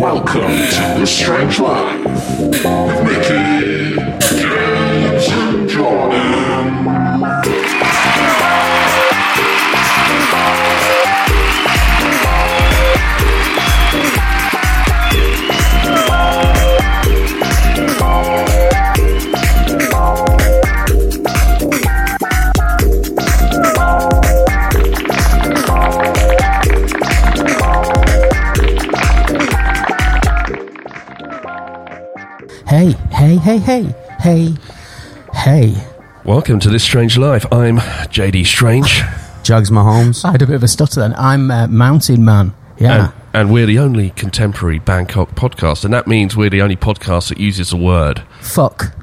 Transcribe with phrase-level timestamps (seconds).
[0.00, 2.06] Welcome to The Strange Life
[2.40, 3.96] with Mickey,
[33.50, 34.54] hey, hey, hey,
[35.32, 35.86] hey, hey.
[36.24, 37.44] Welcome to This Strange Life.
[37.52, 39.02] I'm JD Strange.
[39.42, 40.24] Jugs Mahomes.
[40.24, 41.14] I had a bit of a stutter then.
[41.16, 42.54] I'm uh, Mountain Man.
[42.78, 43.06] Yeah.
[43.06, 45.84] And, and we're the only contemporary Bangkok podcast.
[45.84, 48.94] And that means we're the only podcast that uses the word Fuck.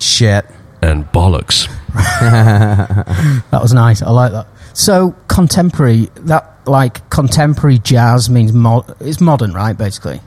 [0.00, 0.46] Shit.
[0.82, 1.68] and bollocks.
[3.52, 4.02] That was nice.
[4.02, 4.48] I like that.
[4.72, 10.20] So, contemporary, that, like, contemporary jazz means mo- it's modern, right, basically?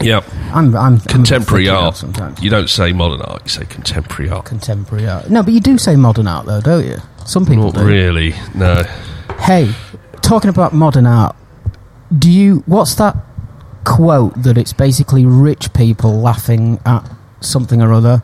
[0.00, 0.22] Yeah.
[0.52, 1.96] I'm, I'm, I'm Contemporary art.
[1.96, 2.42] Sometimes.
[2.42, 4.46] You don't say modern art, you say contemporary art.
[4.46, 5.30] Contemporary art.
[5.30, 6.96] No, but you do say modern art, though, don't you?
[7.26, 7.84] Some people Not do.
[7.86, 8.82] really, no.
[9.40, 9.72] Hey,
[10.22, 11.36] talking about modern art,
[12.18, 13.16] do you what's that
[13.84, 17.08] quote that it's basically rich people laughing at
[17.40, 18.22] something or other?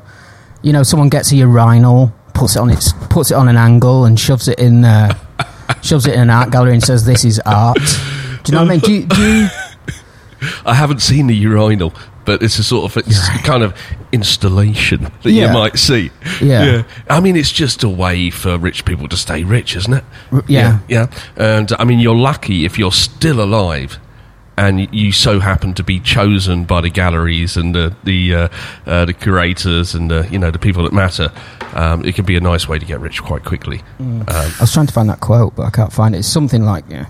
[0.62, 4.04] You know, someone gets a urinal, puts it on its puts it on an angle
[4.06, 5.14] and shoves it in uh,
[5.82, 7.76] shoves it in an art gallery and says this is art.
[8.42, 8.80] Do you know what I mean?
[8.80, 9.48] Do you, do you
[10.64, 11.92] I haven't seen the urinal,
[12.24, 13.74] but it's a sort of it's a kind of
[14.12, 15.46] installation that Yeah.
[15.46, 16.10] you might see.
[16.42, 16.82] Yeah.
[17.08, 20.04] I mean, it's just a way for rich people to stay rich, isn't it?
[20.32, 20.80] R- yeah.
[20.88, 21.06] Yeah.
[21.36, 23.98] And I mean, you're lucky if you're still alive.
[24.58, 28.48] And you so happen to be chosen by the galleries and the the, uh,
[28.86, 31.30] uh, the curators and the, you know the people that matter.
[31.74, 33.82] Um, it can be a nice way to get rich quite quickly.
[34.00, 36.20] Um, I was trying to find that quote, but I can't find it.
[36.20, 37.04] It's something like, yeah.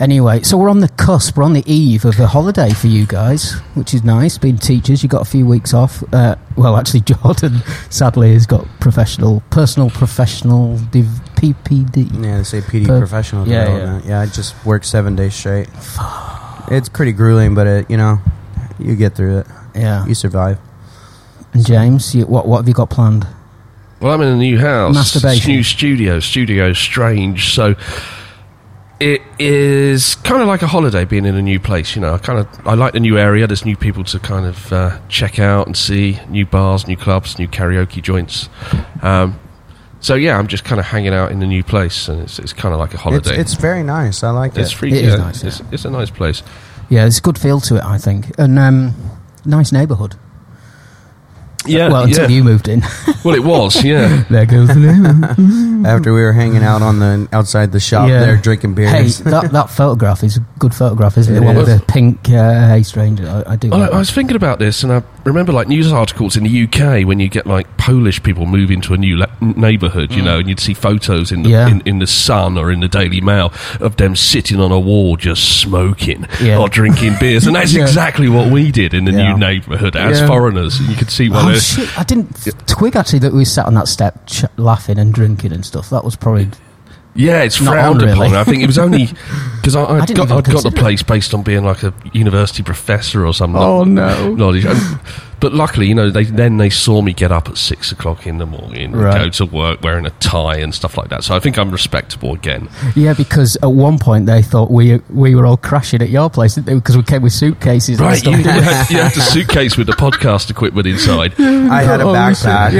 [0.00, 3.06] Anyway, so we're on the cusp, we're on the eve of a holiday for you
[3.06, 4.38] guys, which is nice.
[4.38, 6.02] Being teachers, you got a few weeks off.
[6.12, 7.60] Uh, well, actually, Jordan
[7.90, 12.24] sadly has got professional, personal professional div- PPD.
[12.24, 14.04] Yeah, they say PD Per- professional yeah, development.
[14.06, 14.20] Yeah.
[14.20, 15.68] I just worked seven days straight.
[16.70, 18.20] It's pretty grueling, but it, you know,
[18.78, 19.46] you get through it.
[19.74, 20.06] Yeah.
[20.06, 20.58] You survive.
[21.52, 23.26] And James, you, what what have you got planned?
[24.00, 24.94] Well, I'm in a new house.
[24.94, 25.36] Masturbation.
[25.36, 26.20] It's new studio.
[26.20, 27.52] Studio strange.
[27.54, 27.74] So
[29.00, 31.94] it is kind of like a holiday being in a new place.
[31.96, 33.46] You know, I kind of I like the new area.
[33.46, 36.20] There's new people to kind of uh, check out and see.
[36.28, 38.48] New bars, new clubs, new karaoke joints.
[39.02, 39.38] Um,
[40.00, 42.52] so yeah, I'm just kind of hanging out in the new place, and it's, it's
[42.52, 43.36] kind of like a holiday.
[43.38, 44.22] it's very nice.
[44.22, 44.76] I like It's it.
[44.76, 44.92] free.
[44.92, 45.66] It is yeah, nice, It's, yeah.
[45.72, 46.42] it's a nice place.
[46.90, 48.94] Yeah, there's a good feel to it, I think, and um,
[49.46, 50.16] nice neighbourhood.
[51.66, 51.88] Yeah.
[51.88, 52.36] well, until yeah.
[52.36, 52.82] you moved in.
[53.24, 53.82] Well, it was.
[53.84, 54.24] Yeah.
[54.30, 55.86] there goes the name.
[55.86, 58.20] After we were hanging out on the outside the shop Yeah.
[58.20, 59.18] there drinking Hey, beers.
[59.20, 61.36] that, that photograph is a good photograph, isn't it?
[61.38, 63.26] It the one with the pink uh, Hey Stranger.
[63.46, 63.70] I, I do.
[63.70, 66.44] Well, like I, I was thinking about this, and I remember like news articles in
[66.44, 70.22] the UK when you get like Polish people move into a new le- neighbourhood, you
[70.22, 71.68] know, and you'd see photos in the Yeah.
[71.68, 75.16] in, in the Sun or in the Daily Mail of them sitting on a wall
[75.16, 76.58] just smoking Yeah.
[76.58, 77.82] or drinking beers, and that's Yeah.
[77.82, 79.32] exactly what we did in the Yeah.
[79.32, 80.26] new neighbourhood as Yeah.
[80.26, 80.80] foreigners.
[80.80, 81.53] You could see Oh one.
[81.56, 81.98] Of shit!
[81.98, 82.32] I didn't
[82.66, 85.90] twig actually that we sat on that step ch- laughing and drinking and stuff.
[85.90, 86.48] That was probably
[87.16, 88.26] Yeah, it's Not frowned on, really.
[88.26, 88.34] upon.
[88.36, 89.06] I think it was only
[89.56, 93.24] because I I'd got, I'd got the place based on being like a university professor
[93.24, 93.60] or something.
[93.62, 94.34] Oh, no.
[94.34, 94.64] knowledge.
[94.64, 94.98] And,
[95.38, 98.38] but luckily, you know, they then they saw me get up at six o'clock in
[98.38, 99.14] the morning, Right.
[99.24, 101.22] go to work wearing a tie and stuff like that.
[101.22, 102.68] So I think I'm respectable again.
[102.96, 103.12] yeah.
[103.14, 106.96] Because at one point they thought we we were all crashing at your place because
[106.96, 108.00] we came with suitcases.
[108.00, 108.32] and Right, stuff.
[108.32, 111.34] you, you, had, you had the suitcase with the podcast equipment inside.
[111.38, 112.70] I had a Oh, backpack.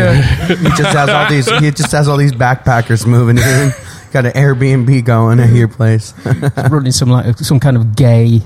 [0.49, 1.49] shit, he just has all these.
[1.61, 3.73] He just has all these backpackers moving in.
[4.15, 6.15] Got an Airbnb going at your place.
[6.71, 8.43] running some like some kind of gay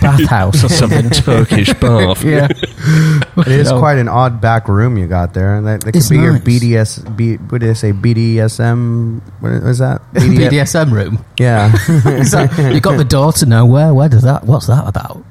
[0.00, 1.10] bathhouse or something.
[1.10, 2.24] Turkish bath.
[2.24, 3.78] yeah, It is No.
[3.78, 5.62] quite an odd back room you got there.
[5.62, 6.42] That, that could It's be your nice.
[6.42, 7.16] BDS.
[7.16, 7.92] B, what did I say?
[7.92, 9.20] BDSM.
[9.38, 10.02] What is that?
[10.12, 10.50] BDS.
[10.50, 11.24] BDSM room.
[11.38, 11.72] Yeah.
[12.18, 13.94] Is that, you got the door to nowhere.
[13.94, 14.42] Where does that?
[14.44, 15.24] What's that about?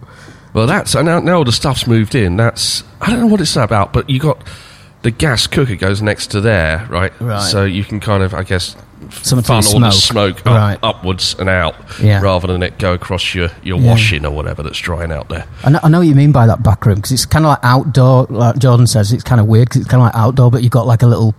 [0.53, 2.37] Well, that's and now, now all the stuff's moved in.
[2.37, 4.41] That's I don't know what it's about, but you got
[5.01, 7.11] the gas cooker goes next to there, right?
[7.19, 7.41] Right.
[7.41, 8.75] So you can kind of, I guess,
[9.09, 10.38] Something to funnel the smoke.
[10.39, 10.80] smoke up, Right.
[10.83, 12.21] upwards and out, Yeah.
[12.21, 13.89] rather than it go across your, your Yeah.
[13.92, 15.45] washing or whatever that's drying out there.
[15.63, 17.50] I know, I know what you mean by that back room because it's kind of
[17.50, 18.27] like outdoor.
[18.30, 20.71] Like Jordan says, it's kind of weird because it's kind of like outdoor, but you've
[20.71, 21.33] got like a little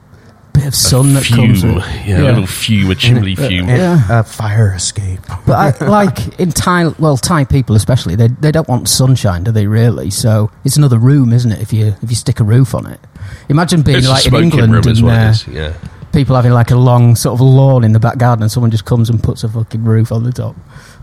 [0.53, 1.65] bit of sun that fume, comes.
[1.65, 3.69] with- yeah, a little fume, a chimney fume.
[3.69, 4.01] Yeah.
[4.21, 5.21] a fire escape.
[5.47, 9.51] But I, like in Thai, well, Thai people especially, they they don't want sunshine, do
[9.51, 9.67] they?
[9.67, 10.11] Really?
[10.11, 11.61] So it's another room, isn't it?
[11.63, 13.01] If you if you stick a roof on it,
[13.49, 15.47] imagine being It's like a in England room, is what uh, it is.
[15.49, 15.73] Yeah.
[16.13, 18.85] People having like a long sort of lawn in the back garden, and someone just
[18.85, 20.57] comes and puts a fucking roof on the top.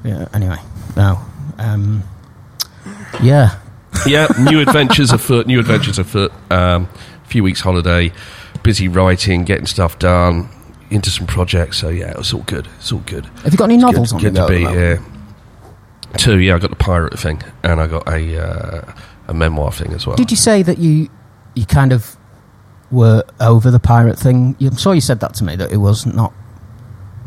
[0.04, 0.28] Yeah.
[0.34, 0.58] Anyway,
[0.96, 1.20] no.
[1.58, 2.04] Um,
[3.22, 3.60] yeah.
[4.06, 5.48] yeah, new adventures afoot.
[5.48, 6.32] New adventures afoot.
[6.52, 6.88] Um,
[7.26, 8.12] few weeks holiday,
[8.64, 10.50] busy writing, getting stuff done,
[10.90, 11.78] into some projects.
[11.78, 12.68] So yeah, it's all good.
[12.78, 13.26] It's all good.
[13.44, 15.04] Have you got any It's novels good, on good the go to be here.
[16.18, 18.94] Two, yeah, I got the pirate thing, and I got a uh,
[19.28, 20.16] a memoir thing as well.
[20.16, 21.10] Did you say that you
[21.56, 22.18] you kind of
[22.92, 24.56] were over the pirate thing?
[24.62, 26.34] I'm sure you said that to me that it was not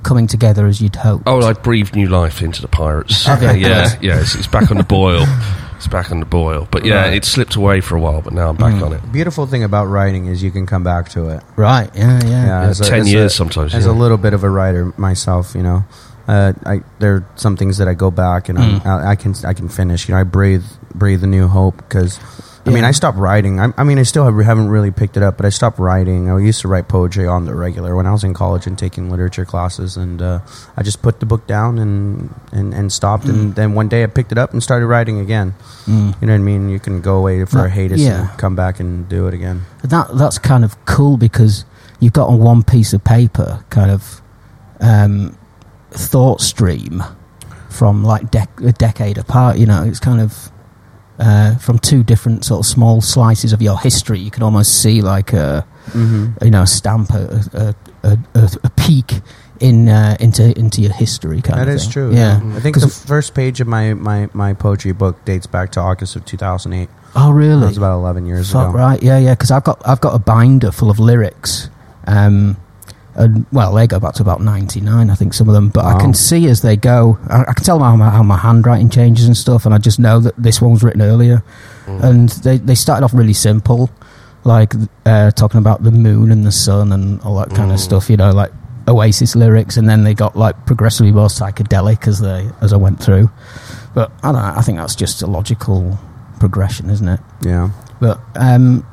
[0.02, 1.24] coming together as you'd hoped.
[1.26, 3.24] Oh, I breathed new life into the pirates.
[3.26, 3.42] Have?
[3.42, 5.24] Uh, yeah, yeah, it's, it's back on the boil.
[5.82, 6.68] It's back on the boil.
[6.70, 7.14] But yeah, Right.
[7.14, 8.86] it slipped away for a while, but now I'm back Mm.
[8.86, 9.00] on it.
[9.10, 11.42] Beautiful thing about writing is you can come back to it.
[11.56, 11.90] right?
[11.92, 12.46] Yeah, yeah.
[12.46, 13.74] Yeah, as a- 10 as a- years sometimes.
[13.74, 13.90] As yeah.
[13.90, 15.84] a little bit of a writer myself, you know,
[16.28, 18.86] uh, I there are some things that I go back and Mm.
[18.86, 20.08] I, I can I can finish.
[20.08, 20.62] You know, I breathe
[20.94, 22.20] breathe a new hope because.
[22.64, 23.58] I mean, I stopped writing.
[23.58, 26.30] I, I mean, I still have, haven't really picked it up, but I stopped writing.
[26.30, 29.10] I used to write poetry on the regular when I was in college and taking
[29.10, 30.40] literature classes, and uh,
[30.76, 33.24] I just put the book down and and, and stopped.
[33.24, 35.54] And then one day I picked it up and started writing again.
[35.86, 36.20] Mm.
[36.20, 36.68] You know what I mean?
[36.68, 38.30] You can go away for That- a hiatus yeah.
[38.30, 39.62] and come back and do it again.
[39.82, 41.64] That that's kind of cool because
[41.98, 44.22] you've got on one piece of paper kind of
[44.80, 45.36] um,
[45.90, 47.02] thought stream
[47.70, 49.58] from like dec- a decade apart.
[49.58, 50.50] You know, it's kind of
[51.22, 54.18] uh, from two different sort of small slices of your history.
[54.18, 56.44] You can almost see like a Mm-hmm.
[56.44, 57.74] you know a stamp, a
[58.04, 59.20] a, a, a, peek
[59.58, 61.42] in uh, into into your history.
[61.42, 61.92] Kind That of is thing.
[61.92, 62.14] true.
[62.14, 62.40] Yeah.
[62.56, 66.14] I think the first page of my, my, my poetry book dates back to August
[66.14, 66.88] of 2008.
[67.16, 67.66] Oh, That really?
[67.66, 68.78] was about 11 years Fuck ago.
[68.78, 69.34] right, yeah, yeah.
[69.34, 71.68] Because I've got I've got a binder full of lyrics,
[72.06, 72.56] um,
[73.14, 75.68] and well, they go back to about ninety nine, I think some of them.
[75.68, 78.36] But I can see as they go, I, I can tell how my, how my
[78.38, 81.42] handwriting changes and stuff, and I just know that this one was written earlier.
[81.86, 83.90] And they they started off really simple,
[84.44, 84.72] like
[85.04, 87.80] uh, talking about the moon and the sun and all that kind of Mm.
[87.84, 88.52] stuff, you know, like
[88.88, 93.02] Oasis lyrics, and then they got like progressively more psychedelic as they as I went
[93.02, 93.30] through.
[93.94, 94.54] But I don't know.
[94.56, 95.98] I think that's just a logical
[96.40, 97.20] progression, isn't it?
[97.42, 97.70] Yeah.
[98.00, 98.86] But um,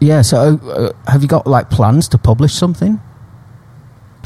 [0.00, 0.22] yeah.
[0.22, 3.00] So, uh, have you got like plans to publish something,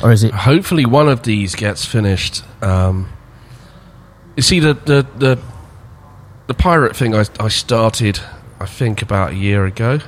[0.03, 0.33] or is it?
[0.33, 2.43] Hopefully, one of these gets finished.
[2.63, 3.09] Um,
[4.37, 5.39] you see, the the the,
[6.47, 8.21] the pirate thing I, I started,
[8.61, 9.99] I think, about a year ago,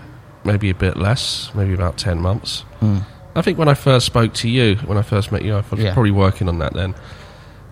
[0.44, 2.60] maybe a bit less, maybe about ten months.
[2.80, 2.98] Hmm.
[3.36, 5.80] I think when I first spoke to you, when I first met you, I was
[5.80, 5.92] Yeah.
[5.92, 6.94] probably working on that then.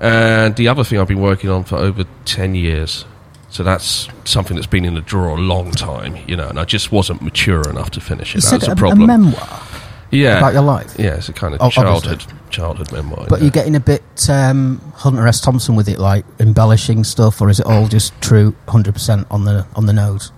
[0.00, 3.04] And the other thing I've been working on for over 10 years.
[3.48, 6.64] So that's something that's been in the drawer a long time, you know, and I
[6.64, 8.42] just wasn't mature enough to finish it.
[8.42, 9.06] That was a, a a problem.
[9.06, 9.60] memoir
[10.12, 10.38] yeah.
[10.38, 11.82] about your life, yeah, it's a kind of Oh, obviously.
[12.16, 13.26] childhood childhood memoir.
[13.28, 13.44] but yeah.
[13.44, 15.40] you're getting a bit um, Hunter S.
[15.40, 19.44] Thompson with it, like embellishing stuff, or is it all just true, hundred percent on
[19.44, 20.30] the on the nose?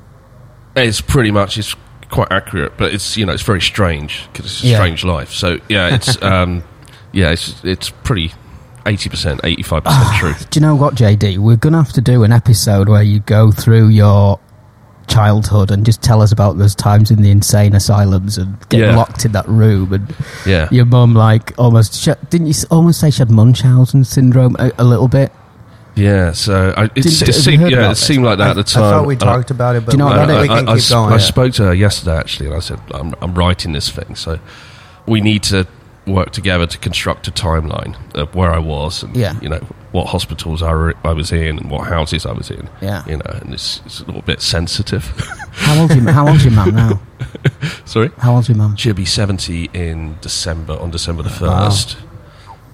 [0.77, 1.75] It's pretty much it's
[2.11, 4.77] quite accurate, but it's you know it's very strange because it's a Yeah.
[4.77, 5.31] strange life.
[5.33, 6.63] So yeah, it's um,
[7.13, 8.33] yeah, it's it's pretty
[8.87, 10.35] eighty percent, eighty five percent true.
[10.51, 11.39] Do you know what, JD?
[11.39, 14.39] We're gonna have to do an episode where you go through your
[15.07, 18.97] childhood and just tell us about those times in the insane asylums and get Yeah.
[18.97, 20.15] locked in that room and
[20.47, 24.73] Yeah, your mum like almost sh- didn't you almost say she had Munchausen syndrome a,
[24.79, 25.33] a little bit?
[25.95, 26.33] yeah.
[26.33, 28.85] So I, Did- it's, it seemed yeah, it seemed like that I, at the time.
[28.85, 30.49] I thought we And I- talked about it, but you know we, about I, we
[30.49, 31.09] I- can I keep going.
[31.13, 31.19] I yeah.
[31.19, 34.39] spoke to her yesterday actually, and I said, I'm, I'm writing this thing, so
[35.07, 35.67] we need to
[36.07, 39.39] work together to construct a timeline of where I was and Yeah.
[39.41, 39.61] you know
[39.93, 42.69] what hospitals I, were, I was in and what houses I was in.
[42.83, 43.05] Yeah.
[43.07, 45.05] You know, and it's, it's a little bit sensitive.
[45.53, 46.01] How old you?
[46.03, 47.01] How old's your mum now?
[47.85, 48.11] Sorry.
[48.19, 48.75] How old's your mum?
[48.77, 51.69] She'll be 70 in December, on December the Wow.
[51.69, 51.97] 1st.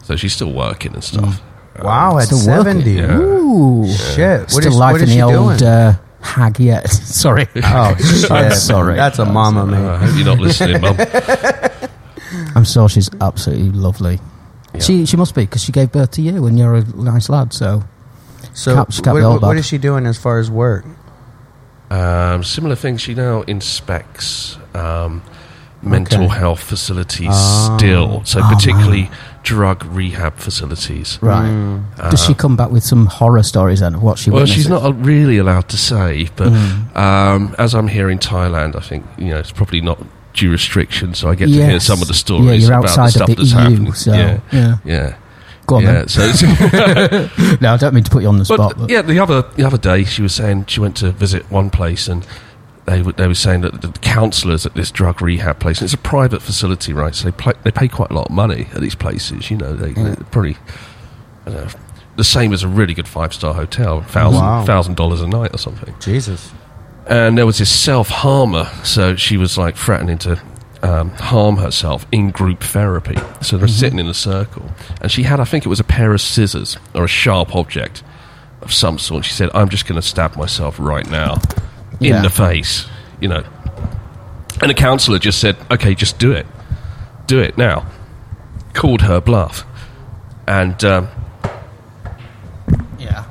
[0.04, 1.40] So she's still working and stuff.
[1.80, 2.90] Wow, at 70.
[2.90, 3.18] Yeah.
[3.18, 4.50] Ooh, Shit.
[4.50, 5.70] Still is, life what in is the she old doing?
[5.70, 6.88] uh, hag yet.
[6.90, 7.46] Sorry.
[7.64, 8.30] oh, shit.
[8.30, 8.96] I'm sorry.
[8.96, 9.84] That's a mama, Uh, man.
[9.84, 10.96] I hope you're not listening, Mum.
[12.54, 14.20] I'm sure she's absolutely lovely.
[14.74, 14.80] Yeah.
[14.80, 17.52] She she must be because she gave birth to you and you're a nice lad.
[17.52, 17.82] So
[18.54, 19.58] So, Can't- she can't what, be all what- what bad.
[19.58, 20.84] is she doing as far as work?
[21.90, 23.00] Um, similar things.
[23.00, 25.22] She now inspects um,
[25.82, 26.38] mental Okay.
[26.38, 27.76] health facilities Ah.
[27.76, 28.22] still.
[28.24, 29.10] So, Oh, particularly
[29.42, 31.18] drug rehab facilities.
[31.20, 31.48] right.
[31.50, 32.10] Mm.
[32.10, 34.64] Does she come back with some horror stories then of what she Well, witnesses?
[34.64, 36.96] she's not really allowed to say, but Mm.
[36.96, 39.98] um, as I'm here in Thailand, I think you know it's probably not
[40.32, 43.06] due restriction, so I get to hear some of the stories Yeah, you're about outside
[43.06, 43.92] the stuff of the that's EU, happening.
[43.94, 44.76] so yeah, yeah.
[44.84, 45.16] yeah,
[45.66, 46.06] Go on yeah.
[46.06, 46.20] So,
[47.60, 48.74] No, I don't mean to put you on the spot.
[48.76, 51.70] But yeah, the other the other day she was saying she went to visit one
[51.70, 52.26] place and.
[52.86, 55.94] They, were- they were saying that the counsellors at this drug rehab place, and it's
[55.94, 57.14] a private facility, right?
[57.14, 59.48] So they, play, they pay quite a lot of money at these places.
[59.48, 60.14] You know, they, Yeah.
[60.14, 60.56] they're probably
[61.46, 61.80] I don't know,
[62.16, 64.64] the same as a really good five star hotel, thousand Wow.
[64.64, 65.94] thousand dollars a night or something.
[66.00, 66.50] Jesus.
[67.10, 68.64] And there was this self harmer.
[68.84, 70.40] So she was like threatening to
[70.82, 73.16] um, harm herself in group therapy.
[73.42, 74.64] So they're sitting in a circle,
[75.02, 78.02] and she had, I think it was a pair of scissors or a sharp object
[78.62, 79.24] of some sort.
[79.26, 81.38] She said, "I'm just going to stab myself right now."
[82.00, 82.22] in Yeah.
[82.22, 82.86] the face,
[83.20, 83.42] you know.
[84.62, 86.46] And the counsellor just said, "Okay, just do it,
[87.26, 87.84] do it now."
[88.72, 89.66] Called her bluff,
[90.46, 91.08] and um,
[92.98, 93.24] Yeah.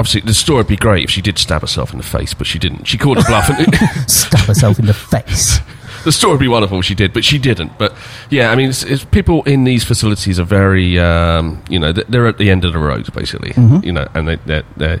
[0.00, 2.46] Obviously the story would be great if she did stab herself in the face, but
[2.46, 2.86] she didn't.
[2.86, 3.74] She called her bluff, and
[4.10, 5.60] Stab herself in the face.
[6.04, 7.78] the story would be wonderful if she did, but she didn't.
[7.78, 7.94] But
[8.30, 12.26] yeah, I mean, it's, it's, people in these facilities are very, um, you know, they're
[12.26, 13.52] at the end of the road, basically,
[13.84, 14.98] you know, and they they they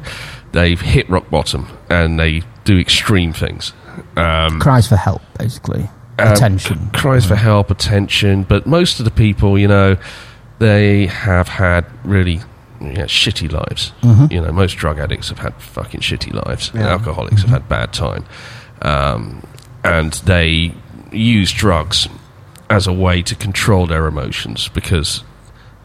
[0.52, 3.72] they've hit rock bottom and they do extreme things.
[4.16, 5.82] Um, Cries for help, basically.
[6.18, 6.90] um, Attention.
[6.92, 8.42] cries for help, attention.
[8.44, 9.96] But most of the people, you know,
[10.58, 12.40] they have had really
[12.80, 13.92] yeah, shitty lives.
[14.02, 14.32] Mm-hmm.
[14.32, 16.70] You know, most drug addicts have had fucking shitty lives.
[16.74, 16.88] Yeah.
[16.88, 18.24] Alcoholics have had bad time,
[18.82, 19.46] um,
[19.84, 20.74] and they
[21.12, 22.08] use drugs
[22.68, 25.24] as a way to control their emotions because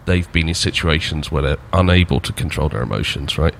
[0.05, 3.55] they've been in situations where they're unable to control their emotions, right?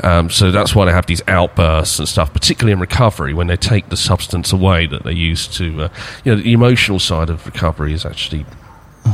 [0.00, 3.56] Um, so that's why they have these outbursts and stuff, particularly in recovery when they
[3.56, 5.82] take the substance away that they use to.
[5.82, 5.88] Uh,
[6.24, 8.46] you know, the emotional side of recovery is actually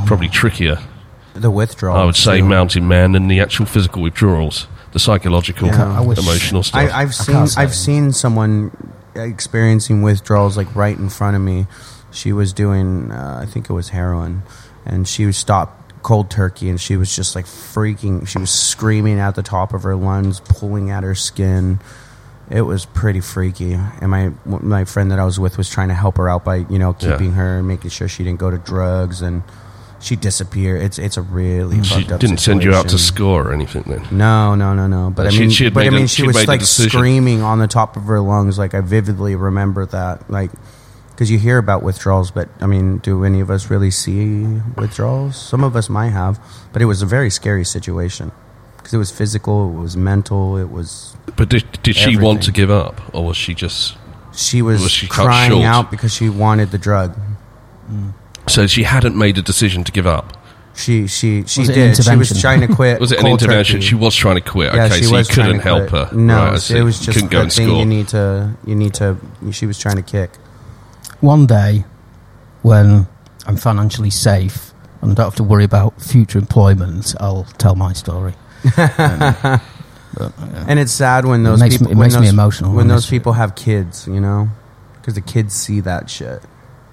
[0.06, 0.78] probably trickier,
[1.40, 1.96] The withdrawal.
[1.96, 2.44] I would say, too.
[2.44, 5.98] Mountain Man, and the actual physical withdrawals, the psychological, Yeah.
[5.98, 6.80] I wish- emotional stuff.
[6.92, 7.46] I, I've seen.
[7.56, 8.70] I've seen someone
[9.14, 11.66] experiencing withdrawals like right in front of me.
[12.10, 14.42] She was doing, uh, I think it was heroin,
[14.86, 18.26] and she was stopped cold turkey, and she was just like freaking.
[18.26, 21.80] She was screaming at the top of her lungs, pulling at her skin.
[22.50, 25.94] It was pretty freaky, and my my friend that I was with was trying to
[25.94, 27.12] help her out by you know Yeah.
[27.12, 29.42] keeping her, making sure she didn't go to drugs, and
[30.00, 30.82] she disappeared.
[30.82, 33.14] It's it's a really she fucked up didn't send you out to situation.
[33.14, 34.06] score or anything then.
[34.10, 35.10] No, no, no, no.
[35.10, 37.42] But Uh, I mean, she had but I mean, the- she she'd was like screaming
[37.42, 38.58] on the top of her lungs.
[38.58, 40.30] Like I vividly remember that.
[40.30, 40.50] Like
[41.10, 44.44] because you hear about withdrawals, but I mean, do any of us really see
[44.76, 45.36] withdrawals?
[45.36, 46.38] Some of us might have,
[46.72, 48.30] but it was a very scary situation
[48.76, 51.16] because it was physical, it was mental, it was.
[51.34, 53.96] But did, did she want to give up, or was she just.
[54.32, 57.18] She was, Was she crying out because she wanted the drug.
[58.48, 60.36] So she hadn't made a decision to give up?
[60.74, 61.96] She she she Was it an did.
[61.96, 62.36] She was intervention?
[62.38, 63.00] trying to quit.
[63.00, 63.76] Was it an cold intervention?
[63.78, 63.86] turkey.
[63.86, 64.72] She was trying to quit.
[64.74, 66.08] Yeah, okay, she so was you couldn't to help quit.
[66.08, 66.16] her.
[66.16, 67.78] No, right, I it was just couldn't go the and thing score.
[67.80, 68.56] you need to.
[68.64, 69.16] You need to.
[69.50, 70.30] She was trying to kick.
[71.20, 71.84] One day,
[72.62, 73.08] when
[73.46, 78.34] I'm financially safe and don't have to worry about future employment, I'll tell my story.
[78.64, 78.70] Um,
[80.16, 80.64] but, yeah.
[80.68, 82.76] And it's sad when those makes people me- it when makes me those, emotional when
[82.76, 84.48] when those it's- people have kids, you know,
[85.00, 86.40] because the kids see that shit,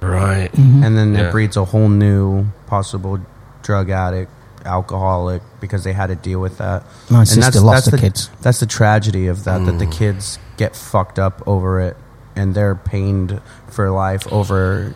[0.09, 0.49] Right.
[0.53, 1.27] and then Yeah.
[1.27, 3.19] it breeds a whole new possible
[3.63, 4.31] drug addict,
[4.65, 6.83] alcoholic, because they had to deal with that.
[7.09, 8.29] My And sister that's- lost that's her the- kids.
[8.41, 9.61] That's the tragedy of that.
[9.61, 9.65] Mm.
[9.67, 11.97] That the kids get fucked up over it,
[12.35, 14.93] and they're pained for life over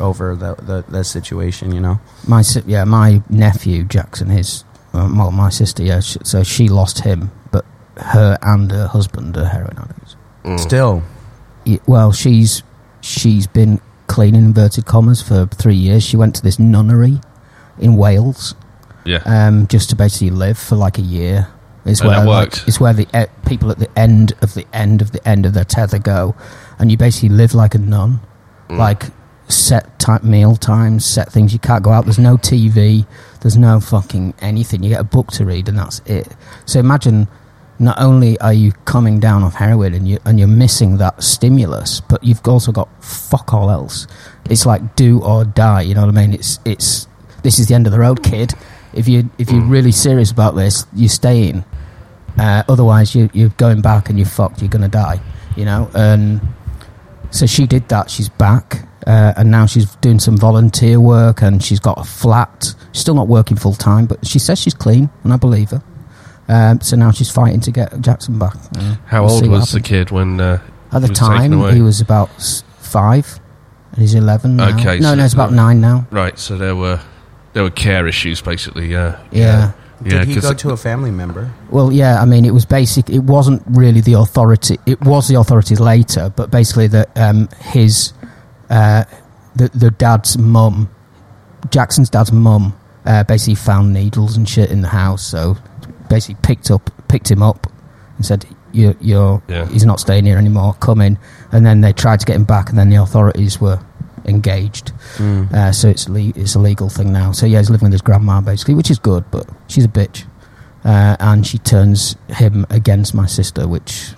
[0.00, 1.72] over the, the the situation.
[1.72, 2.00] You know.
[2.26, 6.00] My si- yeah, my nephew Jackson, his uh, well, my sister, yeah.
[6.00, 7.64] Sh- so she lost him, but
[7.98, 10.16] her and her husband are heroin addicts.
[10.44, 10.58] Mm.
[10.60, 11.02] Still,
[11.64, 12.62] Y- Well, she's
[13.00, 13.80] she's been
[14.12, 16.02] clean in inverted commas for three years.
[16.04, 17.18] She went to this nunnery
[17.78, 18.54] in Wales
[19.04, 19.22] Yeah.
[19.24, 21.48] um, just to basically live for like a year.
[21.84, 25.02] It's And where like, it's where the e- people at the end of the end
[25.02, 26.34] of the end of their tether go,
[26.78, 28.20] and you basically live like a nun,
[28.68, 28.78] Mm.
[28.78, 29.10] like
[29.48, 31.52] set type meal times, set things.
[31.52, 32.04] You can't go out.
[32.04, 33.04] There's no TV.
[33.40, 34.82] There's no fucking anything.
[34.84, 36.28] You get a book to read, and that's it.
[36.66, 37.26] So imagine.
[37.82, 42.00] Not only are you coming down off heroin and you and you're missing that stimulus,
[42.00, 44.06] but you've also got fuck all else.
[44.48, 45.82] It's like do or die.
[45.82, 46.32] You know what I mean?
[46.32, 47.08] It's it's
[47.42, 48.54] this is the end of the road, kid.
[48.94, 51.64] If you if you're really serious about this, you're staying.
[52.38, 54.62] Uh, otherwise, you, you're going back and you're fucked.
[54.62, 55.20] You're gonna die.
[55.56, 55.90] You know.
[55.92, 56.40] And
[57.32, 58.10] so she did that.
[58.10, 62.76] She's back, uh, and now she's doing some volunteer work, and she's got a flat.
[62.92, 65.82] She's still not working full time, but she says she's clean, and I believe her.
[66.48, 68.56] Um, so now she's fighting to get Jackson back.
[68.76, 70.40] Uh, How we'll old was the kid when.
[70.40, 70.60] Uh,
[70.92, 71.74] At the was taken time, away?
[71.74, 72.28] he was about
[72.80, 73.40] five,
[73.92, 74.56] and he's eleven.
[74.56, 74.76] Now.
[74.78, 76.06] Okay, no, so- no, he's about nine now.
[76.10, 77.00] right, so there were
[77.52, 78.94] there were care issues, basically.
[78.94, 79.72] Uh, Yeah.
[80.04, 81.52] Yeah, did he go to a family member?
[81.70, 83.08] Well, yeah, I mean, it was basic.
[83.08, 84.80] It wasn't really the authority.
[84.84, 88.12] It was the authorities later, but basically, that um, his
[88.68, 89.04] uh,
[89.54, 90.90] the the dad's mum,
[91.70, 95.22] Jackson's dad's mum, uh, basically found needles and shit in the house.
[95.22, 95.56] So
[96.14, 97.66] basically, picked up picked him up
[98.16, 99.66] and said, "You're you're Yeah.
[99.74, 100.74] he's not staying here anymore.
[100.80, 101.18] Come in."
[101.52, 103.78] And then they tried to get him back, and then the authorities were
[104.24, 104.92] engaged.
[105.18, 105.52] Mm.
[105.52, 107.32] Uh, so it's le- it's a legal thing now.
[107.32, 110.24] So yeah, he's living with his grandma basically, which is good, but she's a bitch,
[110.84, 114.14] uh, and she turns him against my sister, which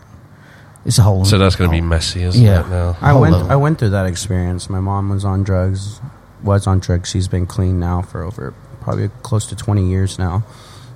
[0.85, 1.25] is a whole.
[1.25, 2.61] So that's going to be messy, isn't Yeah.
[2.61, 2.69] it?
[2.69, 3.35] Now, I went.
[3.35, 3.51] on.
[3.51, 4.69] I went through that experience.
[4.69, 6.01] My mom was on drugs.
[6.43, 7.09] Was on drugs.
[7.09, 10.43] She's been clean now for over probably close to twenty years now.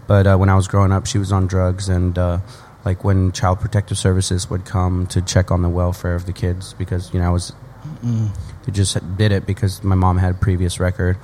[0.09, 2.39] But uh, when I was growing up, she was on drugs, and uh,
[2.85, 6.75] like when Child Protective Services would come to check on the welfare of the kids
[6.75, 7.53] because you know I was
[8.65, 11.17] they just did it because my mom had a previous record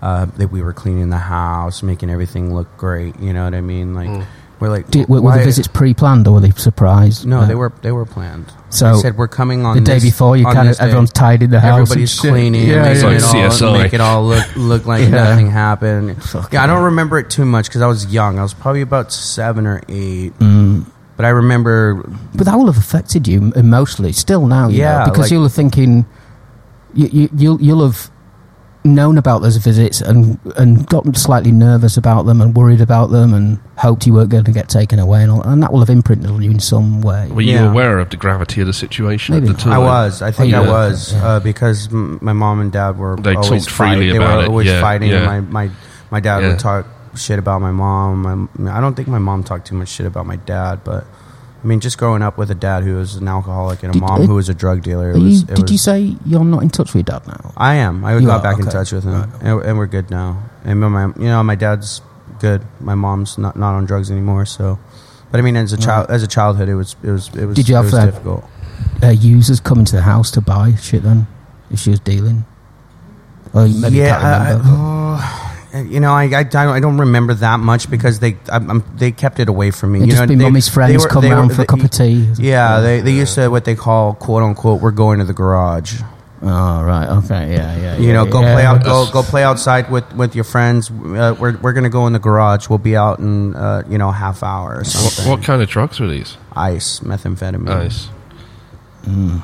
[0.00, 3.18] uh, that we were cleaning the house, making everything look great.
[3.20, 3.94] You know what I mean?
[3.94, 4.26] Like
[4.62, 7.26] we're like, Did, were, were the visits pre-planned or were they surprised?
[7.26, 8.46] No, Uh, they were they were planned.
[8.70, 10.36] So, they said we're coming on the day this- before.
[10.36, 11.80] You kind of day." everyone's tidied the house.
[11.80, 12.30] Everybody's shit.
[12.30, 13.10] cleaning, Yeah, making yeah.
[13.16, 13.82] It's like it all, CSI.
[13.82, 15.10] make it all look look like Yeah.
[15.24, 16.22] nothing happened.
[16.22, 18.38] Fucking Yeah, I don't remember it too much because I was young.
[18.38, 20.38] I was probably about seven or eight.
[20.38, 20.86] Mm.
[21.16, 22.02] But I remember,
[22.34, 24.68] But that will have affected you emotionally still now.
[24.68, 26.06] You Yeah, know, because like- you'll have thinking
[26.94, 28.10] you, you, you'll you'll have
[28.84, 33.32] known about those visits and and gotten slightly nervous about them and worried about them
[33.32, 35.88] and hoped you weren't going to get taken away and, all, and that will have
[35.90, 37.28] imprinted on you in some way.
[37.30, 37.70] Were you Yeah.
[37.70, 39.72] aware of the gravity of the situation Maybe at the time?
[39.74, 40.20] I was.
[40.20, 41.24] I think Oh, I was Yeah.
[41.26, 44.42] uh, because m- my mom and dad were They always talked freely fight- They were
[44.42, 44.48] it.
[44.48, 45.10] always Yeah, fighting.
[45.10, 45.18] yeah.
[45.32, 45.70] And my my
[46.10, 46.48] my dad Yeah.
[46.48, 48.48] would talk shit about my mom.
[48.58, 51.04] My, I don't think my mom talked too much shit about my dad, but.
[51.62, 54.00] I mean, just growing up with a dad who was an alcoholic and a Did-
[54.02, 55.10] mom uh, who was a drug dealer.
[55.12, 57.18] It Are was, you, it did you was- say you're not in touch with your
[57.18, 57.52] dad now?
[57.56, 58.04] I am.
[58.04, 58.72] I You got are, back in okay.
[58.72, 59.28] touch with him, Right.
[59.42, 60.42] and, and we're good now.
[60.64, 62.00] And my, you know, my dad's
[62.40, 62.62] good.
[62.80, 64.44] My mom's not not on drugs anymore.
[64.46, 64.78] So,
[65.30, 67.56] but I mean, as a child, as a childhood, it was it was it was.
[67.56, 68.44] Did you it have was that- difficult?
[69.02, 71.26] Uh, users coming to the house to buy shit then,
[71.70, 72.44] if she was dealing.
[73.52, 74.68] Or you maybe yeah, can't I, remember.
[74.72, 75.31] Oh,
[75.74, 79.10] you know, I, I, don't- I don't remember that much because they I, I'm, they
[79.12, 80.00] kept it away from me.
[80.00, 81.66] It'd you just know, be they- mummy's friends were- come they were- round for a
[81.66, 82.28] cup of tea.
[82.38, 84.80] Yeah, they they used to what they call quote unquote.
[84.82, 86.00] We're going to the garage.
[86.44, 87.96] Oh right, okay, yeah, yeah.
[87.98, 88.54] You yeah, know, go yeah.
[88.54, 90.90] play out, go go play outside with, with your friends.
[90.90, 92.68] Uh, we're we're gonna go in the garage.
[92.68, 95.30] We'll be out in uh, you know half hour or What, something.
[95.30, 96.36] what kind of drugs were these?
[96.54, 97.62] Ice, methamphetamine.
[97.62, 98.08] Nice.
[99.04, 99.42] Killer.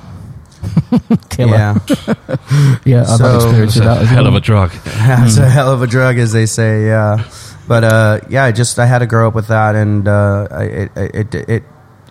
[1.39, 1.79] Yeah,
[2.85, 4.27] Yeah, I've So- had experience with a that as hell well.
[4.29, 4.71] of a drug.
[4.85, 6.87] that's a hell of a drug, as they say.
[6.87, 7.25] Yeah,
[7.69, 10.91] but uh, yeah, I just I had to grow up with that, and uh, it,
[10.97, 11.63] it it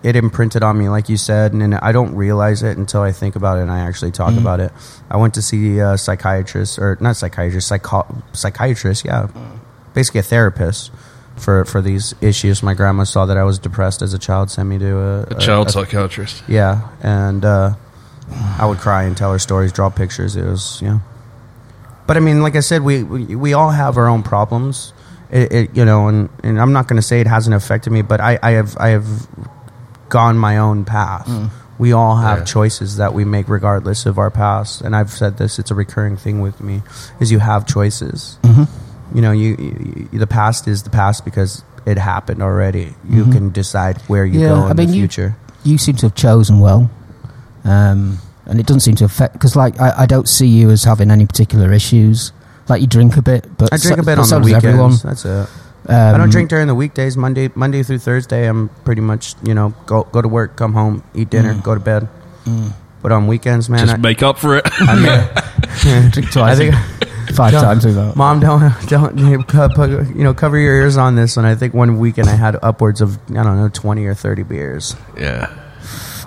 [0.02, 3.34] it imprinted on me, like you said, and, I don't realize it until I think
[3.36, 4.70] about it and I actually talk about it.
[5.10, 9.26] I went to see a psychiatrist, or not psychiatrist, psycho- psychiatrist, yeah,
[9.94, 10.90] basically a therapist.
[11.36, 14.68] For, for these issues, my grandma saw that I was depressed as a child, sent
[14.68, 16.42] me to a, A child psychiatrist.
[16.48, 17.74] Yeah, and uh,
[18.58, 20.36] I would cry and tell her stories, draw pictures.
[20.36, 21.00] It was yeah.
[22.06, 24.92] But I mean, like I said, we we, we all have our own problems.
[25.30, 28.02] It, it you know, and, and I'm not going to say it hasn't affected me,
[28.02, 29.28] but I, I have I have
[30.08, 31.26] gone my own path.
[31.26, 31.50] Mm.
[31.78, 32.44] We all have Yeah.
[32.44, 35.58] choices that we make regardless of our past, and I've said this.
[35.58, 36.82] It's a recurring thing with me:
[37.20, 38.38] is you have choices.
[38.42, 39.16] Mm-hmm.
[39.16, 42.94] You know, you, you the past is the past because it happened already.
[43.08, 43.32] You mm-hmm.
[43.32, 45.36] can decide where you Yeah, go in I mean, the you- future.
[45.64, 46.90] You seem to have chosen well,
[47.64, 50.84] um, and it doesn't seem to affect because, like, I, I don't see you as
[50.84, 52.32] having any particular issues.
[52.68, 54.64] Like, you drink a bit, but I drink so, a bit on so the weekends.
[54.64, 54.92] everyone.
[55.02, 55.48] That's it.
[55.88, 57.16] Um, I don't drink during the weekdays.
[57.16, 61.02] Monday, Monday through Thursday, I'm pretty much you know go go to work, come home,
[61.14, 61.62] eat dinner, Mm.
[61.62, 62.08] go to bed.
[63.00, 64.64] But on weekends, man, Just I, make up for it.
[64.66, 66.74] I mean, Drink I think
[67.34, 68.16] five don't- times without.
[68.16, 71.46] mom don't don't you know, you know cover your ears on this one.
[71.46, 74.94] I think one weekend I had upwards of I don't know twenty or thirty beers.
[75.16, 75.48] yeah.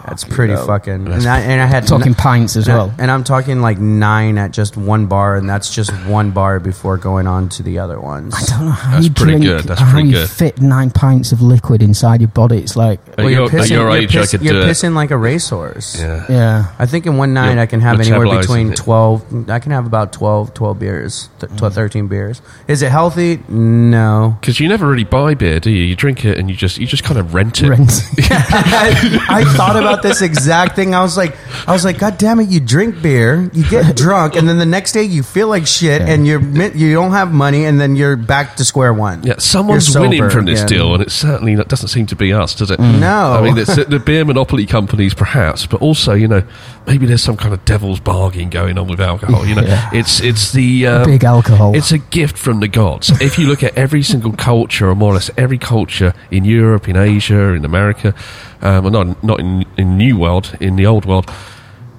[0.07, 0.65] That's pretty hell.
[0.67, 1.05] fucking.
[1.05, 2.93] That's- And I, and I had Talking pints as and I- well.
[2.97, 6.97] and I'm talking like nine at just one bar, and that's just one bar before
[6.97, 8.33] going on to the other ones.
[8.35, 10.29] I don't know how That's you pretty drink, good, that's how pretty you good.
[10.29, 12.57] fit nine pints of liquid inside your body.
[12.59, 14.65] It's like, At your, at your age, you're I could you're do it.
[14.71, 15.99] pissing like a racehorse.
[15.99, 16.25] Yeah.
[16.29, 18.77] yeah, I think in one night You're I can have anywhere between it.
[18.77, 21.57] 12 I can have about 12 12 beers, th- Mm.
[21.57, 22.41] 12, 13 beers.
[22.67, 23.41] Is it healthy?
[23.49, 24.37] No.
[24.39, 25.83] Because you never really buy beer, do you?
[25.83, 27.69] You drink it and you just you just kind of rent it.
[27.69, 27.91] rent.
[28.29, 30.93] I, I thought about this exact thing.
[30.95, 31.35] I was like
[31.67, 34.65] I was like god damn it, you drink beer, you get drunk and then the
[34.65, 36.07] next day you feel like shit Yeah.
[36.13, 39.23] and you're you don't have money and then you're back to square one.
[39.23, 40.67] Yeah, someone's winning from this again.
[40.77, 42.79] deal, and it certainly doesn't seem to be us, does it?
[42.79, 43.33] No.
[43.33, 46.43] I mean, it's the beer monopoly companies, perhaps, but also, you know,
[46.87, 49.45] maybe there's some kind of devil's bargain going on with alcohol.
[49.45, 49.89] You know, Yeah.
[49.93, 51.75] it's it's the um, Big alcohol.
[51.75, 53.09] It's a gift from the gods.
[53.21, 56.87] if you look at every single culture, or more or less every culture in Europe,
[56.89, 58.13] in Asia, in America,
[58.61, 61.29] um, well, not not in in New World, in the Old World.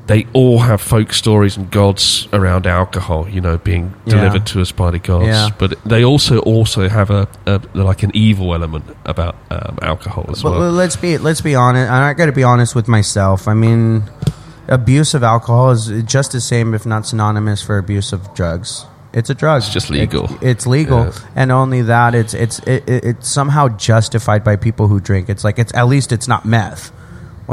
[0.06, 4.16] They all have folk stories and gods around alcohol, you know, being Yeah.
[4.16, 5.26] delivered to us by the gods.
[5.26, 5.50] Yeah.
[5.58, 10.42] But they also also have a, a like an evil element about um, alcohol as
[10.42, 10.72] But well.
[10.72, 11.90] let's be let's be honest.
[11.90, 13.46] I got to be honest with myself.
[13.46, 14.02] I mean,
[14.68, 18.84] abuse of alcohol is just the same, if not synonymous, for abuse of drugs.
[19.12, 19.58] It's a drug.
[19.62, 20.24] It's just legal.
[20.24, 21.12] It- it's legal, Yeah.
[21.36, 25.28] and only that it's it's it, it, it's somehow justified by people who drink.
[25.28, 26.90] It's like it's at least it's not meth,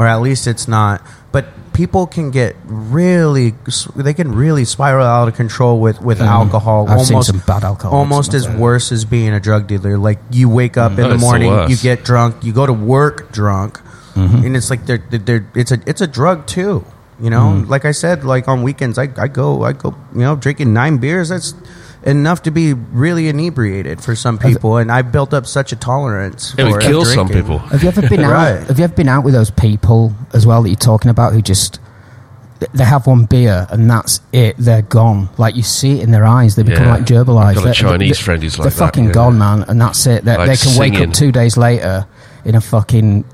[0.00, 1.02] or at least it's not.
[1.30, 3.52] But people can get really
[3.94, 6.26] they can really spiral out of control with with mm.
[6.26, 6.88] alcohol.
[6.88, 9.98] I've seen almost some bad alcohol almost as worse as being a drug dealer.
[9.98, 11.70] Like you wake up in Oh, the it's the morning, worst.
[11.70, 13.78] you get drunk, you go to work drunk,
[14.14, 14.42] mm-hmm.
[14.42, 16.82] and it's like they're, they're, they're it's a it's a drug too.
[17.20, 17.68] You know, mm.
[17.68, 20.96] like I said, like on weekends, I, I go I go you know drinking nine
[20.96, 21.28] beers.
[21.28, 21.52] That's
[22.02, 26.52] enough to be really inebriated for some people, and I built up such a tolerance.
[26.54, 27.42] It for would kill some drinking.
[27.42, 27.58] people.
[27.58, 28.32] Have you ever been out?
[28.32, 28.66] Right.
[28.66, 31.42] Have you ever been out with those people as well that you're talking about who
[31.42, 31.78] just
[32.74, 34.54] they have one beer and that's it.
[34.58, 35.30] They're gone.
[35.38, 36.56] Like you see it in their eyes.
[36.56, 36.94] They become Yeah.
[36.96, 37.44] like gerbilized.
[37.46, 39.12] I've got a They're- Chinese they're- friend who's like They're that, fucking yeah.
[39.12, 40.26] gone, man, and that's it.
[40.26, 41.08] They, Like they can wake singing.
[41.08, 42.06] up two days later
[42.44, 43.24] in a fucking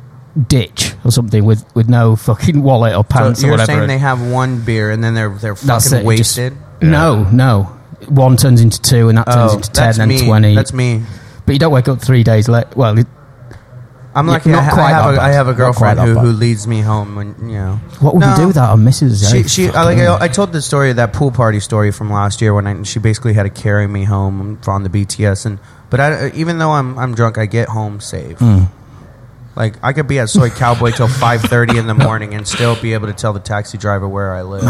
[0.46, 3.72] ditch or something with, with no fucking wallet or So pants or you're whatever.
[3.80, 6.10] saying they have one beer and then they're they're That's fucking it.
[6.12, 6.56] you just- wasted.
[6.82, 7.72] No, no.
[8.08, 10.24] One turns into two, and that turns Oh, into ten, and me.
[10.24, 10.54] twenty.
[10.54, 11.02] That's me.
[11.44, 12.68] But you don't wake up three days later.
[12.76, 13.06] Well, it,
[14.14, 14.48] I'm lucky.
[14.50, 16.80] not I, ha- quite I have a, I have a girlfriend who, who leads me
[16.80, 17.76] home when you know.
[18.00, 18.30] what would No.
[18.30, 19.30] you do without a Mrs.
[19.30, 19.42] She, eh?
[19.46, 22.40] she, I, like, I, I told the story of that pool party story from last
[22.40, 25.58] year when I, she basically had to carry me home from the BTS, and
[25.90, 28.38] but I, even though I'm I'm drunk, I get home safe.
[28.38, 28.64] Hmm.
[29.54, 32.74] Like I could be at Soi Cowboy till five thirty in the morning and still
[32.80, 34.64] be able to tell the taxi driver where I live.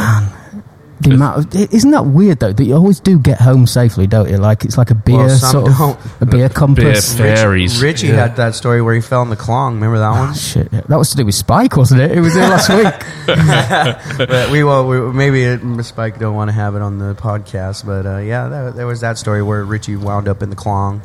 [1.01, 2.53] The amount of, isn't that weird though?
[2.53, 4.39] That you always do get home safely, don't you?
[4.39, 5.99] Like it's like a beer Well, some sort of don't.
[6.23, 7.15] a beer compass.
[7.15, 7.83] Beer Fairies.
[7.83, 8.15] Richie Yeah.
[8.15, 9.75] had that story where he fell in the clong.
[9.75, 10.35] Remember that one?
[10.35, 10.81] Shit, yeah.
[10.89, 12.13] that was to do with Spike, wasn't it?
[12.13, 12.95] It was there last week.
[14.29, 14.87] but we will.
[14.89, 18.49] We, maybe it, Spike don't want to have it on the podcast, but uh, yeah,
[18.49, 21.03] that, there was that story where Richie wound up in the clong.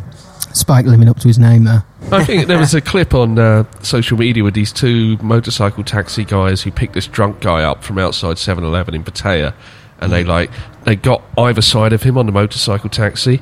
[0.54, 1.84] Spike living up to his name there.
[2.12, 6.26] I think there was a clip on uh, social media with these two motorcycle taxi
[6.26, 9.54] guys who picked this drunk guy up from outside 7-Eleven in Pattaya,
[10.02, 10.52] and they like
[10.84, 13.42] they got either side of him on the motorcycle taxi,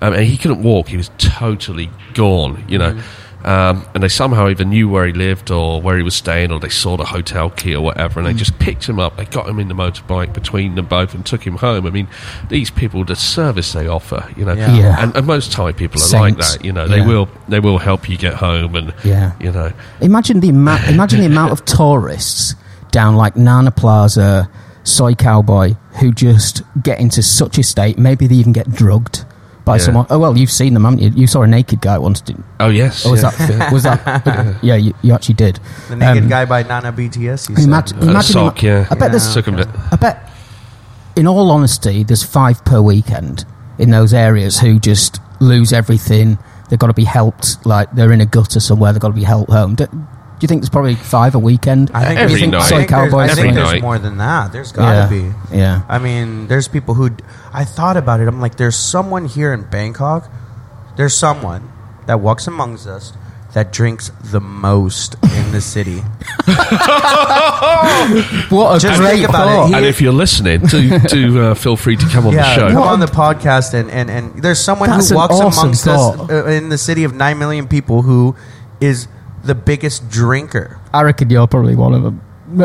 [0.00, 0.88] um, and he couldn't walk.
[0.88, 3.00] He was totally gone, you know.
[3.42, 6.60] Um, and they somehow either knew where he lived or where he was staying, or
[6.60, 9.16] they saw the hotel key or whatever, and they just picked him up.
[9.16, 11.86] They got him in the motorbike between them both and took him home.
[11.86, 12.06] I mean,
[12.50, 14.74] these people, the service they offer, you know, Yeah.
[14.76, 14.96] Yeah.
[15.02, 16.56] and, and most Thai people are like Saints.
[16.56, 16.64] that.
[16.66, 17.06] You know, they Yeah.
[17.06, 19.32] will they will help you get home, and Yeah.
[19.40, 20.86] you know, Imagine the amount.
[20.88, 22.56] imagine the amount of tourists
[22.90, 24.50] down like Nana Plaza,
[24.84, 27.98] Soi Cowboy, who just get into such a state.
[27.98, 29.24] Maybe they even get drugged
[29.64, 29.82] by Yeah.
[29.82, 30.06] someone.
[30.10, 31.10] Oh well, you've seen them, haven't you?
[31.10, 32.44] You saw a naked guy once, didn't?
[32.60, 33.30] oh yes, Or was yeah.
[33.30, 33.72] that?
[33.72, 34.58] Was that?
[34.62, 35.60] yeah, you, you actually did.
[35.88, 37.56] The naked Um, guy by Nana BTS.
[37.58, 38.08] He Imagine, said.
[38.08, 38.86] Imagine sock, yeah.
[38.90, 39.56] I bet there's Took him
[39.92, 40.30] I bet,
[41.16, 43.44] in all honesty, there's five per weekend
[43.78, 46.38] in those areas who just lose everything.
[46.70, 47.64] They've got to be helped.
[47.66, 48.92] Like they're in a gutter somewhere.
[48.92, 49.74] They've got to be helped home.
[49.74, 50.06] Do, do
[50.44, 51.90] you think there's probably five a weekend?
[51.92, 52.60] I think Every there's, night.
[52.62, 53.30] I Soi think there's, Cowboys.
[53.30, 53.82] I think there's night.
[53.82, 54.52] more than that.
[54.52, 55.56] There's got to yeah, be.
[55.56, 55.82] yeah.
[55.88, 57.10] I mean, there's people who.
[57.52, 58.28] I thought about it.
[58.28, 60.30] I'm like, there's someone here in Bangkok.
[60.96, 61.70] There's someone
[62.06, 63.12] that walks amongst us
[63.54, 66.02] that drinks the most in the city.
[68.50, 69.52] What a Just great think about it.
[69.52, 69.68] thought.
[69.68, 72.68] He- and if you're listening, do do uh, feel free to come on the show.
[72.70, 76.20] come on the podcast and, and, and there's someone That's who walks awesome amongst thought.
[76.20, 78.34] us uh, in the city of nine million people who
[78.80, 79.08] is
[79.44, 80.80] the biggest drinker.
[80.92, 82.20] I reckon you're probably one of them.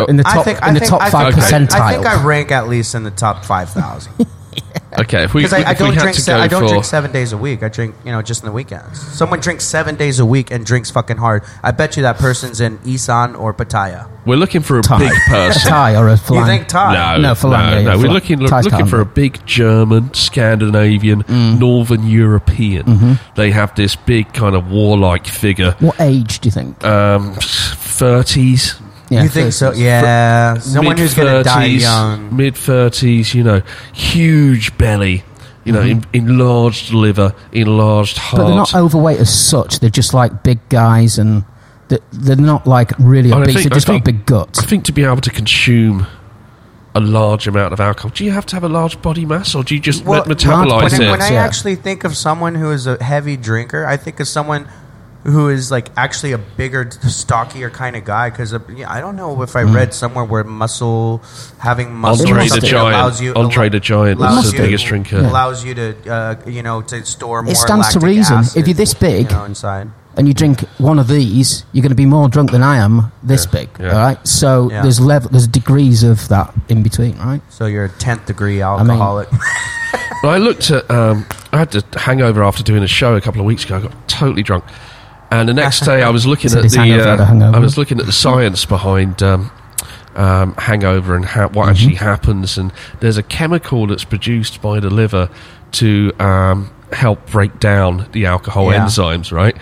[0.10, 1.80] In the I top, think in the I think, top I five think, percentile.
[1.80, 4.14] I, I think I rank at least in the top five thousand.
[4.98, 6.16] Okay, if we, Because I, I if we don't had drink.
[6.16, 7.64] to Se- go I don't for, drink seven days a week.
[7.64, 8.98] I drink, you know, just in the weekends.
[9.02, 11.44] Someone drinks seven days a week and drinks fucking hard.
[11.62, 14.08] I bet you that person's in Isan or Pattaya.
[14.26, 15.00] we're looking for a Thai.
[15.00, 15.70] big person.
[15.70, 16.46] Thai or a You flan.
[16.48, 17.18] think Thai?
[17.18, 17.92] No, No, for no, yeah, no.
[17.92, 21.60] yeah, We're looking Thai's looking for a big German, Scandinavian, Mm.
[21.60, 22.86] Northern European.
[22.86, 23.14] Mm-hmm.
[23.36, 26.82] They have this big kind of warlike figure, What age do you think?
[26.86, 28.76] um, thirties,
[29.10, 29.72] Yeah, you think so?
[29.72, 29.78] 30s.
[29.80, 32.36] Yeah, someone who's going to die mid-thirties, young.
[32.36, 33.34] mid thirties.
[33.36, 33.62] You know,
[33.94, 35.24] huge belly.
[35.64, 36.16] You know, mm-hmm.
[36.16, 38.42] en- enlarged liver, enlarged heart.
[38.42, 39.80] But they're not overweight as such.
[39.80, 41.44] They're just like big guys, and
[41.88, 43.56] they're, they're not like really I obese.
[43.56, 44.60] think- They've I just got a big gut.
[44.60, 46.06] I think to be able to consume
[46.94, 49.64] a large amount of alcohol, do you have to have a large body mass, or
[49.64, 51.12] do you just Well, me- metabolize when, it?
[51.12, 51.44] when I Yeah.
[51.44, 54.68] actually think of someone who is a heavy drinker, I think of someone
[55.26, 58.30] who is like actually a bigger, stockier kind of guy.
[58.30, 61.22] Because yeah, I don't know if I read somewhere where muscle
[61.60, 62.96] having muscle Andre or the Giant.
[62.96, 65.18] allows you Andre the Giant allows is the biggest drinker.
[65.18, 67.52] Allows you to uh, you know to store more.
[67.52, 68.38] It stands to reason.
[68.38, 69.90] acid, If you're this big- you know, inside.
[70.18, 73.12] and you drink one of these, you're going to be more drunk than I am.
[73.24, 73.92] This big, yeah.
[73.92, 74.28] all right.
[74.28, 74.82] So Yeah.
[74.84, 77.42] there's level, there's degrees of that in between, right?
[77.50, 79.28] So you're a tenth degree mean- alcoholic.
[80.24, 80.90] Well, I looked at.
[80.90, 83.78] Um, I had to hangover after doing a show a couple of weeks ago.
[83.78, 84.64] I got totally drunk,
[85.32, 86.78] and the next day I was looking at the.
[86.78, 87.52] hangover had a Uh.
[87.54, 89.52] I was looking at the science behind um,
[90.16, 91.54] um, hangover and Mm-hmm.
[91.56, 92.58] what actually happens.
[92.58, 95.30] And there's a chemical that's produced by the liver
[95.74, 98.86] to um, help break down the alcohol Yeah.
[98.86, 99.56] enzymes, right?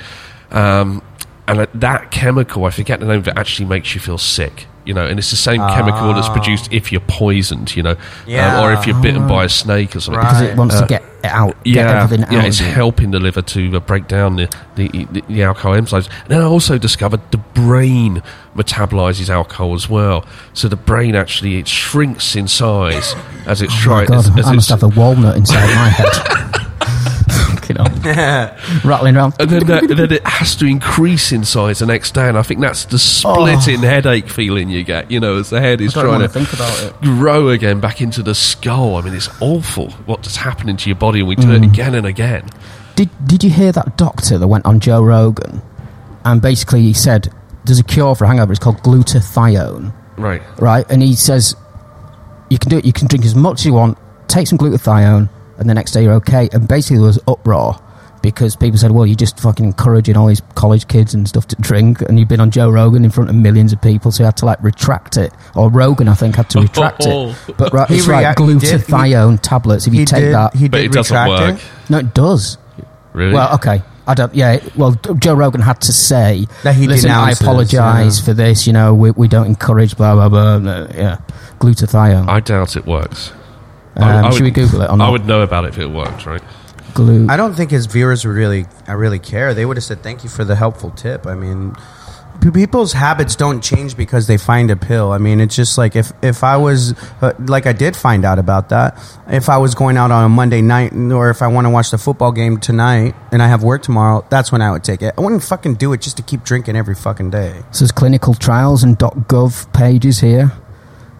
[0.52, 1.02] Um,
[1.48, 4.68] and that- that chemical, I forget the name of it, actually makes you feel sick.
[4.86, 6.34] You know, and it's the same chemical that's Oh.
[6.34, 7.76] produced if you're poisoned.
[7.76, 7.96] You know,
[8.28, 8.58] Yeah.
[8.58, 10.22] um, or if you're bitten by a snake or something.
[10.22, 12.46] because it wants Uh, to get it out, get Yeah, everything yeah, out.
[12.46, 16.08] it's helping the liver to uh, break down the, the, the, the alcohol enzymes.
[16.24, 18.22] And then I also discovered the brain
[18.58, 20.26] metabolizes alcohol as well.
[20.54, 23.16] So the brain actually it shrinks in size
[23.46, 24.06] as it's Oh my trying.
[24.08, 26.68] God, as, as I must it's- have a walnut inside my head.
[27.54, 28.58] Fucking hell.
[28.84, 29.34] Rattling around.
[29.40, 32.42] and then, that, then it has to increase in size the next day, and I
[32.44, 35.10] think that's the splitting headache feeling you get.
[35.12, 36.00] You know, as the head is Oh.
[36.02, 37.02] I don't trying to to think about it.
[37.02, 38.96] grow again back into the skull.
[38.98, 41.56] I mean, it's awful what's happening to your body, and we do Mm.
[41.58, 42.50] it again and again.
[42.96, 45.62] Did Did you hear that doctor that went on Joe Rogan,
[46.26, 47.32] and basically he said
[47.66, 48.52] there's a cure for a hangover.
[48.52, 50.42] It's called glutathione, Right.
[50.60, 50.86] right?
[50.90, 51.56] And he says
[52.50, 52.86] you can do it.
[52.86, 53.98] You can drink as much as you want.
[54.28, 56.50] Take some glutathione, and the next day you're okay.
[56.54, 57.80] And basically there was uproar
[58.22, 61.56] because people said, "Well, you're just fucking encouraging all these college kids and stuff to
[61.58, 64.26] drink." And you've been on Joe Rogan in front of millions of people, so you
[64.26, 65.34] had to like retract it.
[65.56, 67.36] Or Rogan, I think, had to retract it.
[67.58, 69.88] But right, it's like react- he did- glutathione tablets.
[69.88, 71.60] If you take did, that, he But did it doesn't retract work.
[71.60, 71.90] it.
[71.92, 72.58] no, it does.
[73.14, 73.34] Really?
[73.34, 73.84] Well, okay.
[74.08, 74.34] I don't.
[74.36, 74.60] Yeah.
[74.76, 78.26] Well, Joe Rogan had to say That he Listen, I apologise yeah.
[78.26, 78.68] for this.
[78.68, 80.60] You know, we, we don't encourage blah blah blah.
[80.60, 81.18] blah yeah,
[81.60, 82.28] glutathione.
[82.28, 83.32] I doubt it works.
[83.96, 85.08] Um, I- I should we would- Google it or not?
[85.08, 86.42] I would know about it if it worked, right?
[86.94, 89.54] Glu- I don't think his viewers would really, I really care.
[89.54, 91.76] They would have said, "Thank you for the helpful tip." I mean,
[92.54, 95.12] people's habits don't change because they find a pill.
[95.12, 98.38] I mean, it's just like if if I was uh, like I did find out
[98.38, 99.00] about that.
[99.28, 101.90] If I was going out on a Monday night, or if I want to watch
[101.90, 105.16] the football game tonight, and I have work tomorrow, that's when I would take it.
[105.18, 107.54] I wouldn't fucking do it just to keep drinking every fucking day.
[107.72, 110.52] So there's clinical trials and .gov pages here.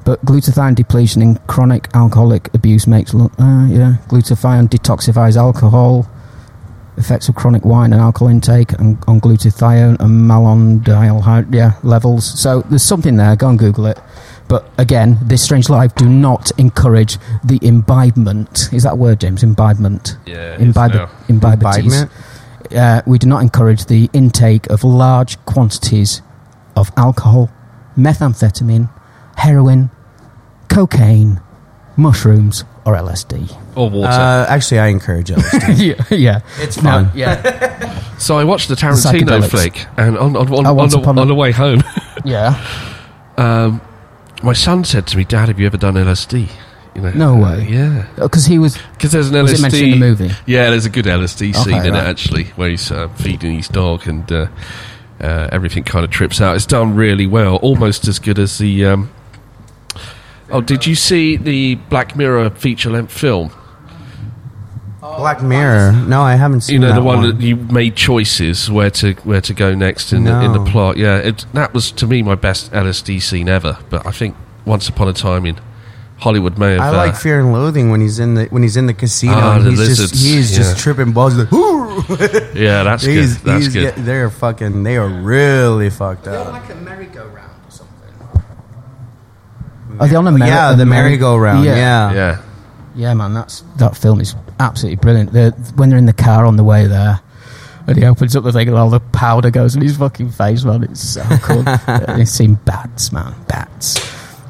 [0.06, 3.28] But glutathione depletion in chronic alcoholic abuse makes uh,
[3.70, 6.10] yeah glutathione detoxifies alcohol.
[6.96, 12.40] Effects of chronic wine and alcohol intake and on glutathione and malondialdehyde levels.
[12.40, 13.36] So there's something there.
[13.36, 14.00] Go and Google it.
[14.48, 18.72] But again, this strange life do not encourage the imbibement.
[18.74, 19.42] Is that a word, James?
[19.44, 20.18] Imbibement.
[20.28, 21.10] Yeah, it is Imbibe- now.
[21.30, 22.06] imbibities.
[22.76, 26.22] Uh, we do not encourage the intake of large quantities
[26.76, 27.50] of alcohol,
[27.98, 28.90] methamphetamine,
[29.38, 29.90] heroin,
[30.70, 31.42] cocaine,
[31.98, 33.50] mushrooms, or LSD.
[33.76, 34.12] Or water.
[34.12, 35.96] Uh, actually, I encourage LSD.
[36.12, 37.12] yeah, yeah, It's No, fun.
[37.16, 41.28] yeah, so I watched the Tarantino flick, and on, on, on, Oh, on, the, on
[41.28, 41.82] the way home,
[42.26, 42.60] yeah.
[43.38, 43.82] um,
[44.44, 46.50] my son said to me, "Dad, have you ever done LSD?"
[46.96, 47.68] You know, No uh, way.
[47.70, 48.78] yeah, Because he was.
[48.94, 49.74] because there's an Was LSD.
[49.74, 50.32] it in the movie?
[50.46, 53.68] Yeah, there's a good LSD scene Okay, in it actually, where he's uh, feeding his
[53.68, 54.48] dog, and uh,
[55.20, 56.56] uh, everything kind of trips out.
[56.56, 58.86] It's done really well, almost as good as the.
[58.86, 59.12] Um,
[60.54, 63.52] oh, did you see the Black Mirror feature length film?
[65.02, 65.92] Black Mirror.
[66.08, 66.76] No, I haven't seen it.
[66.76, 70.14] you know that the one, that you made choices where to where to go next
[70.14, 70.98] in the in the plot.
[70.98, 73.78] Yeah, it, that was to me my best LSD scene ever.
[73.90, 74.36] But I think
[74.66, 75.60] Once Upon a Time in
[76.20, 76.82] Hollywood may have.
[76.82, 79.34] I uh, like Fear and Loathing when he's in the when he's in the casino
[79.36, 80.58] Ah, and the he's just he's yeah.
[80.64, 81.36] just tripping balls.
[81.36, 81.52] Like,
[82.56, 83.12] yeah, that's good.
[83.18, 83.96] he's, That's he's good.
[83.96, 86.48] get- they're fucking they are really fucked up.
[86.54, 87.43] like a merry-go-round or something.
[90.00, 91.66] Are they on a merry- yeah, a the merry- merry-go-round.
[91.66, 91.76] Yeah.
[91.76, 92.14] Yeah.
[92.14, 92.42] yeah,
[92.96, 95.32] Yeah, man, that's that film is absolutely brilliant.
[95.34, 97.20] they when they're in the car on the way there,
[97.88, 100.64] and he opens up the thing and all the powder goes in his fucking face,
[100.64, 100.84] man.
[100.84, 101.64] It's so cool.
[102.16, 104.00] They've seen bats, man, bats.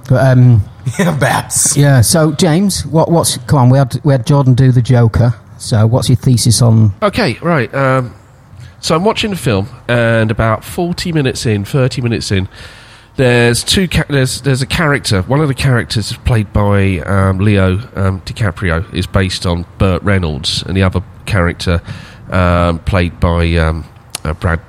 [0.09, 0.61] But um,
[0.99, 1.75] yeah, bats.
[1.77, 2.01] yeah.
[2.01, 3.69] So James, what what's come on?
[3.69, 5.33] We had we had Jordan do the Joker.
[5.57, 6.93] So what's your thesis on?
[7.01, 7.73] Okay, right.
[7.73, 8.13] Um,
[8.81, 12.49] so I'm watching the film, and about 40 minutes in, 30 minutes in,
[13.15, 13.87] there's two.
[13.87, 15.21] Ca- there's there's a character.
[15.23, 18.91] One of the characters is played by um, Leo um, DiCaprio.
[18.93, 21.81] Is based on Burt Reynolds, and the other character
[22.31, 23.85] um, played by um,
[24.23, 24.59] uh, Brad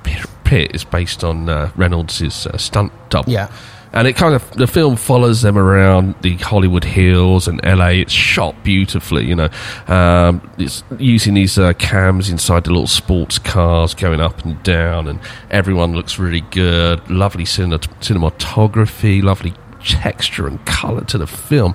[0.43, 3.31] Pitt is based on uh, Reynolds' uh, stunt double.
[3.31, 3.51] Yeah.
[3.95, 7.87] And it kind of the film follows them around the Hollywood Hills and LA.
[7.87, 9.49] It's shot beautifully, you know.
[9.87, 15.07] Um, it's using these uh, cams inside the little sports cars going up and down,
[15.07, 17.09] and everyone looks really good.
[17.09, 19.53] Lovely cine- cinematography, lovely
[19.85, 21.73] texture and color to the film.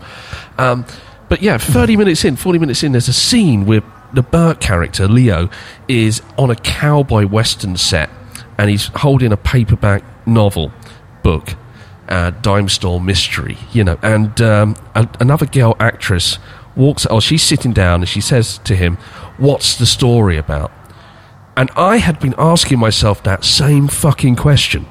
[0.59, 0.85] Um,
[1.29, 5.07] but yeah, 30 minutes in, 40 minutes in, there's a scene where the Burke character,
[5.07, 5.49] Leo,
[5.89, 8.11] is on a cowboy western set
[8.59, 10.73] and he's holding a paperback novel
[11.23, 11.55] book,
[12.11, 16.39] uh, Dime Store Mystery, you know, and um, a- another girl actress
[16.77, 18.97] walks, oh, she's sitting down and she says to him,
[19.39, 20.71] What's the story about?
[21.57, 24.87] And I had been asking myself that same fucking question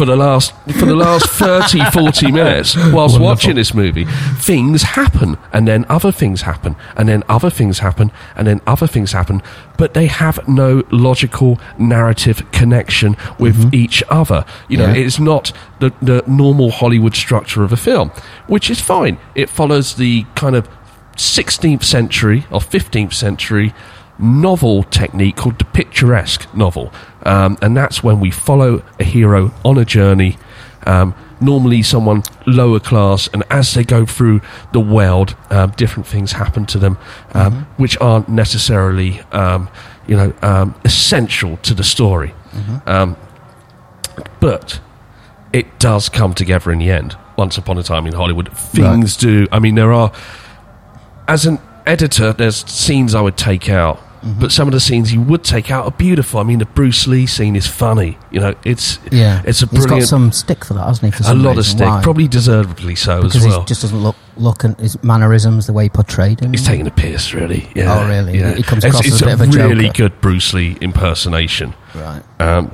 [0.00, 4.06] for the last for the last 30 40 minutes whilst watching this movie
[4.38, 8.86] things happen and then other things happen and then other things happen and then other
[8.86, 9.42] things happen
[9.76, 14.94] but they have no logical narrative connection with each other you know Mm-hmm.
[14.94, 15.06] Yeah.
[15.06, 18.08] it's not the, the normal hollywood structure of a film
[18.46, 20.66] which is fine it follows the kind of
[21.16, 23.74] 16th century or 15th century
[24.20, 26.92] novel technique called the picaresque novel.
[27.24, 30.38] Um, and that's when we follow a hero on a journey,
[30.86, 34.40] um, normally someone lower class, and as they go through
[34.72, 36.98] the world, um, different things happen to them,
[37.34, 39.68] um, which aren't necessarily, um,
[40.06, 42.34] you know, um, essential to the story.
[42.86, 43.16] Um,
[44.40, 44.80] but
[45.52, 47.16] it does come together in the end.
[47.36, 49.46] Once upon a time in Hollywood, things do.
[49.50, 50.12] I mean, there are
[51.30, 55.20] as an editor, there's scenes I would take out, but some of the scenes you
[55.22, 56.40] would take out are beautiful.
[56.40, 58.18] I mean, the Bruce Lee scene is funny.
[58.30, 61.22] You know, it's Yeah, it's a He's got brilliant, some stick for that, hasn't he?
[61.24, 62.02] For a lot of stick, Why?
[62.02, 63.60] probably deservedly so because as well.
[63.60, 66.50] he just doesn't look look and his mannerisms, the way he portrayed him.
[66.52, 67.68] He's taking a piss, really.
[67.74, 68.38] Yeah, Oh, really?
[68.38, 68.54] Yeah.
[68.54, 69.96] He comes across it's as a bit of a really joker.
[70.10, 71.74] good Bruce Lee impersonation.
[71.94, 72.22] right.
[72.38, 72.70] Um,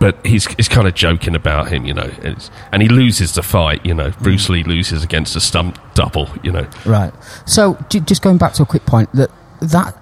[0.00, 3.42] but he's he's kind of joking about him, you know, it's, and he loses the
[3.42, 3.84] fight.
[3.84, 4.50] You know, Bruce Mm.
[4.50, 6.28] Lee loses against a stump double.
[6.44, 7.12] You know, Right.
[7.46, 9.96] So, j- just going back to a quick point that that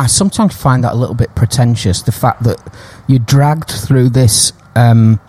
[0.00, 2.00] I sometimes find that a little bit pretentious.
[2.00, 2.58] The fact that
[3.06, 5.20] you're dragged through this, um,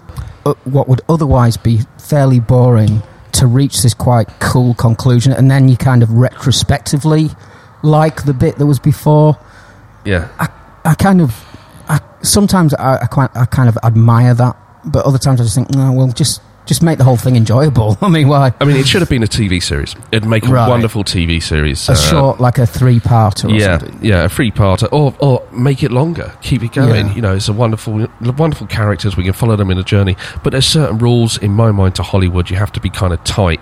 [0.45, 3.03] uh, what would otherwise be fairly boring,
[3.34, 7.29] to reach this quite cool conclusion, and then you kind of retrospectively
[7.84, 9.38] like the bit that was before.
[10.05, 10.29] yeah.
[10.86, 11.36] I kind of,
[11.89, 14.55] I, sometimes I, I, quite, I kind of admire that,
[14.86, 17.97] but other times I just think, no, well, just just make the whole thing enjoyable.
[18.02, 18.54] I mean, why?
[18.62, 19.95] I mean, it should have been a TV series.
[20.12, 20.69] It'd make a Right.
[20.69, 21.89] wonderful TV series.
[21.89, 23.45] A uh, short, like a three-parter.
[23.50, 24.00] Or yeah, something.
[24.04, 27.08] yeah, a free part, or or make it longer, keep it going.
[27.08, 27.13] Yeah.
[27.15, 29.17] You know, it's a wonderful, wonderful characters.
[29.17, 32.04] We can follow them in a journey, but there's certain rules in my mind to
[32.04, 32.50] Hollywood.
[32.50, 33.62] You have to be kind of tight,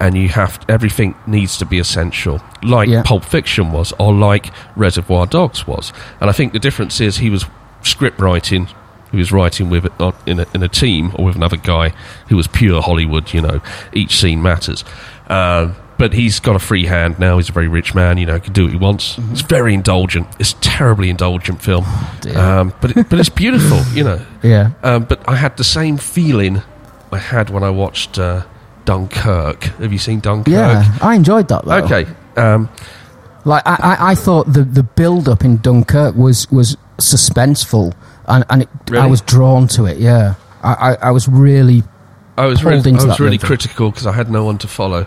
[0.00, 3.02] and you have everything needs to be essential, like Yeah.
[3.04, 5.92] Pulp Fiction was, or like Reservoir Dogs was.
[6.20, 7.46] And I think the difference is he was
[7.82, 8.68] script writing.
[9.12, 9.92] He was writing with it
[10.26, 11.90] in a, in a team or with another guy
[12.28, 13.32] who was pure Hollywood.
[13.32, 13.60] You know,
[13.92, 14.84] each scene matters.
[15.28, 17.36] Uh, but he's got a free hand now.
[17.36, 18.18] He's a very rich man.
[18.18, 19.18] You know, he can do what he wants.
[19.30, 20.26] It's very indulgent.
[20.40, 21.84] It's a terribly indulgent film,
[22.22, 22.36] dear.
[22.36, 23.78] um, but it, but it's beautiful.
[23.94, 24.72] You know, Yeah.
[24.82, 26.62] um, but I had the same feeling
[27.12, 28.42] I had when I watched uh,
[28.84, 29.64] Dunkirk.
[29.64, 30.48] Have you seen Dunkirk?
[30.52, 31.64] Yeah, I enjoyed that.
[31.66, 31.84] Though.
[31.84, 32.06] Okay.
[32.36, 32.68] Um,
[33.44, 37.92] like I, I, I thought the the build up in Dunkirk was was suspenseful,
[38.26, 39.98] and and it, I was drawn to it.
[39.98, 41.82] Yeah, I, I, I was really
[42.38, 43.46] I was really, I was really movie.
[43.46, 45.06] critical because I had no one to follow.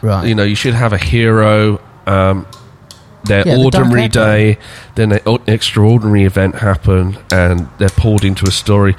[0.00, 0.26] right.
[0.26, 1.80] You know, you should have a hero.
[2.06, 2.46] Um,
[3.24, 4.10] their Yeah, ordinary one.
[4.10, 4.58] day,
[4.96, 8.96] then an o- extraordinary event happen, and they're pulled into a story.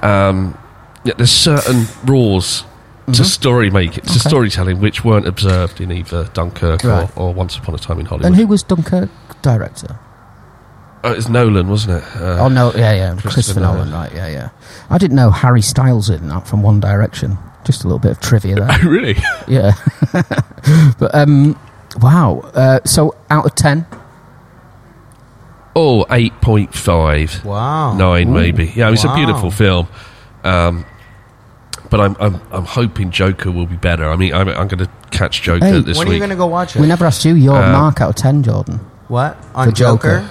[0.00, 0.56] Um,
[1.04, 2.64] yeah, there's certain rules
[3.12, 4.10] to story making, to Mm-hmm.
[4.20, 4.28] Okay.
[4.28, 7.10] storytelling, which weren't observed in either Dunkirk Right.
[7.16, 8.26] or, or Once Upon a Time in Hollywood.
[8.26, 9.10] and who was Dunkirk
[9.42, 9.98] director?
[11.04, 12.16] Oh, it's Nolan, wasn't it?
[12.16, 13.90] Uh, oh no, yeah, yeah, Christopher Christopher Nolan.
[13.90, 13.92] Nolan.
[13.92, 14.48] Right, yeah, yeah.
[14.90, 17.38] I didn't know Harry Styles in that from One Direction.
[17.64, 18.78] Just a little bit of trivia there.
[18.84, 19.16] really?
[19.48, 19.72] yeah,
[20.98, 21.58] but um,
[22.00, 22.40] wow.
[22.54, 23.86] Uh, so out of ten,
[25.76, 27.44] Oh, 8.5.
[27.44, 27.96] Wow.
[27.96, 28.66] nine maybe.
[28.76, 29.88] Yeah, it's a beautiful film.
[30.44, 30.84] Um,
[31.90, 34.08] but I'm, I'm I'm hoping Joker will be better.
[34.08, 36.20] I mean, I'm, I'm going to catch Joker Hey, this when are you week.
[36.20, 36.80] going to go watch it?
[36.80, 38.78] we never asked you your Uh, mark out of ten, Jordan.
[39.08, 39.36] what?
[39.54, 40.20] On The Joker.
[40.20, 40.30] Joker?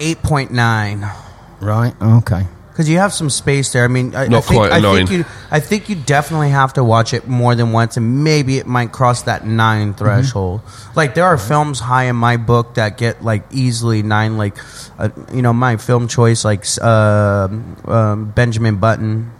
[0.00, 1.12] 8.9.
[1.60, 1.94] Right.
[2.00, 2.46] Okay.
[2.70, 3.84] Because you have some space there.
[3.84, 5.06] I mean, I, Not I think, quite a I nine.
[5.06, 8.58] think you, I think you definitely have to watch it more than once, and maybe
[8.58, 10.60] it might cross that nine threshold.
[10.96, 14.36] Like there are films high in my book that get like easily nine.
[14.38, 14.56] Like,
[14.98, 17.46] uh, you know, my film choice, like uh,
[17.86, 19.30] um, Benjamin Button.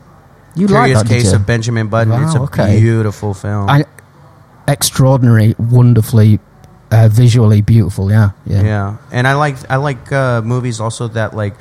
[0.55, 1.37] You like Curious that, did Case you?
[1.37, 2.13] of Benjamin Button.
[2.23, 2.79] it's a Wow, okay.
[2.79, 3.69] beautiful film.
[3.69, 3.85] I,
[4.69, 6.39] extraordinary, wonderfully,
[6.91, 8.11] uh, visually beautiful.
[8.11, 8.63] Yeah, yeah.
[8.63, 11.55] yeah, and I like I like uh, movies also that like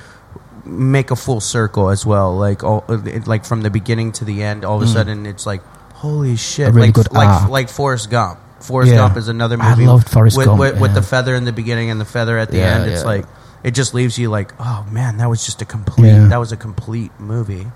[0.66, 2.36] make a full circle as well.
[2.36, 5.46] Like all it, like from the beginning to the end, all of a sudden it's
[5.46, 6.70] like holy shit!
[6.70, 6.76] Mm.
[6.76, 7.50] Really like good like arc.
[7.50, 8.40] like Forrest Gump.
[8.60, 8.98] Forrest Yeah.
[8.98, 9.84] Gump is another movie.
[9.84, 12.38] I loved Forrest with, Gump, with, with the feather in the beginning and the feather
[12.38, 12.92] at the Yeah, end.
[12.92, 13.08] It's yeah.
[13.08, 13.26] like
[13.64, 16.08] it just leaves you like, oh man, that was just a complete.
[16.08, 16.28] Yeah.
[16.28, 17.68] That was a complete movie.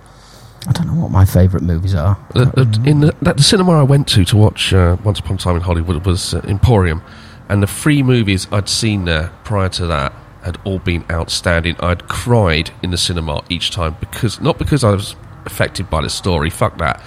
[0.68, 2.18] I don't know what my favourite movies are.
[2.36, 5.36] Uh, uh, in the, that, the cinema I went to to watch uh, Once Upon
[5.36, 7.02] a Time in Hollywood was uh, Emporium,
[7.50, 11.76] and the three movies I'd seen there prior to that had all been outstanding.
[11.80, 16.10] I'd cried in the cinema each time because not because I was affected by the
[16.10, 17.02] story, fuck that,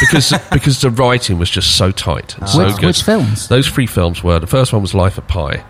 [0.00, 2.86] because because the writing was just so tight and so which, good.
[2.86, 3.48] which films?
[3.48, 5.64] Those three films were the first one was Life of Pi.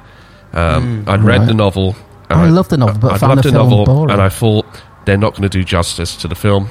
[0.53, 1.47] Um, I'd read right.
[1.47, 1.97] the novel
[2.29, 4.11] And I love the novel, but I loved the the novel, boring.
[4.13, 4.67] and I thought
[5.07, 6.69] they're not going to do justice to the film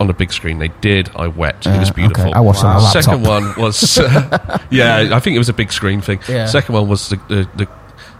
[0.00, 0.58] on the big screen.
[0.58, 1.10] They did.
[1.16, 1.66] I wept.
[1.66, 2.24] it was Uh, beautiful.
[2.24, 2.32] okay.
[2.32, 3.02] I watched it on a laptop.
[3.04, 3.96] Second one was,
[4.70, 6.20] yeah, I think it was a big screen thing.
[6.28, 6.46] Yeah.
[6.46, 7.68] Second one was the, the, the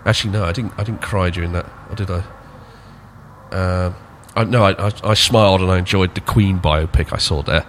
[0.04, 0.72] actually no, I didn't.
[0.78, 2.22] I didn't cry during that, or did I?
[3.52, 3.94] Um,
[4.34, 7.66] I no, I, I, I smiled and I enjoyed the Queen biopic I saw there,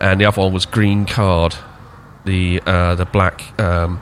[0.00, 1.54] and the other one was Green Card,
[2.24, 3.58] the uh, the black.
[3.60, 4.00] Um,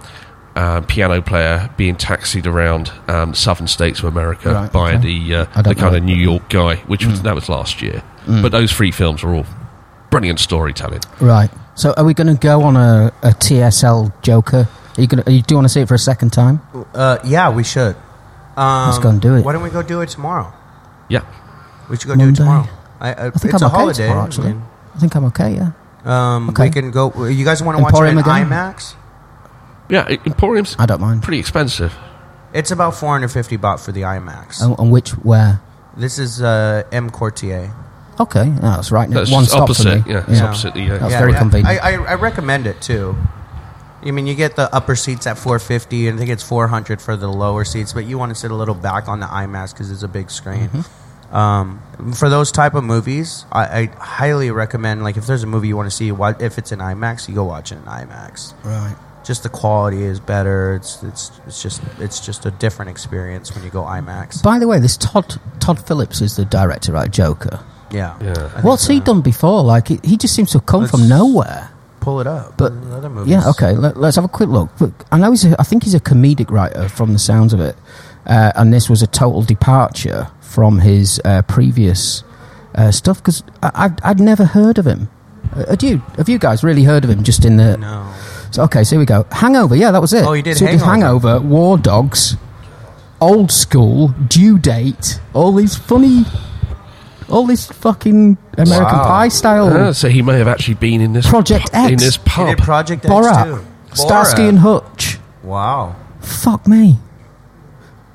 [0.54, 4.98] uh, piano player being taxied around um, southern states of America Right, by okay.
[5.02, 5.96] the uh, the kind know.
[5.96, 8.02] of New York guy, which was that was last year.
[8.26, 9.46] But those three films are all
[10.10, 11.00] brilliant storytelling.
[11.20, 11.50] Right.
[11.74, 14.68] So, are we going to go on a, a TSL Joker?
[14.96, 15.22] Are you going?
[15.24, 16.60] to Do you want to see it for a second time?
[16.94, 17.96] Uh, yeah, we should.
[18.56, 19.44] Um, Let's go and do it.
[19.44, 20.52] Why don't we go do it tomorrow?
[21.08, 21.24] Yeah,
[21.88, 22.68] We should go do it tomorrow.
[23.00, 24.06] I, I, I think it's I'm a okay holiday.
[24.06, 24.24] tomorrow.
[24.26, 24.62] Actually, I mean,
[24.94, 25.54] I think I'm okay.
[25.56, 25.72] Yeah.
[26.04, 26.64] um, Okay.
[26.64, 27.24] We can go.
[27.26, 28.48] You guys want to watch it Emporium in again?
[28.50, 28.94] IMAX?
[29.88, 30.16] yeah.
[30.26, 31.22] Emporium's I don't mind.
[31.22, 31.94] pretty expensive.
[32.52, 34.62] It's about 450 baht for the IMAX.
[34.62, 35.60] And, and which where?
[35.96, 37.72] This is uh, EmQuartier.
[38.22, 39.08] Okay, no, that's right.
[39.10, 40.02] That's One stop opposite.
[40.02, 40.14] for me.
[40.14, 40.74] Yeah, it's opposite.
[40.74, 41.82] The, uh, That's very convenient.
[41.82, 43.16] I, I, I recommend it too.
[44.04, 47.16] I mean, you get the upper seats at 450, and I think it's 400 for
[47.16, 47.92] the lower seats.
[47.92, 50.30] But you want to sit a little back on the IMAX because it's a big
[50.30, 50.68] screen.
[50.68, 51.34] Mm-hmm.
[51.34, 51.80] Um,
[52.14, 55.02] for those type of movies, I, I highly recommend.
[55.02, 57.34] Like, if there's a movie you want to see, why- if it's in IMAX, you
[57.34, 58.54] go watch it in IMAX.
[58.64, 58.96] Right.
[59.24, 60.74] Just the quality is better.
[60.74, 64.42] It's it's it's just it's just a different experience when you go IMAX.
[64.42, 67.08] By the way, this Todd Todd Phillips is the director, right?
[67.08, 67.60] Joker.
[67.92, 68.16] Yeah.
[68.20, 68.30] Yeah.
[68.30, 69.62] I think What's he done before?
[69.62, 71.68] Like he, he just seems to have come from Let's- nowhere.
[72.00, 72.56] Pull it up.
[72.56, 73.30] But other movies.
[73.30, 73.76] yeah, okay.
[73.76, 74.70] Let, us have a quick look.
[74.76, 75.44] But I know he's.
[75.44, 77.76] A, I think he's a comedic writer from the sounds of it,
[78.26, 82.24] uh, and this was a total departure from his uh, previous
[82.74, 85.08] uh, stuff because I'd, I'd never heard of him.
[85.54, 85.98] Uh, had you?
[86.16, 87.22] Have you guys really heard of him?
[87.22, 88.12] Just in the No.
[88.50, 89.24] So, okay, so here we go.
[89.30, 90.24] Hangover, yeah, that was it.
[90.26, 91.28] Oh, you did so he Hangover.
[91.28, 92.36] Hangover, War Dogs,
[93.20, 96.24] Old School, Due Date, all these funny,
[97.32, 99.06] all these fucking American Wow.
[99.08, 99.68] Pie style.
[99.72, 102.48] Ah, so he may have actually been in this Project pu- in this He pub.
[102.48, 103.64] did Project X Borat, too.
[103.94, 104.48] Starsky Borat.
[104.48, 105.18] and Hutch.
[105.42, 105.96] Wow.
[106.20, 106.98] Fuck me.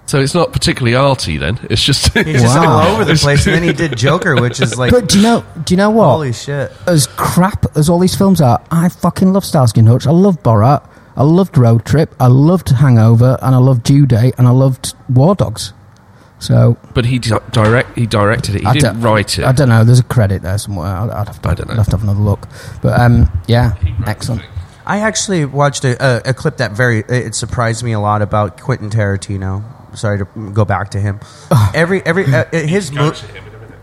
[0.06, 1.60] So it's not particularly arty then.
[1.70, 2.80] It's just He's just Wow.
[2.88, 5.24] all over the place, and then he did Joker, which is like, But do you
[5.24, 5.44] know?
[5.66, 6.06] Do you know what?
[6.08, 6.72] holy shit.
[6.88, 10.08] as crap as all these films are, I fucking love Starsky and Hutch.
[10.08, 10.88] I love Borat.
[11.18, 12.16] I loved Road Trip.
[12.22, 15.74] I loved Hangover, and I loved Due Date, and I loved War Dogs.
[16.40, 18.62] So but he di- direct he directed it.
[18.62, 19.46] He I didn't don't- write it.
[19.46, 19.84] I don't know.
[19.84, 20.88] There's a credit there somewhere.
[20.96, 21.74] I'd, I'd have to, I don't know.
[21.74, 22.48] I'd have to have another look.
[22.82, 23.76] But um, yeah,
[24.06, 24.44] excellent.
[24.86, 28.60] I actually watched a, a, a clip that very it surprised me a lot about
[28.62, 29.64] Quentin Tarantino.
[29.98, 31.20] Sorry to go back to him.
[31.74, 33.14] Every every uh, his mo-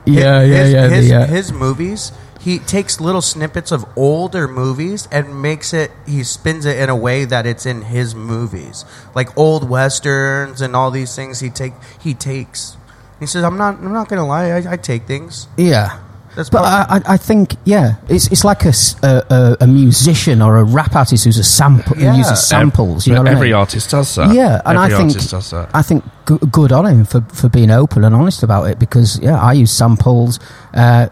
[0.07, 0.89] Yeah, yeah, his, yeah.
[0.89, 2.13] His, the, uh, his movies,
[2.45, 5.91] he takes little snippets of older movies and makes it.
[6.07, 8.85] He spins it in a way that it's in his movies,
[9.15, 11.41] like old westerns and all these things.
[11.41, 12.77] He take he takes.
[13.21, 13.77] He says, "I'm not.
[13.77, 14.51] I'm not going to lie.
[14.51, 16.01] I, I take things." yeah.
[16.37, 20.65] That's But I, I- I think, yeah, it's it's like a a musician or a
[20.65, 22.11] rap artist who's a sample Yeah.
[22.11, 23.07] who uses samples.
[23.07, 23.61] You know what Every I mean?
[23.61, 24.35] artist does that.
[24.35, 25.71] Yeah, and Every I think artist does that.
[25.73, 29.21] I think g- good on him for, for being open and honest about it because
[29.21, 30.41] yeah, I use samples.
[30.75, 31.07] Uh,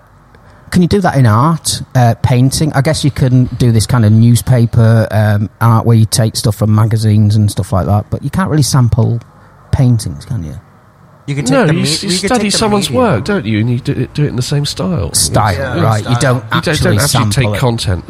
[0.73, 2.73] can you do that in art, uh, painting?
[2.73, 6.57] I guess you can do this kind of newspaper um, art where you take stuff
[6.57, 9.21] from magazines and stuff like that, but you can't really sample
[9.71, 10.55] paintings, can you?
[11.29, 13.05] You can take No, the you, me- you you can study take the someone's medium.
[13.05, 13.61] work, don't you?
[13.61, 15.13] And you do it, do it in the same style.
[15.15, 16.01] Style, Yeah, right?
[16.03, 16.13] style.
[16.15, 17.59] You don't You actually, don't, don't actually take it.
[17.61, 18.05] content.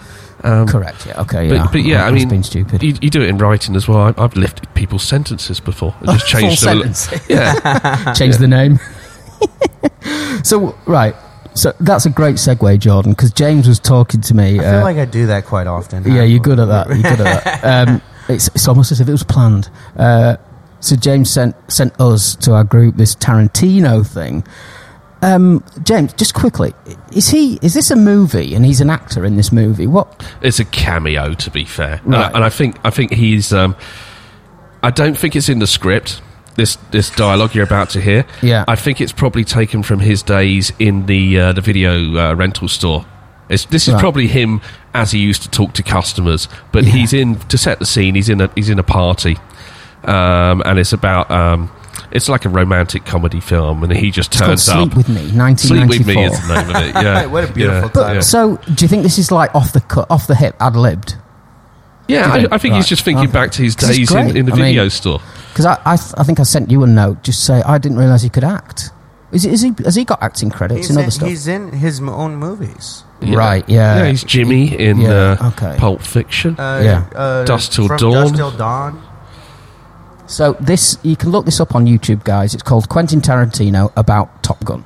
[0.44, 1.06] Um, Correct.
[1.06, 1.20] Yeah.
[1.20, 1.48] Okay.
[1.48, 1.68] But, yeah.
[1.70, 2.82] but yeah, I I've mean, been stupid.
[2.82, 3.98] You, you do it in writing as well.
[3.98, 6.78] I, I've lifted people's sentences before and just Full changed them.
[6.78, 7.28] a li- sentence.
[7.28, 8.80] Yeah, change the name.
[10.42, 11.14] so right,
[11.55, 14.59] so that's a great segue, Jordan, because James was talking to me.
[14.59, 16.05] I feel uh, like I do that quite often.
[16.05, 16.88] yeah, you're good at that.
[16.88, 17.62] You're good at that.
[17.88, 19.68] Um, it's, it's almost as if it was planned.
[19.96, 20.36] Uh,
[20.80, 24.44] so James sent sent us to our group this Tarantino thing.
[25.22, 26.74] Um, James, just quickly,
[27.12, 27.59] is he?
[27.62, 28.55] Is this a movie?
[28.55, 29.86] And he's an actor in this movie.
[29.86, 30.28] What?
[30.42, 33.53] it's a cameo to be fair, and, I, and I think I think he's.
[33.53, 33.76] Um,
[34.82, 36.20] I don't think it's in the script.
[36.55, 38.26] This this dialogue you're about to hear.
[38.42, 38.64] Yeah.
[38.68, 42.68] I think it's probably taken from his days in the uh, the video uh, rental
[42.68, 43.07] store.
[43.48, 44.00] It's, this is Right.
[44.00, 44.61] probably him
[44.94, 46.90] as he used to talk to customers, but Yeah.
[46.92, 48.14] he's in to set the scene.
[48.14, 49.36] He's in a he's in a party,
[50.05, 51.70] um, and it's about um,
[52.11, 54.96] it's like a romantic comedy film, and he just It's turns Sleep up.
[54.96, 56.94] with Me, Sleep with me is the name of it.
[57.03, 58.14] Yeah, What a beautiful yeah, title.
[58.16, 58.20] yeah.
[58.20, 61.16] So, do you think this is like off the cut, off the hip, ad libbed?
[62.12, 62.52] Yeah, I, think?
[62.52, 62.76] I think Right.
[62.78, 63.32] he's just thinking Okay.
[63.32, 65.20] back to his days in, in the I mean- video store.
[65.50, 67.22] Because I, I, th- I think I sent you a note.
[67.22, 68.90] Just say I didn't realize he could act.
[69.32, 69.72] Is, he- is he?
[69.84, 71.28] Has he got acting credits He's and other in, stuff?
[71.28, 73.04] he's in his own movies.
[73.22, 73.98] Right, yeah.
[73.98, 75.76] Yeah, he's Jimmy in Yeah, uh, okay.
[75.78, 76.58] Pulp Fiction.
[76.58, 77.04] Uh, Yeah.
[77.18, 78.12] uh, Dusk Till from Dawn.
[78.12, 79.02] Dusk Till Dawn.
[80.26, 82.54] So this you can look this up on YouTube, guys.
[82.54, 84.84] It's called Quentin Tarantino about Top Gun.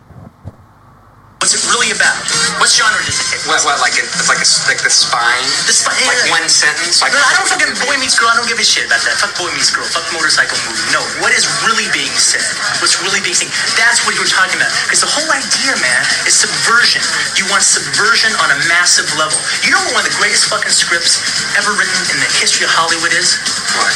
[4.66, 5.48] Like, like, the spine?
[5.66, 5.98] The spine.
[6.06, 7.02] Like one sentence?
[7.02, 8.30] Like No, I don't fucking Boy Meets Girl.
[8.30, 9.18] I don't give a shit about that.
[9.18, 9.84] Fuck Boy Meets Girl.
[9.90, 10.86] Fuck motorcycle movie.
[10.94, 12.44] No, what is really being said?
[12.78, 13.50] What's really being said?
[13.74, 14.70] That's what you were talking about.
[14.86, 17.02] Because the whole idea, man, is subversion.
[17.34, 19.36] You want subversion on a massive level.
[19.66, 21.18] You know what one of the greatest fucking scripts
[21.58, 23.34] ever written in the history of Hollywood is?
[23.74, 23.94] What?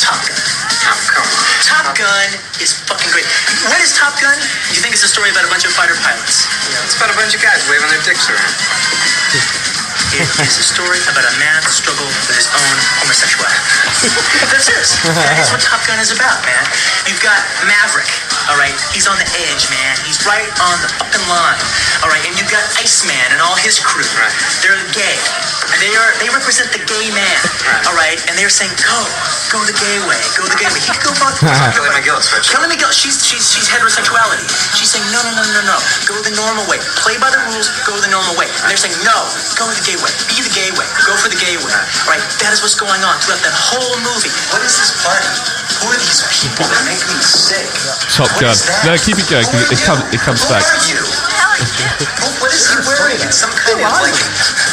[0.00, 0.38] Top Gun.
[0.86, 1.44] Oh, come on.
[1.66, 2.28] Top Gun
[2.62, 3.26] is fucking great.
[3.68, 4.38] What is Top Gun?
[4.72, 6.46] You think it's a story about a bunch of fighter pilots?
[6.70, 8.54] Yeah, it's about a bunch of guys waving their dicks around.
[10.16, 13.60] It is a story about a man's struggle with his own homosexuality.
[14.52, 14.88] That's it.
[15.12, 16.64] That is what Top Gun is about, man.
[17.08, 18.08] You've got Maverick,
[18.50, 18.74] all right?
[18.94, 19.92] He's on the edge, man.
[20.06, 21.58] He's right on the fucking line,
[22.02, 22.22] all right?
[22.26, 24.06] And you've got Iceman and all his crew.
[24.18, 24.32] Right.
[24.62, 25.18] They're gay.
[25.74, 27.82] And they are they represent the gay man, Right.
[27.90, 28.18] all right?
[28.30, 29.00] And they're saying, go,
[29.50, 30.78] go the gay way, go the gay way.
[30.78, 31.34] He could go fuck.
[31.74, 32.30] Kelly McGillis.
[32.46, 34.46] Kelly McGillis, she's, she's, she's heterosexuality.
[34.78, 35.78] She's saying, no, no, no, no, no.
[36.06, 36.78] Go the normal way.
[37.02, 38.46] Play by the rules, go the normal way.
[38.62, 39.18] And they're saying, no,
[39.58, 40.14] go the gay way.
[40.30, 40.86] Be the gay way.
[41.02, 41.74] Go for the gay way.
[42.06, 42.22] All right?
[42.38, 44.30] That is what's going on throughout that whole movie.
[44.54, 45.26] What is this party?
[45.82, 47.66] Who are these people that make me sick?
[48.14, 48.52] Top What Gun.
[48.52, 48.84] is that?
[48.84, 49.48] No, keep it going.
[49.48, 50.60] it- it comes- it comes Who back.
[50.60, 51.00] are you?
[52.36, 53.16] What is he wearing?
[53.24, 54.12] It's some kind of like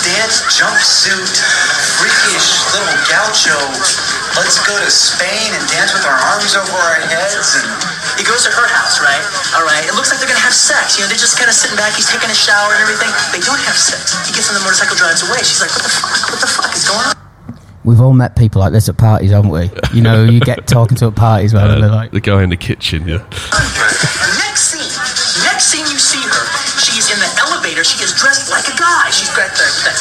[0.04, 1.32] dance jumpsuit,
[1.96, 3.56] freakish little gaucho.
[4.36, 7.56] Let's go to Spain and dance with our arms over our heads.
[7.56, 7.72] And
[8.20, 9.24] he goes to her house, right?
[9.56, 9.86] All right.
[9.88, 11.00] It looks like they're gonna have sex.
[11.00, 11.96] You know, they're just kind of sitting back.
[11.96, 13.16] He's taking a shower and everything.
[13.32, 14.12] They don't have sex.
[14.28, 15.40] He gets on the motorcycle, drives away.
[15.40, 16.12] She's like, "What the fuck?
[16.36, 17.23] What the fuck is going on?"
[17.84, 19.70] We've all met people like this at parties, haven't we?
[19.94, 22.50] You know, you get talking to at parties where they're Uh, like, the guy in
[22.50, 23.20] the kitchen, yeah.
[24.40, 24.88] Next scene,
[25.44, 26.44] next scene you see her,
[26.80, 27.84] she's in the elevator.
[27.84, 29.10] She is dressed like a guy.
[29.12, 29.92] She's got the, the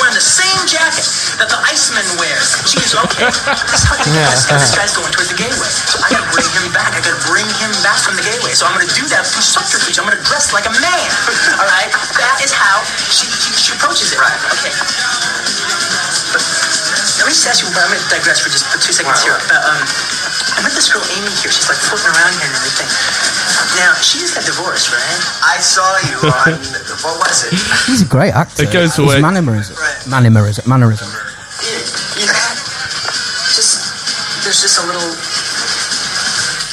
[0.00, 1.04] wearing the same jacket
[1.36, 2.56] that the Iceman wears.
[2.64, 3.28] She is okay.
[3.70, 5.70] This, how you this, this guy's going towards the gay way.
[5.86, 6.96] So I gotta bring him back.
[6.96, 8.50] I gotta bring him back from the gay way.
[8.56, 10.00] So I'm gonna do that through subterfuge.
[10.00, 11.10] I'm gonna dress like a man.
[11.60, 11.90] All right.
[12.18, 12.82] That is how
[13.12, 14.18] she she, she approaches it.
[14.18, 14.40] Right.
[14.58, 14.74] Okay.
[16.34, 16.42] But
[17.20, 17.68] let me just ask you.
[17.70, 19.38] I'm gonna digress for just for two seconds here.
[19.46, 19.80] But, um,
[20.56, 21.52] I met this girl Amy here.
[21.52, 22.90] She's like floating around here and everything.
[23.78, 25.20] Now she just got divorced, right?
[25.46, 26.58] I saw you on
[27.06, 27.54] what was it?
[27.86, 28.64] he's a great actor.
[28.64, 29.20] It goes His away.
[29.22, 29.76] mannerism.
[29.76, 29.98] Right.
[30.08, 30.64] Mannerism.
[30.68, 31.08] Mannerism.
[32.18, 32.40] You know,
[33.54, 33.80] just
[34.44, 35.10] there's just a little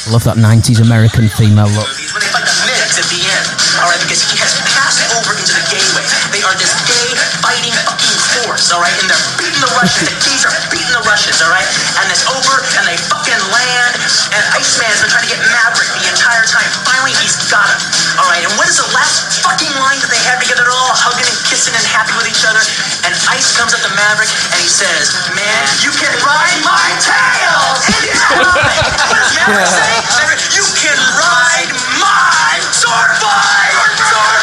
[0.07, 1.83] I love that 90s American female look.
[2.15, 3.47] when they fight the Migs at the end.
[3.83, 6.01] All right, because he has passed over into the gay way.
[6.31, 7.11] They are this gay
[7.43, 8.71] fighting fucking force.
[8.71, 10.07] All right, and they're beating the Russians.
[10.07, 10.86] The gays are beating
[11.17, 11.65] All right,
[11.97, 13.93] and it's over, and they fucking land.
[14.37, 16.69] And Iceman has been trying to get Maverick the entire time.
[16.85, 17.81] Finally, he's got him.
[18.21, 20.69] All right, and what is the last fucking line that they have together?
[20.69, 22.61] All hugging and kissing and happy with each other.
[23.01, 27.61] And Ice comes up to Maverick and he says, "Man, you can ride my tail."
[27.89, 28.21] He's.
[29.09, 29.89] What does Maverick say?
[30.21, 33.73] Maverick, you can ride my sword fight,
[34.05, 34.37] sword.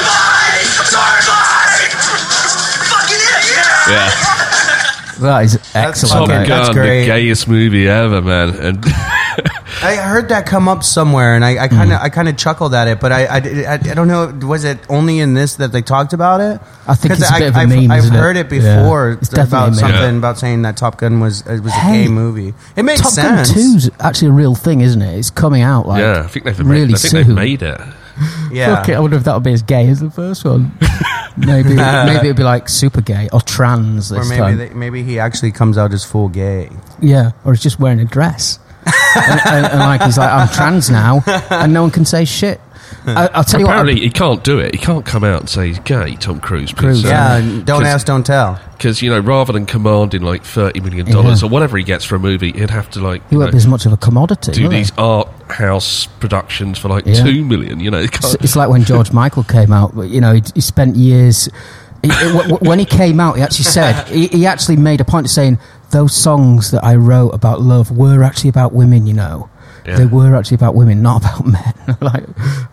[2.90, 4.10] Fucking yeah.
[4.10, 4.33] Yeah.
[5.20, 6.12] That is excellent.
[6.12, 7.00] Top Okay, that's Gun, great.
[7.02, 8.50] the gayest movie ever, man.
[8.50, 8.84] And
[9.82, 12.14] I heard that come up somewhere, and I kind of I hmm.
[12.14, 14.32] kind of chuckled at it, but I, I, I, I don't know.
[14.46, 16.60] Was it only in this that they talked about it?
[16.86, 18.18] I think it's a bit of a I've, meme, I've isn't it?
[18.18, 18.82] heard it Yeah.
[18.82, 20.18] before It's definitely a about something Yeah.
[20.18, 22.54] about saying that Top Gun was it was a gay movie.
[22.76, 23.52] It makes Top sense.
[23.52, 25.18] Gun 2's actually a real thing, isn't it?
[25.18, 27.26] It's coming out like yeah, I think they've really made, I think soon.
[27.26, 27.80] they've made it.
[28.52, 30.70] Yeah, Fuck it, I wonder if that'll be as gay as the first one.
[31.36, 34.58] maybe maybe it'll be like super gay or trans this or maybe time.
[34.58, 36.70] they, maybe he actually comes out as full gay.
[37.00, 38.60] yeah, or he's just wearing a dress.
[39.16, 42.60] and, and, and like he's like, I'm trans now, and no one can say shit.
[43.06, 43.72] I, I'll tell you what.
[43.72, 44.74] Apparently, he can't do it.
[44.74, 46.72] He can't come out and say he's gay, Tom Cruise.
[46.72, 47.64] Cruise, Yeah, and mm.
[47.64, 48.58] don't ask, don't tell.
[48.72, 51.34] Because, you know, rather than commanding like $30 million Yeah.
[51.42, 53.66] or whatever he gets for a movie, he'd have to, like, he won't be as
[53.66, 54.52] much of a commodity.
[54.52, 54.78] do will he?
[54.78, 57.22] these art house productions for like Yeah.
[57.22, 57.80] 2 million.
[57.80, 59.94] You know, It's, it's like when George Michael came out.
[59.96, 61.48] You know, he, he spent years.
[62.02, 65.04] He, w- w- when he came out, he actually said he, he actually made a
[65.06, 65.58] point of saying
[65.90, 69.06] those songs that I wrote about love were actually about women.
[69.06, 69.48] You know,
[69.86, 69.96] Yeah.
[69.96, 71.74] they were actually about women, not about men.
[72.00, 72.24] like,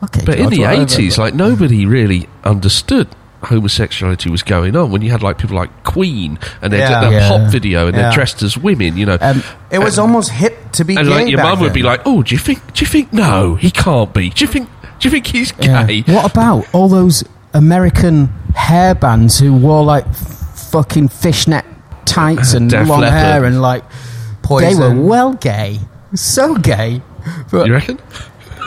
[0.04, 3.08] okay, But in the eighties, like nobody really understood
[3.44, 4.92] homosexuality was going on.
[4.92, 7.02] When you had like people like Queen and they Yeah.
[7.02, 7.28] did that Yeah.
[7.30, 8.04] pop video and Yeah.
[8.04, 11.14] they're dressed as women, you know, Um, It was almost hip to be and gay
[11.14, 12.60] like your back mum would be like, "Oh, do you think?
[12.74, 13.12] Do you think?
[13.12, 14.30] No, he can't be.
[14.30, 14.70] Do you think?
[15.00, 15.84] Do you think he's yeah.
[15.86, 21.66] gay?" What about all those American hair bands who wore like fucking fishnet
[22.06, 23.20] tights and Def long Leppard.
[23.20, 23.84] hair and like
[24.60, 25.80] they were well gay,
[26.14, 27.02] so gay.
[27.52, 28.00] But You reckon?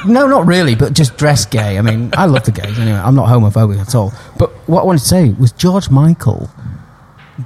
[0.07, 1.79] No, not really, but just dress gay.
[1.79, 2.99] I mean, I love the gays anyway.
[2.99, 4.13] I'm not homophobic at all.
[4.39, 6.51] But what I wanted to say was George Michael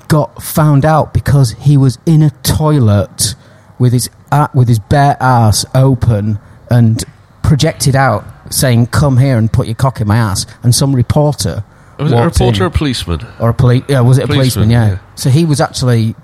[0.08, 3.34] got found out because he was in a toilet
[3.78, 6.38] with his uh, with his bare ass open
[6.70, 7.04] and
[7.42, 11.64] projected out, saying, "Come here and put your cock in my ass." And some reporter
[11.98, 13.20] Was it a reporter or a policeman?
[13.38, 13.84] or a police?
[13.88, 14.70] Yeah, was it a Policeman, policeman?
[14.70, 14.86] Yeah.
[14.94, 15.14] yeah.
[15.14, 16.16] So he was actually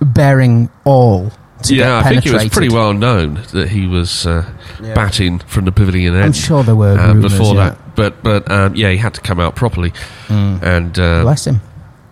[0.00, 1.32] bearing all
[1.66, 4.44] yeah, I get think it was pretty well known that he was uh,
[4.82, 4.94] Yeah.
[4.94, 6.24] batting from the pavilion end.
[6.24, 7.70] I'm sure there were um, rumours, before yeah.
[7.70, 9.92] that, but but um, yeah, he had to come out properly,
[10.28, 11.60] and uh, Bless him.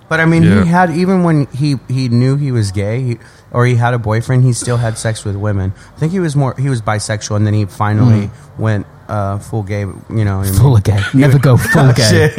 [0.09, 0.65] But I mean, Yeah.
[0.65, 3.19] he had even when he he knew he was gay, he,
[3.57, 5.73] or he had a boyfriend, he still had sex with women.
[5.97, 8.29] I think he was more he was bisexual, and then he finally
[8.59, 9.81] went uh, full gay.
[9.81, 11.01] You know, I mean- Full gay.
[11.15, 12.29] Never go full gay.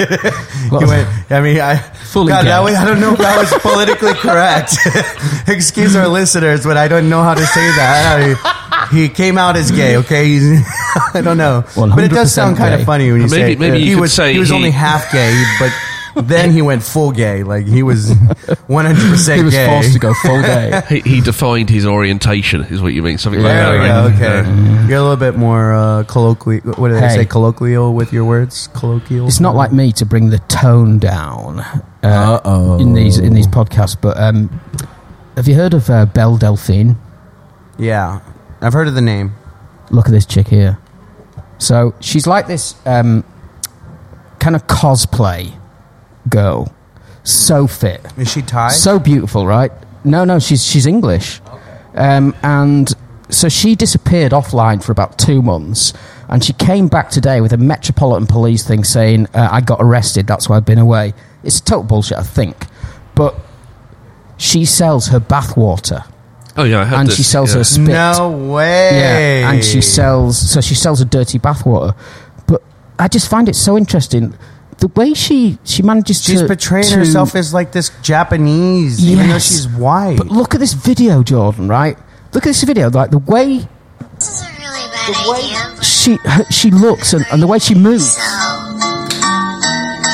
[0.67, 1.77] He went, I mean, I
[2.13, 2.49] Fully God, gay.
[2.49, 4.75] that was, I don't know if that was politically correct.
[5.47, 8.37] Excuse our listeners, but I don't know how to say that.
[8.43, 9.97] I- he came out as gay.
[9.97, 10.63] Okay, He's-
[11.13, 13.59] I don't know, but it does 100% sound kind of funny when you Maybe- say
[13.59, 15.71] maybe you he could was say he was he- only half gay, but.
[16.23, 18.13] Then he went full gay, like he was
[18.67, 19.67] one hundred percent He was gay.
[19.67, 20.81] forced to go full gay.
[20.89, 23.17] he, he defined his orientation, is what you mean?
[23.17, 24.19] Something like There that, we right?
[24.19, 24.41] go.
[24.43, 26.61] Okay, you're a little bit more uh, colloquial.
[26.73, 27.15] What do they Hey.
[27.15, 27.25] say?
[27.25, 28.67] Colloquial with your words.
[28.73, 29.27] Colloquial.
[29.27, 32.79] It's not like me to bring the tone down uh, Uh-oh.
[32.79, 33.95] in these in these podcasts.
[33.99, 34.49] But um,
[35.35, 36.95] have you heard of uh, Belle Delphine?
[37.77, 38.21] Yeah,
[38.61, 39.33] I've heard of the name.
[39.91, 40.79] Look at this chick here.
[41.59, 43.23] So she's like this um,
[44.39, 45.53] kind of cosplay
[46.29, 46.73] girl.
[47.23, 48.69] So fit, Is she Thai?
[48.69, 49.71] so beautiful, right?
[50.05, 51.41] No, no, she's she's English,
[51.95, 52.93] um, and
[53.29, 55.91] so she disappeared offline for about two months,
[56.29, 60.25] and she came back today with a Metropolitan Police thing saying uh, I got arrested.
[60.27, 61.13] That's why I've been away.
[61.43, 62.55] It's total bullshit, I think,
[63.13, 63.35] but
[64.37, 66.05] she sells her bathwater
[66.57, 67.57] Oh yeah, I heard and this, she sells yeah.
[67.59, 67.87] her spit.
[67.87, 68.89] no way.
[68.93, 70.37] Yeah, and she sells.
[70.37, 71.95] So she sells a dirty bathwater.
[72.47, 72.63] But
[72.97, 74.35] I just find it so interesting
[74.79, 79.27] the way she she manages She's to portraying to- herself as like this Japanese, even
[79.29, 80.17] though she's white.
[80.17, 81.67] But look at this video, Jordan.
[81.67, 81.97] Right?
[82.33, 82.89] Look at this video.
[82.89, 83.67] Like the way
[84.15, 85.73] This is a really bad idea.
[85.75, 88.15] but she her, she looks and, and the way she moves.
[88.17, 88.21] So,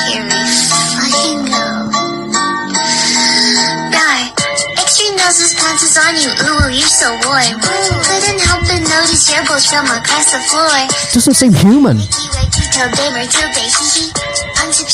[0.08, 0.40] here we
[0.72, 1.92] fucking go.
[3.92, 4.32] Guy,
[4.80, 6.32] extra noses pants on you.
[6.48, 7.60] Ooh, you're so warm.
[7.60, 10.88] Couldn't help but notice your balls from across the floor.
[11.12, 11.98] Doesn't seem human.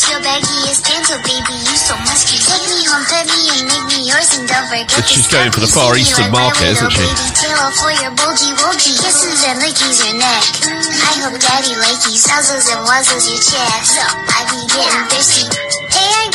[0.09, 0.49] Wakey, wakey, till gamer, till day, hee hee.
[0.49, 1.53] Untip, shield, baggy, is danto, baby.
[1.53, 2.37] You so musky.
[2.41, 5.51] Take me home, pet me, and make me yours, and don't forget But she's going
[5.51, 7.05] for the Far Eastern market, isn't she?
[7.77, 8.93] for your bulgy woggy.
[8.97, 10.43] Kisses and lickies your neck.
[10.65, 12.17] I hope daddy likes you.
[12.17, 13.99] Nuzzles and wuzzles your chest.
[14.01, 15.78] I be getting thirsty.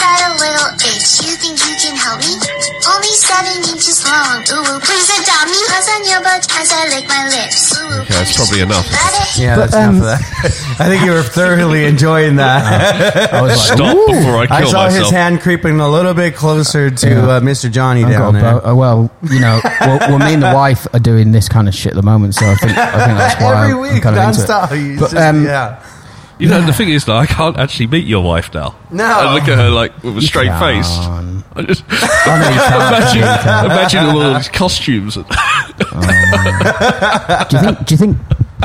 [0.05, 1.25] Hey, got a little itch.
[1.25, 2.37] You think you can help me?
[2.85, 4.45] Only seven inches long.
[4.53, 5.57] Ooh, please adopt me.
[5.65, 7.73] Press on your butt as I lick my lips.
[7.81, 8.85] Ooh, Okay, that's probably enough.
[9.39, 10.77] yeah, But, that's um, enough of that.
[10.85, 13.33] I think you were thoroughly enjoying that.
[13.33, 14.93] I was like, Stop before I I saw myself.
[15.05, 17.27] his hand creeping a little bit closer to Yeah.
[17.27, 17.71] uh, Mr.
[17.73, 18.61] Johnny I've down there.
[18.61, 21.67] bo- uh, well, you know, well, well, me and the wife are doing this kind
[21.69, 24.03] of shit at the moment, so I think I think that's why Every I'm, week,
[24.03, 24.45] kind of into it.
[24.47, 24.77] nonstop.
[24.87, 25.83] You But, just- um, yeah.
[26.39, 28.75] You know, the thing is, though, I can't actually meet your wife now.
[28.91, 29.05] No.
[29.05, 30.83] I look at her like with a You straight can.
[30.83, 30.91] face.
[31.57, 33.17] I just I know you can't.
[33.17, 35.15] imagine, imagine all these costumes.
[35.85, 37.87] Do you think?
[37.87, 38.19] Do you think?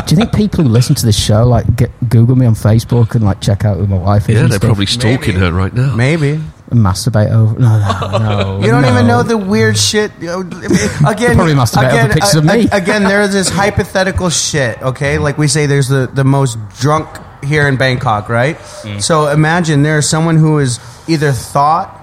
[0.08, 3.16] Do you think people who listen to this show like get, Google me on Facebook
[3.16, 4.36] and like check out who my wife is?
[4.36, 5.46] Yeah, they're stuff probably stalking Maybe.
[5.46, 5.96] her right now.
[5.96, 6.32] Maybe.
[6.32, 7.60] and masturbate over.
[7.60, 8.60] No, no, no.
[8.62, 8.92] You don't no.
[8.92, 10.12] even know the weird shit.
[10.18, 10.46] Again,
[11.36, 12.68] Probably masturbate over again, pictures of uh, me.
[12.72, 14.82] Again, there's this hypothetical shit.
[14.82, 17.08] Okay, like we say, there's the the most drunk
[17.44, 18.58] here in Bangkok, right?
[18.58, 19.02] Mm.
[19.02, 21.96] So imagine there's someone who is either thought.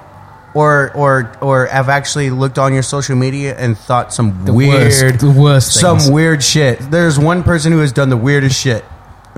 [0.54, 4.84] Or, or, or have actually looked on your social media and thought some The weird,
[4.90, 6.10] worst- the worst some things.
[6.10, 6.78] weird shit.
[6.90, 8.82] There's one person who has done the weirdest shit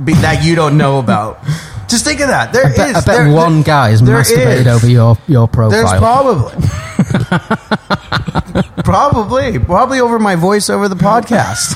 [0.05, 1.43] be- that you don't know about.
[1.89, 2.53] Just think of that.
[2.53, 4.67] There I bet, is- I bet there- one guy has masturbated is.
[4.69, 5.71] over your your profile.
[5.71, 6.55] There's probably.
[8.85, 9.59] probably.
[9.59, 11.75] Probably over my voice over the podcast.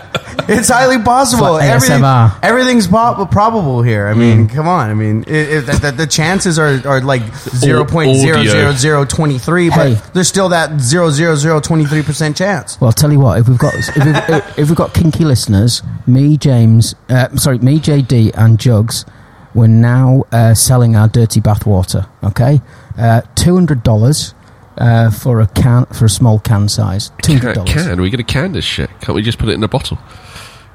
[0.48, 1.56] it's highly possible.
[1.58, 2.02] Everything,
[2.42, 4.06] everything's po- probable here.
[4.08, 4.18] I Mm.
[4.18, 4.90] mean, come on.
[4.90, 9.98] I mean, it, it, the, the chances are, are like 0.00023, but Hey.
[10.12, 12.78] there's still that 0.00023% chance.
[12.80, 13.38] Well, I'll tell you what.
[13.40, 14.16] If we've got if we've,
[14.58, 19.04] if we've got kinky listeners, me, James, uh, sorry, me, JD, and Jugs,
[19.54, 22.06] we're now uh, selling our dirty bath water.
[22.22, 22.60] Okay,
[22.98, 24.34] uh, two hundred dollars
[24.78, 27.10] uh, for a can for a small can size.
[27.22, 27.86] Two hundred Can, dollars.
[27.86, 28.90] can we get a can this shit?
[29.00, 29.98] Can't we just put it in a bottle?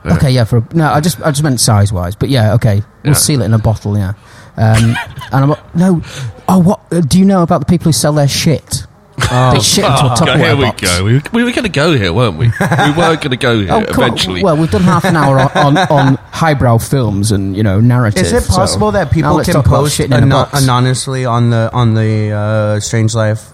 [0.05, 0.43] Okay, yeah.
[0.45, 2.81] For a, no, I just I just meant size wise, but yeah, okay.
[3.03, 3.17] We'll Yeah.
[3.17, 3.97] seal it in a bottle.
[3.97, 4.13] Yeah.
[4.57, 4.95] Um,
[5.31, 6.01] and I'm no.
[6.49, 8.85] Oh, what uh, do you know about the people who sell their shit?
[9.29, 10.81] they shit into a Oh, Tupperware here we box.
[10.81, 11.03] go.
[11.05, 12.47] We, we were going to go here, weren't we?
[12.47, 14.09] We were going to go here Oh, come on.
[14.09, 14.43] eventually.
[14.43, 18.23] Well, we've done half an hour on, on, on highbrow films and you know narrative.
[18.25, 20.63] Is it so possible that people can post shitting in a box.
[20.63, 23.49] anonymously on the on the uh, Strange Life?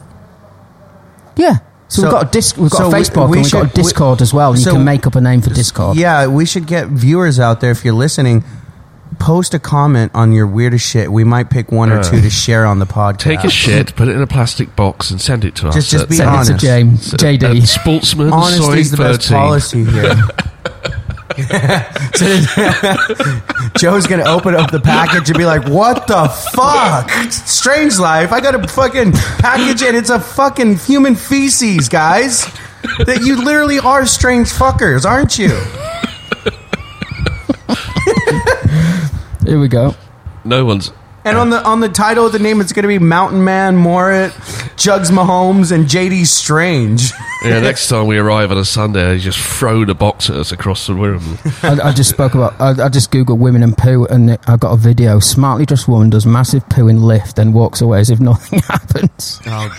[1.36, 1.58] Yeah,
[1.90, 3.68] So, we've got a disc, we've got so a Facebook we and we've got a
[3.70, 4.52] should- we- Discord as well.
[4.52, 5.98] And so- you can make up a name for Discord.
[5.98, 8.44] Yeah, we should get viewers out there if you're listening.
[9.20, 11.12] Post a comment on your weirdest shit.
[11.12, 13.18] We might pick one or Uh, two to share on the podcast.
[13.20, 15.76] Take a shit, put it in a plastic box, and send it to us.
[15.76, 16.52] Just- just at- be Send honest.
[16.52, 17.66] it to James, JD.
[17.66, 20.24] Sportsman Honesty Soy is the best policy here.
[22.18, 22.26] So
[23.78, 27.12] Joe's gonna open up the package and be like, "What the fuck?
[27.32, 28.32] Strange life!
[28.32, 32.46] I got a fucking package and it's a fucking human feces, guys.
[33.06, 35.50] That you literally are strange fuckers, aren't you?"
[39.46, 39.96] Here we go.
[40.44, 40.92] No one's.
[41.28, 44.32] And on the on the title of the name, it's gonna be Mountain Man, Morit,
[44.78, 47.12] Jugs Mahomes, and JD Strange.
[47.44, 50.54] Yeah, next time we arrive on a Sunday, they just throw the box at us
[50.54, 51.38] across the room.
[51.64, 52.54] I, I just spoke about.
[52.62, 55.20] I, I just googled women and poo, and I got a video.
[55.20, 59.42] Smartly dressed woman does massive poo in lift, then walks away as if nothing happens.
[59.46, 59.70] Oh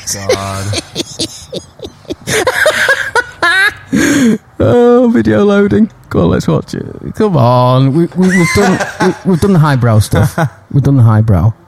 [3.91, 4.39] God!
[4.60, 5.90] Oh, video loading.
[6.10, 6.86] Go on, let's watch it.
[7.16, 10.38] Come on, we, we, we've done we, we've done the highbrow stuff.
[10.72, 11.54] We've done the highbrow.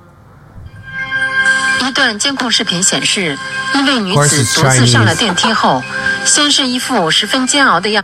[1.87, 3.37] 一段监控视频显示，
[3.73, 5.19] 一位女 Of course 子 it's 独自上了 Chinese.
[5.19, 5.81] 电梯后，
[6.25, 8.03] 先是一副十分煎熬的样。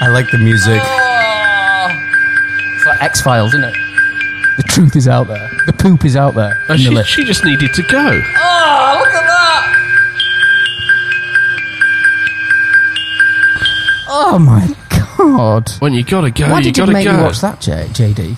[0.00, 0.80] I like the music.
[2.76, 3.74] It's like X Files, isn't it?
[4.56, 5.48] The truth is out there.
[5.66, 6.56] The poop is out there.
[6.68, 7.08] And in the she, lift.
[7.08, 8.22] she just needed to go.
[8.36, 9.04] Oh
[14.39, 14.67] My
[15.17, 15.69] god!
[15.79, 17.17] When you gotta go, Why you did you gotta make go.
[17.17, 18.35] me watch that, J- JD?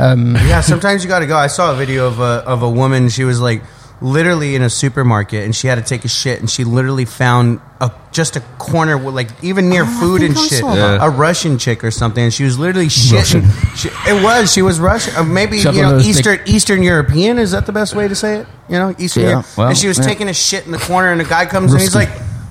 [0.00, 1.36] Um, Yeah, sometimes you got to go.
[1.36, 3.08] I saw a video of a of a woman.
[3.08, 3.62] She was like
[4.00, 7.60] literally in a supermarket, and she had to take a shit, and she literally found
[7.80, 11.00] a just a corner, with, like even near Oh, food and I shit, saw that.
[11.02, 13.44] a Russian chick or something, and she was literally shitting.
[13.76, 14.52] She, it was.
[14.52, 15.14] She was Russian.
[15.16, 17.38] Uh, maybe She you know of those Eastern Eastern European.
[17.38, 18.46] Is that the best way to say it?
[18.68, 19.22] You know, Eastern.
[19.22, 19.46] Yeah, Europe.
[19.56, 20.04] well, and she was yeah.
[20.04, 22.10] taking a shit in the corner, and a guy comes and he's like,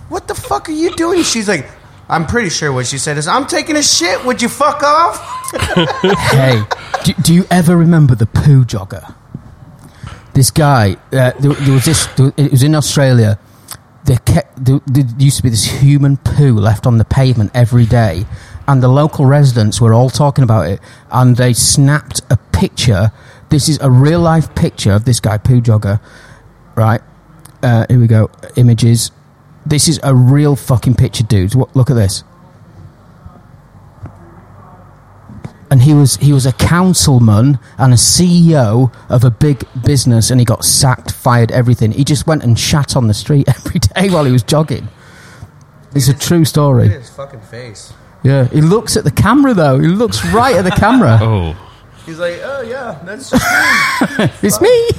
[0.09, 1.67] "What the fuck are you doing?" She's like.
[2.12, 4.26] I'm pretty sure what she said is, "I'm taking a shit.
[4.26, 5.18] Would you fuck off?"
[6.32, 6.62] hey,
[7.05, 9.16] do, do you ever remember the poo jogger?
[10.34, 12.07] This guy, uh, there, there was this.
[12.18, 13.39] There, it was in Australia.
[14.03, 17.86] There, kept, there, there used to be this human poo left on the pavement every
[17.86, 18.26] day,
[18.68, 20.82] and the local residents were all talking about it.
[21.12, 23.14] And they snapped a picture.
[23.49, 26.01] This is a real life picture of this guy poo jogger,
[26.76, 27.01] right?
[27.64, 28.30] Uh, here we go.
[28.57, 29.12] Images.
[29.66, 31.55] This is a real fucking picture, dudes.
[31.55, 32.24] What, look at this.
[35.72, 40.39] and he was he was a councilman and a CEO of a big business, and
[40.39, 41.93] he got sacked, fired, everything.
[41.93, 44.89] He just went and shat on the street every day while he was jogging.
[45.95, 46.89] It's a true story.
[46.89, 47.93] his fucking face.
[48.22, 49.80] Yeah, he looks at the camera though.
[49.80, 51.18] He looks right at the camera.
[51.22, 51.70] Oh,
[52.06, 53.45] He's like, oh yeah, that's just
[54.43, 54.89] It's me.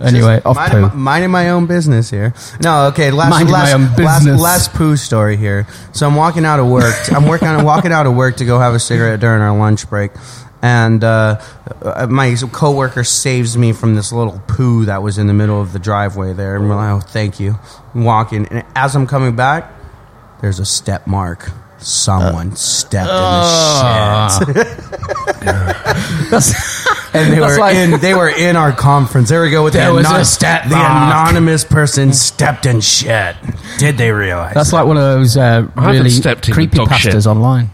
[0.06, 0.88] anyway, off minding, poo.
[0.88, 2.34] my, minding my own business here.
[2.62, 3.10] No, okay.
[3.10, 4.40] Last Minding last, my own last business.
[4.40, 5.66] last poo story here.
[5.92, 6.94] So I'm walking out of work.
[7.10, 9.88] I'm working on walking out of work to go have a cigarette during our lunch
[9.88, 10.12] break.
[10.60, 11.40] And uh,
[11.80, 15.72] uh, my coworker saves me from this little poo that was in the middle of
[15.72, 16.54] the driveway there.
[16.54, 17.58] And we're like, oh, thank you.
[17.94, 18.46] I'm walking.
[18.46, 19.72] And as I'm coming back,
[20.40, 21.50] there's a step mark.
[21.82, 24.78] Someone stepped in the shit.
[26.30, 26.52] That's,
[27.14, 29.28] And they That's were like- in they were in our conference.
[29.28, 30.86] There we go with There the, was anon- a step the mark.
[30.90, 33.36] anonymous person stepped in shit.
[33.78, 34.54] Did they realize?
[34.54, 37.12] that's like one of those uh, haven't really stepped in creepy dog shit.
[37.14, 37.70] pastas online.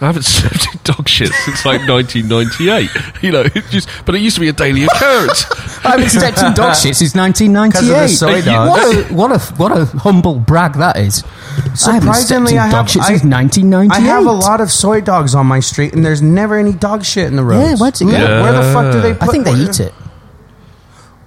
[0.00, 2.90] I haven't stepped in dog shit since like 1998.
[3.22, 5.46] You know, it just, but it used to be a daily occurrence.
[5.84, 7.94] I haven't stepped in dog shit since 1998.
[7.94, 8.42] of the soy.
[8.68, 11.22] What a, what a what a humble brag that is.
[11.24, 13.92] I haven't stepped Surprisingly, in I dog have shit I, since 1998.
[13.96, 17.04] I have a lot of soi dogs on my street, and there's never any dog
[17.04, 17.70] shit in the roads.
[17.70, 18.10] Yeah, where's it go?
[18.10, 19.14] Where- Where the fuck do they?
[19.14, 19.94] Put I think they eat it.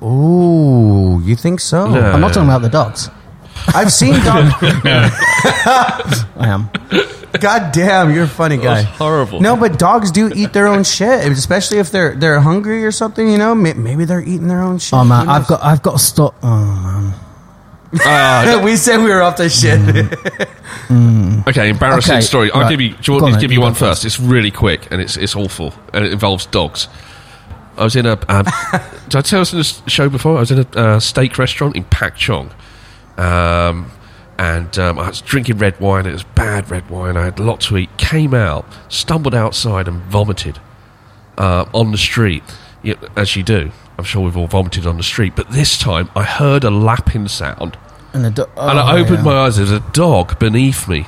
[0.01, 1.89] Oh, you think so?
[1.89, 1.99] No.
[2.01, 3.09] I'm not talking about the dogs.
[3.73, 4.53] I've seen dogs.
[6.35, 6.69] I am.
[7.39, 8.81] God damn, you're a funny guy.
[8.83, 9.41] horrible.
[9.41, 13.29] No, but dogs do eat their own shit, especially if they're they're hungry or something.
[13.29, 14.93] You know, May- maybe they're eating their own shit.
[14.93, 16.35] Oh man, Who I've got I've got to stop.
[16.43, 17.23] Oh
[18.05, 19.79] Ah, we said we were off the shit.
[21.47, 22.51] okay, embarrassing Okay, story.
[22.51, 22.69] I'll right.
[22.69, 22.89] give you.
[22.89, 24.03] Do you want Go me on to then, give you you go one first?
[24.05, 26.87] It's really quick and it's it's awful and it involves dogs.
[27.77, 28.13] I was in a.
[28.27, 28.45] Um,
[29.09, 30.37] did I tell us in this show before?
[30.37, 32.51] I was in a uh, steak restaurant in Pak Chong,
[33.17, 33.91] um,
[34.37, 36.05] and um, I was drinking red wine.
[36.05, 37.17] It was bad red wine.
[37.17, 37.97] I had a lot to eat.
[37.97, 40.59] Came out, stumbled outside, and vomited
[41.37, 42.43] uh, on the street,
[43.15, 43.71] as you do.
[43.97, 47.27] I'm sure we've all vomited on the street, but this time I heard a lapping
[47.27, 47.77] sound,
[48.13, 49.23] and, do- and I oh, opened yeah.
[49.23, 49.55] my eyes.
[49.55, 51.07] There was a dog beneath me,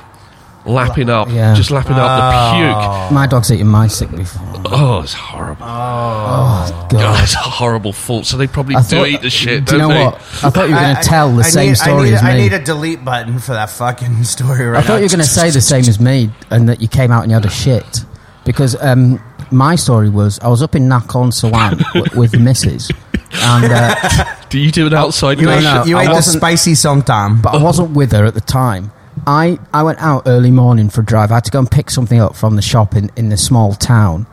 [0.66, 1.54] lapping up, Yeah.
[1.54, 3.12] just lapping up the puke.
[3.12, 4.42] My dog's eaten my sick before.
[4.66, 5.64] Oh, it's horrible.
[5.64, 7.22] Oh, God, God.
[7.24, 8.26] it's a horrible fault.
[8.26, 10.04] So they probably I do thought- eat the shit, Do you don't know they?
[10.04, 10.14] what?
[10.44, 12.22] I thought you were going to tell the I same need, story I need, as
[12.22, 12.40] I me.
[12.42, 14.96] need a delete button for that fucking story right I thought now.
[14.98, 17.30] you were going to say the same as me, and that you came out and
[17.30, 18.04] you had a shit.
[18.44, 22.90] Because um, my story was I was up in Nakhon Sawan w- with the missus,
[23.32, 26.12] and uh, Do you do an outside You No, ate, no, you I ate the
[26.14, 27.40] wasn't- spicy somtam.
[27.42, 28.92] but I wasn't with her at the time.
[29.26, 31.30] I, I went out early morning for a drive.
[31.30, 33.74] I had to go and pick something up from the shop in, in the small
[33.74, 34.26] town,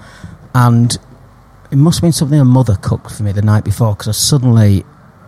[0.56, 0.98] and
[1.72, 4.12] it must have been something a mother cooked for me the night before because I
[4.12, 4.86] suddenly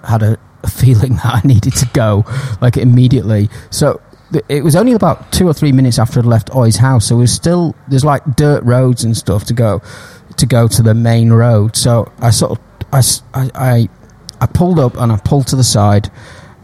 [0.08, 2.26] had a, a feeling that I needed to go
[2.62, 3.50] like immediately.
[3.70, 7.08] So th- it was only about two or three minutes after I'd left Oi's house,
[7.08, 9.82] so it was still there's like dirt roads and stuff to go
[10.38, 11.76] to go to the main road.
[11.76, 12.60] So I sort of
[12.93, 13.02] I
[13.34, 13.89] I
[14.41, 16.10] I pulled up and I pulled to the side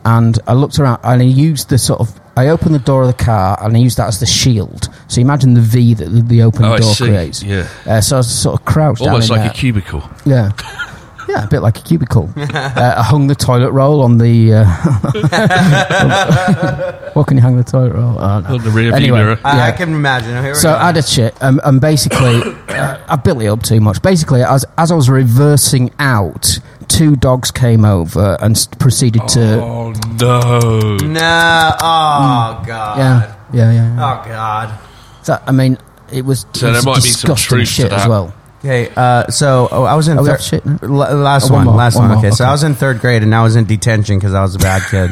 [0.06, 3.08] and I looked around and I used the sort of I opened the door of
[3.08, 4.89] the car and I used that as the shield.
[5.08, 7.41] So imagine the V that the, the open Oh, door creates.
[7.41, 7.68] Yeah.
[7.86, 9.58] Uh, so I was sort of crouched Almost down in like there.
[9.58, 10.10] a cubicle.
[10.26, 10.51] Yeah.
[11.28, 12.30] Yeah, a bit like a cubicle.
[12.38, 14.53] uh, I hung the toilet roll on the.
[14.53, 14.65] Uh,
[17.13, 18.45] what can you hang the toilet roll on?
[18.45, 19.39] On the rear view Anyway, mirror.
[19.43, 19.71] I, I yeah.
[19.71, 20.43] can imagine.
[20.43, 20.78] Here So go.
[20.78, 24.01] I had a shit, um, and basically, uh, I built it up too much.
[24.01, 29.61] Basically, as as I was reversing out, two dogs came over and s- proceeded to.
[29.61, 30.97] Oh no!
[30.97, 31.71] no.
[31.82, 32.97] Oh god.
[32.97, 33.95] Yeah, yeah, yeah.
[33.95, 34.21] yeah.
[34.23, 34.80] Oh god.
[35.23, 35.78] So, I mean,
[36.11, 38.32] it was, So it there was might be some disgusting truth to shit as well.
[38.66, 40.66] Okay, uh, so oh, I was in Oh, we thir- shit?
[40.66, 42.18] L- last Oh, one one, more, last one one.
[42.18, 42.49] more, Okay, so okay.
[42.49, 44.82] I was in third grade and I was in detention because I was a bad
[44.89, 45.11] kid.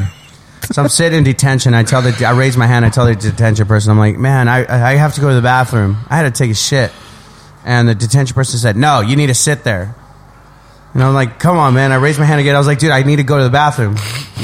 [0.72, 1.72] so I'm sitting in detention.
[1.72, 2.84] I tell the I raise my hand.
[2.84, 5.42] I tell the detention person, I'm like, man, I I have to go to the
[5.42, 5.98] bathroom.
[6.10, 6.90] I had to take a shit,
[7.64, 9.94] and the detention person said, no, you need to sit there.
[10.92, 11.92] And I'm like, come on, man.
[11.92, 12.54] I raised my hand again.
[12.56, 13.94] I was like, dude, I need to go to the bathroom.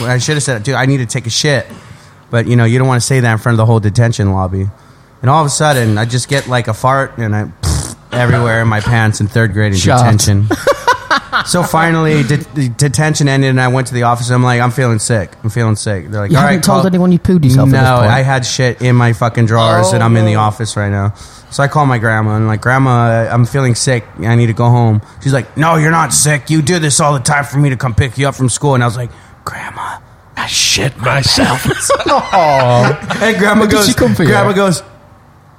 [0.06, 1.66] I should have said, dude, I need to take a shit.
[2.30, 4.30] But you know, you don't want to say that in front of the whole detention
[4.32, 4.68] lobby.
[5.22, 7.50] And all of a sudden, I just get like a fart and I
[8.12, 9.98] everywhere in my pants in third grade in Shot.
[9.98, 10.48] detention.
[11.46, 14.30] so finally, de- the detention ended, and I went to the office.
[14.30, 15.32] I'm like, I'm feeling sick.
[15.42, 16.10] I'm feeling sick.
[16.10, 18.00] They're like, You all haven't right, told call- anyone you pooed yourself No, at this
[18.00, 18.12] point?
[18.12, 20.40] I had shit in my fucking drawers, and I'm in the oh.
[20.40, 21.14] office right now.
[21.50, 24.04] So I call my grandma and like, Grandma, I'm feeling sick.
[24.20, 25.02] I need to go home.
[25.22, 26.48] She's like, No, you're not sick.
[26.48, 28.74] You do this all the time for me to come pick you up from school.
[28.74, 29.10] And I was like,
[29.44, 29.98] Grandma,
[30.36, 31.64] I shit myself.
[31.64, 31.74] and
[32.06, 33.34] oh.
[33.38, 34.28] Grandma Did goes, she come for you?
[34.28, 34.82] Grandma goes,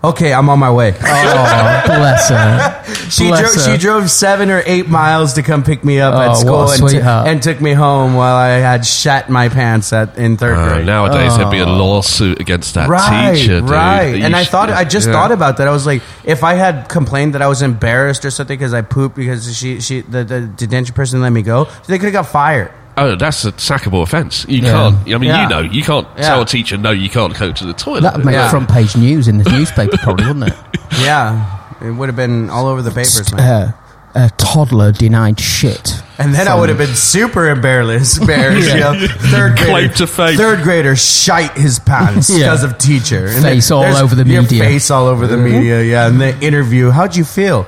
[0.04, 0.94] Okay, I'm on my way.
[1.02, 2.78] Oh, bless her.
[3.12, 3.72] She Bless drove, her.
[3.74, 6.72] she drove seven or eight miles to come pick me up Oh, at school a
[6.72, 7.28] and, t- sweetheart.
[7.28, 10.86] and took me home while I had shat my pants at in third Uh, grade.
[10.86, 13.70] nowadays, there'd be a lawsuit against that right, teacher, dude.
[13.70, 14.16] right.
[14.16, 15.14] You And I sh- thought I just yeah.
[15.14, 15.68] thought about that.
[15.68, 18.82] I was like, if I had complained that I was embarrassed or something because I
[18.82, 22.28] pooped because she she the, the detention person let me go, they could have got
[22.28, 22.72] fired.
[22.98, 24.46] Oh, that's a sackable offence.
[24.50, 24.72] You Yeah.
[24.72, 24.96] can't.
[25.08, 25.44] I mean, Yeah.
[25.44, 26.28] you know, you can't Yeah.
[26.28, 28.02] tell a teacher no, you can't go to the toilet.
[28.02, 28.50] That would make Yeah.
[28.50, 30.56] front page news in the newspaper, probably, wouldn't it?
[31.02, 31.46] Yeah,
[31.82, 33.40] it would have been all over the papers, man.
[33.40, 33.72] Uh,
[34.14, 36.02] a toddler denied shit.
[36.20, 38.18] And then I would have been super embarrassed.
[38.22, 39.08] embarrassed you know?
[39.20, 40.36] Third grader, to fame.
[40.38, 42.40] third grader shite his pants Yeah.
[42.40, 43.28] because of teacher.
[43.28, 44.64] And Face then all there's over the your media.
[44.66, 45.82] Face all over the media.
[45.82, 46.08] Yeah.
[46.08, 46.90] And the interview.
[46.92, 47.66] How'd you feel?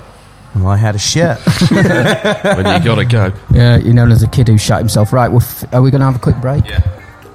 [0.55, 1.37] Well, I had a shit.
[1.71, 3.33] when you gotta go.
[3.51, 5.11] Yeah, you're known as a kid who shot himself.
[5.11, 6.65] Right, we're f- are we going to have a quick break?
[6.65, 6.81] Yeah.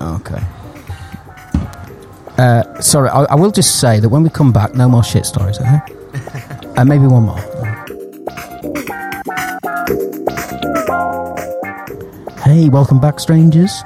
[0.00, 0.40] Okay.
[2.38, 5.26] Uh, sorry, I, I will just say that when we come back, no more shit
[5.26, 5.80] stories, okay?
[6.76, 7.38] uh, maybe one more.
[12.44, 13.82] Hey, welcome back, strangers.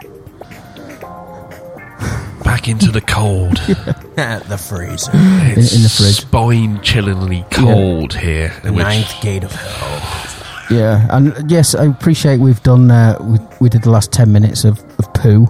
[2.52, 3.58] Back into the cold.
[4.18, 5.10] At the freezer.
[5.14, 6.16] It's in the fridge.
[6.20, 8.52] Spine chillingly cold here.
[8.62, 10.68] The which- ninth gate of hell.
[10.70, 12.90] Yeah, and yes, I appreciate we've done.
[12.90, 15.46] Uh, we, we did the last ten minutes of, of poo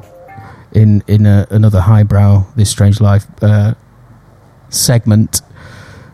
[0.70, 3.74] in in a, another highbrow this strange life uh,
[4.68, 5.40] segment.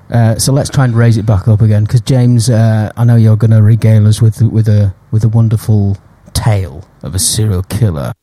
[0.08, 3.16] Uh, so let's try and raise it back up again, because James, uh, I know
[3.16, 5.98] you're going to regale us with with a with a wonderful
[6.32, 8.14] tale of a serial killer.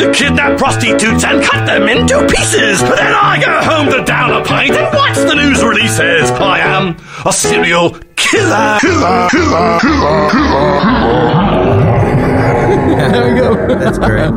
[0.00, 2.80] I like to kidnap prostitutes and cut them into pieces.
[2.80, 6.30] But then I go home to down a pint and watch the news releases.
[6.30, 6.96] I am
[7.26, 8.78] a serial killer.
[8.80, 10.30] Killer, killer, killer,
[13.10, 13.74] there we go.
[13.78, 14.30] That's great.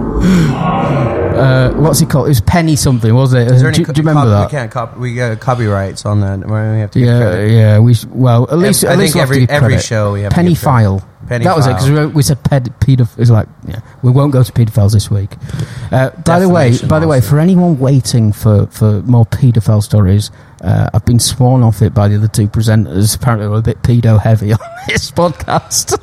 [1.33, 2.27] Uh, what's he called?
[2.27, 3.47] It was Penny something, was it?
[3.47, 4.45] Is Do, there any do you remember cop- that?
[4.47, 6.39] We can't cop- we got copyrights on that.
[6.47, 7.51] We have to give Yeah, credit.
[7.51, 7.79] yeah.
[7.79, 10.13] We sh- well, at least I at least think we'll have to every- every show
[10.13, 10.65] we have penny give credit.
[10.99, 11.09] file.
[11.27, 14.33] Penny that was it because we, we said ped, pedof- It's like yeah, we won't
[14.33, 15.31] go to pedophiles this week.
[15.91, 20.31] Uh, by the way, by the way, for anyone waiting for for more paedophile stories,
[20.61, 23.15] uh, I've been sworn off it by the other two presenters.
[23.15, 25.97] Apparently, we're a bit pedo heavy on this podcast.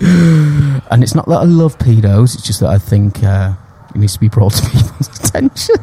[0.90, 3.22] and it's not that I love pedos; it's just that I think.
[3.22, 3.54] Uh,
[3.94, 5.76] It needs to be brought to people's attention.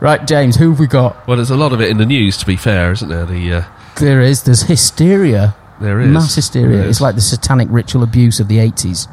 [0.00, 1.26] right, James, who have we got?
[1.28, 3.26] Well, there's a lot of it in the news, to be fair, isn't there?
[3.26, 3.64] The uh,
[3.96, 4.44] There is.
[4.44, 5.54] There's hysteria.
[5.80, 6.76] There is Mass hysteria.
[6.78, 6.90] There is.
[6.96, 9.08] It's like the satanic ritual abuse of the 80s.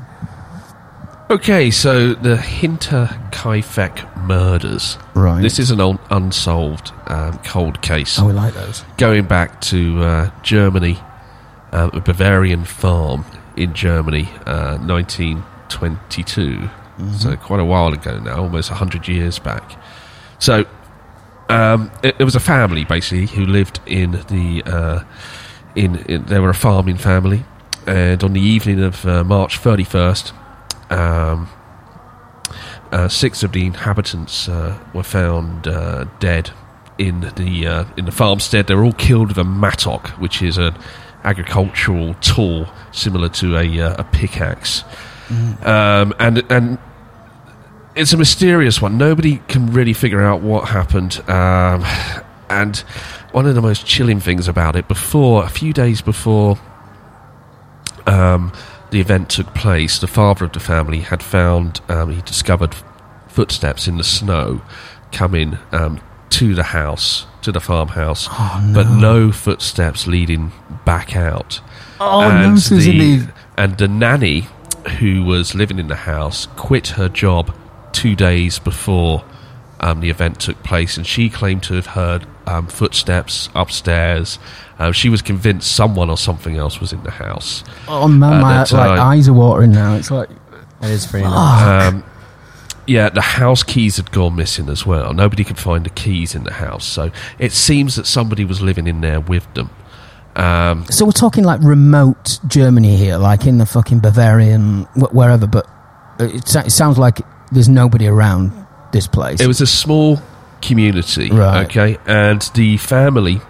[1.29, 4.97] Okay, so the Hinter Kaifek murders.
[5.13, 5.41] Right.
[5.41, 8.85] This is an un- unsolved um, cold case Oh, we like those.
[8.97, 10.97] going back to uh, Germany,
[11.73, 13.25] uh, a Bavarian farm
[13.57, 16.69] in Germany, uh, 1922.
[17.17, 19.77] So quite a while ago now, almost 100 years back.
[20.39, 20.65] So
[21.49, 25.03] um, it, it was a family basically who lived in the uh,
[25.77, 27.45] in, in they were a farming family,
[27.85, 30.33] and on the evening of uh, March 31st,
[30.91, 31.47] um,
[32.91, 36.51] uh, six of the inhabitants uh, were found uh, dead
[36.97, 38.67] in the uh, in the farmstead.
[38.67, 40.75] They were all killed with a mattock, which is an
[41.23, 44.83] agricultural tool similar to a uh, a pickaxe,
[45.63, 46.79] um, and and
[47.95, 48.97] it's a mysterious one.
[48.97, 51.21] Nobody can really figure out what happened.
[51.29, 51.85] Um,
[52.49, 52.77] and
[53.31, 56.57] one of the most chilling things about it, before a few days before
[58.05, 58.51] um,
[58.91, 62.75] the event took place, the father of the family had found um, he discovered
[63.27, 64.61] footsteps in the snow
[65.11, 68.27] coming um, to the house, to the farmhouse,
[68.73, 70.51] but no footsteps leading
[70.85, 71.61] back out.
[71.99, 73.33] Oh, and no, Susan the, Eve.
[73.57, 74.47] and the nanny
[74.99, 77.55] who was living in the house quit her job
[77.91, 79.25] two days before
[79.79, 84.39] um, the event took place, and she claimed to have heard um, footsteps upstairs.
[84.79, 87.63] Um, she was convinced someone or something else was in the house.
[87.87, 89.95] Oh, man, At my like, eyes are watering now.
[89.95, 90.29] It's like,
[90.81, 91.87] That is pretty nice.
[91.93, 92.03] Um,
[92.85, 95.13] yeah, the house keys had gone missing as well.
[95.13, 98.87] Nobody could find the keys in the house, so it seems that somebody was living
[98.87, 99.69] in there with them.
[100.37, 105.47] Um, so we're talking like remote Germany here, like in the fucking Bavarian, wh- wherever,
[105.47, 105.67] but
[106.19, 107.19] it, it sounds like
[107.51, 108.53] there's nobody around
[108.93, 109.41] this place.
[109.41, 110.21] It was a small
[110.61, 111.65] community, Right.
[111.65, 113.41] okay, and the family,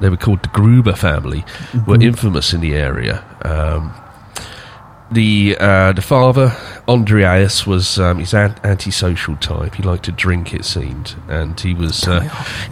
[0.00, 1.44] they were called the Gruber family,
[1.86, 3.24] were infamous in the area.
[3.42, 3.92] Um,
[5.12, 6.56] the uh, the father,
[6.88, 9.74] Andreas, was um, he's an antisocial type.
[9.74, 12.20] He liked to drink, it seemed, and he was uh,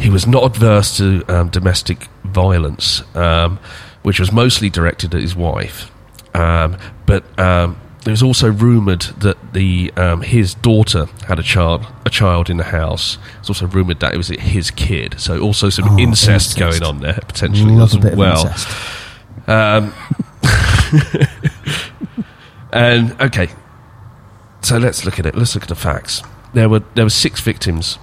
[0.01, 3.59] he was not adverse to um, domestic violence, um,
[4.03, 5.91] which was mostly directed at his wife.
[6.35, 11.87] Um, but um, it was also rumoured that the um, his daughter had a child
[12.05, 13.17] a child in the house.
[13.41, 15.15] It's also rumoured that it was his kid.
[15.21, 16.81] So also some Oh, incest, incest.
[16.81, 18.47] going on there potentially Love as a bit well.
[18.49, 19.09] of.
[19.49, 19.93] Um,
[22.73, 23.49] and okay,
[24.63, 25.35] so let's look at it.
[25.37, 26.23] Let's look at the facts.
[26.55, 27.99] There were there were six victims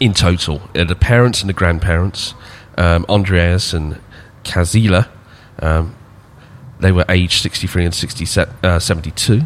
[0.00, 0.60] in total.
[0.74, 2.34] Uh, the parents and the grandparents,
[2.78, 4.00] um, Andreas and
[4.44, 5.08] Kazila.
[5.60, 5.94] Um,
[6.82, 9.42] they were aged 63 and 60, uh, 72.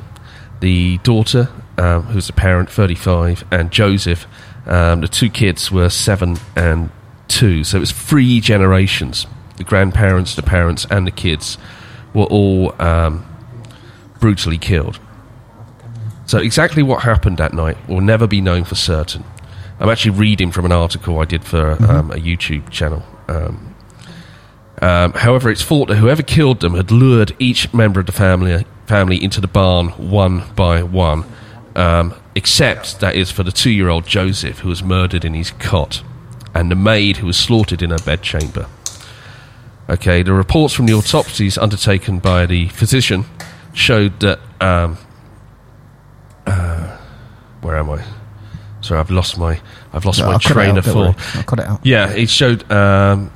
[0.61, 4.27] The daughter, um, who's the parent, 35, and Joseph,
[4.67, 6.91] um, the two kids were seven and
[7.29, 7.63] two.
[7.63, 9.27] So it was three generations.
[9.59, 11.59] The grandparents, the parents, and the kids
[12.15, 13.25] were all um,
[14.19, 14.99] brutally killed.
[16.25, 19.25] So exactly what happened that night will never be known for certain.
[19.79, 23.05] I'm actually reading from an article I did for um, a YouTube channel.
[23.29, 23.76] Um,
[24.83, 28.65] um, however, it's thought that whoever killed them had lured each member of the family
[28.87, 31.25] family into the barn one by one,
[31.75, 36.03] um, except that is for the two-year-old Joseph, who was murdered in his cot,
[36.55, 38.67] and the maid who was slaughtered in her bedchamber.
[39.89, 43.25] Okay, the reports from the autopsies undertaken by the physician
[43.73, 44.41] showed that.
[44.61, 44.99] Um,
[46.47, 46.97] uh,
[47.61, 48.05] where am I?
[48.81, 49.61] Sorry, I've lost my
[49.93, 51.37] I've lost No, my I'll train out, of thought.
[51.37, 51.85] I'll cut it out.
[51.85, 52.71] Yeah, it showed.
[52.71, 53.33] Um,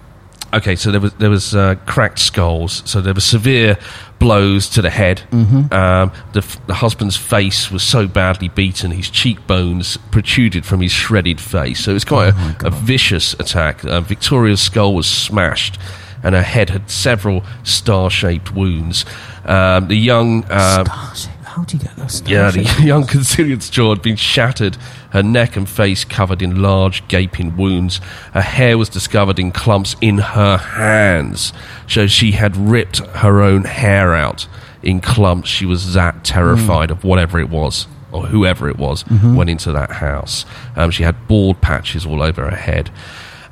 [0.53, 2.83] okay, so there was there was uh, cracked skulls.
[2.85, 3.79] So there were severe
[4.19, 5.23] blows to the head.
[5.31, 5.73] Mm-hmm.
[5.73, 11.41] Um, the, the husband's face was so badly beaten, his cheekbones protruded from his shredded
[11.41, 11.85] face.
[11.85, 13.85] So it was quite Oh a, a vicious attack.
[13.85, 15.79] Uh, Victoria's skull was smashed,
[16.23, 19.05] and her head had several star-shaped wounds.
[19.45, 20.45] Um, the young.
[20.45, 21.40] Uh, Starship.
[21.61, 22.23] How do you get those?
[22.23, 24.79] yeah, the young Conciliant's jaw had been shattered,
[25.11, 28.01] her neck and face covered in large, gaping wounds.
[28.33, 31.53] Her hair was discovered in clumps in her hands,
[31.87, 34.49] so she had ripped her own hair out
[34.83, 35.51] in clumps.
[35.51, 39.91] She was that terrified of whatever it was, or whoever it was, went into that
[39.91, 40.47] house.
[40.77, 42.91] Um, she had bald patches all over her head.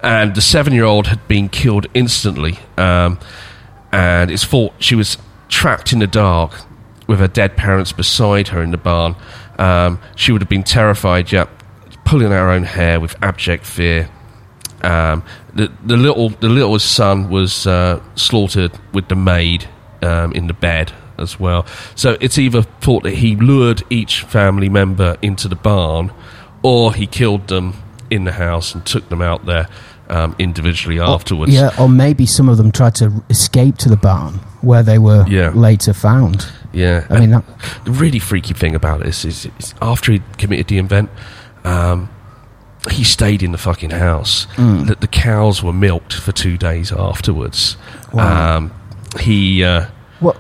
[0.02, 2.58] And the seven year old had been killed instantly.
[2.78, 3.18] Um,
[3.92, 5.18] and it's thought she was
[5.50, 6.54] trapped in the dark
[7.08, 9.16] with her dead parents beside her in the barn.
[9.58, 11.48] Um, she would have been terrified, yet
[12.04, 14.08] pulling out her own hair with abject fear.
[14.82, 19.68] Um, the, the little the littlest son was uh, slaughtered with the maid
[20.02, 21.66] um, in the bed as well.
[21.96, 26.12] So it's either thought that he lured each family member into the barn,
[26.62, 27.74] or he killed them
[28.10, 29.66] in the house and took them out there
[30.08, 31.52] um, individually afterwards.
[31.52, 35.24] Yeah, or maybe some of them tried to escape to the barn where they were
[35.28, 35.50] Yeah.
[35.50, 36.46] later found.
[36.72, 37.44] Yeah, I mean, that,
[37.84, 41.10] the really freaky thing about this is, is after he committed the event,
[41.64, 42.10] um,
[42.90, 44.46] he stayed in the fucking house.
[44.56, 44.88] Mm.
[44.88, 47.76] The, the cows were milked for two days afterwards.
[48.12, 48.56] Wow.
[48.56, 48.74] Um,
[49.18, 49.86] he, uh,
[50.20, 50.36] what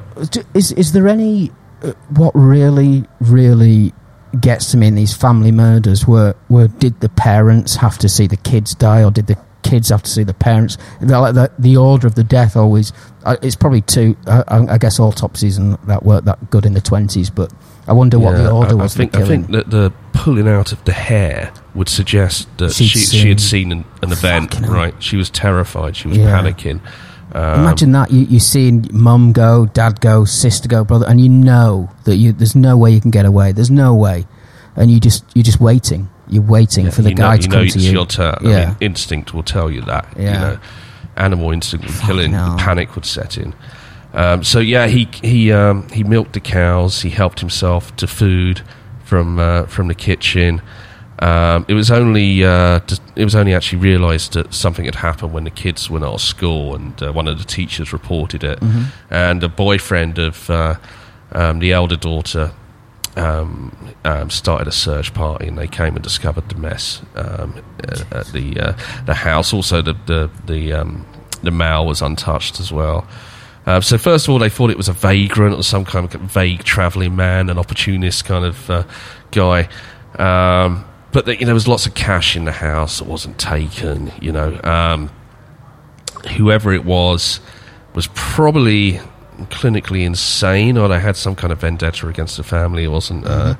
[0.54, 1.50] is is there any
[1.82, 3.92] uh, what really really
[4.40, 8.26] gets to me in these family murders were were did the parents have to see
[8.26, 11.50] the kids die or did the kids have to see the parents the, like the,
[11.58, 12.92] the order of the death always
[13.24, 16.74] uh, it's probably two uh, I, I guess autopsies and that weren't that good in
[16.74, 17.52] the 20s but
[17.86, 20.46] I wonder what the order I, was I think, for I think that the pulling
[20.46, 24.60] out of the hair would suggest that She'd she, she had seen an, an event.
[24.60, 25.96] Right, she was terrified.
[25.96, 26.38] She was Yeah.
[26.38, 26.80] panicking.
[27.32, 31.30] Um, Imagine that you you seeing mum go, dad go, sister go, brother, and you
[31.30, 33.52] know that you there's no way you can get away.
[33.52, 34.26] There's no way,
[34.76, 36.10] and you just you're just waiting.
[36.28, 37.92] You're waiting Yeah, for the you guy know, to you come know to it's you.
[37.92, 38.34] your turn.
[38.40, 40.06] I mean, instinct will tell you that.
[40.16, 40.40] You Yeah.
[40.40, 40.58] know,
[41.16, 42.32] animal instinct would kill in.
[42.32, 43.54] Panic would set in.
[44.14, 47.02] Um, so yeah, he he um, he milked the cows.
[47.02, 48.62] He helped himself to food
[49.04, 50.60] from uh, from the kitchen.
[51.20, 55.32] Um, it was only uh, just, it was only actually realised that something had happened
[55.32, 58.60] when the kids were not at school, and uh, one of the teachers reported it.
[58.60, 58.84] Mm-hmm.
[59.10, 60.76] And a boyfriend of uh,
[61.32, 62.52] um, the elder daughter
[63.16, 68.12] um, um, started a search party, and they came and discovered the mess um, at,
[68.12, 68.72] at the uh,
[69.06, 69.52] the house.
[69.52, 71.06] Also, the the the, um,
[71.42, 73.06] the mail was untouched as well.
[73.66, 76.20] Uh, so first of all, they thought it was a vagrant or some kind of
[76.22, 78.84] vague travelling man, an opportunist kind of uh,
[79.30, 79.68] guy.
[80.18, 83.38] Um, but the, you know, there was lots of cash in the house that wasn't
[83.38, 84.10] taken.
[84.20, 85.10] You know,
[86.36, 87.40] whoever it was
[87.94, 89.00] was probably
[89.46, 92.84] clinically insane, or they had some kind of vendetta against the family.
[92.84, 93.54] It wasn't, uh,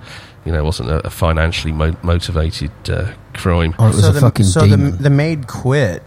[0.44, 3.74] you know, it wasn't a, a financially mo- motivated uh, crime.
[3.78, 4.96] Or it was so a the, fucking so the, demon.
[5.02, 6.02] the maid quit,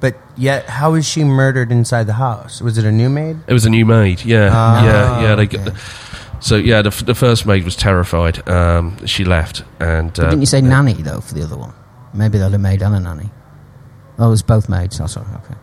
[0.00, 2.60] but yet how was she murdered inside the house?
[2.62, 3.38] Was it a new maid?
[3.46, 4.24] It was a new maid.
[4.24, 5.34] Yeah, Ah, yeah, yeah.
[5.34, 5.56] They okay.
[5.58, 5.80] the,
[6.40, 8.48] so yeah, the, the first maid was terrified.
[8.48, 11.72] Um, she left, and uh, didn't you say nanny though for the other one?
[12.14, 13.30] Maybe they'd have maid and a nanny.
[14.18, 15.00] Oh, it was both maids.
[15.00, 15.26] Oh, sorry.
[15.44, 15.54] Okay.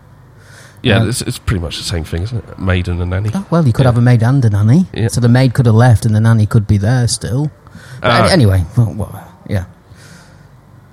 [0.85, 2.59] Yeah, uh, it's, it's pretty much the same thing, isn't it?
[2.59, 3.29] Maid and a nanny.
[3.33, 3.89] Oh, well, you could Yeah.
[3.91, 4.87] have a maid and a nanny.
[4.93, 5.07] Yeah.
[5.09, 7.51] So the maid could have left and the nanny could be there still.
[8.01, 8.27] But Ah.
[8.31, 9.65] anyway, well, well, yeah.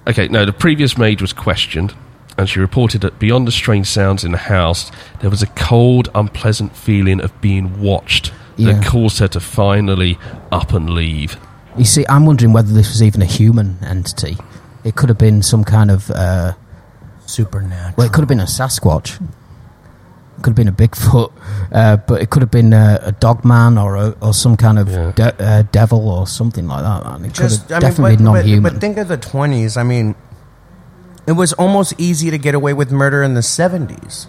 [0.07, 1.95] Okay, no, the previous maid was questioned,
[2.37, 4.91] and she reported that beyond the strange sounds in the house,
[5.21, 8.73] there was a cold, unpleasant feeling of being watched Yeah.
[8.73, 10.19] that caused her to finally
[10.51, 11.37] up and leave.
[11.79, 14.37] You see, I'm wondering whether this was even a human entity.
[14.85, 16.11] It could have been some kind of.
[16.11, 16.53] Uh,
[17.25, 17.95] Supernatural.
[17.97, 19.19] well, it could have been a Sasquatch.
[20.39, 21.33] It could have been a Bigfoot,
[21.73, 24.79] uh, but it could have been a, a dog man or a, or some kind
[24.79, 25.13] of Yeah.
[25.13, 27.07] de- uh, devil or something like that.
[27.07, 28.73] And it could have I mean, definitely but, been but- non-human.
[28.73, 29.77] But, think of the twenties.
[29.77, 30.15] I mean,
[31.27, 34.27] it was almost easy to get away with murder in the seventies.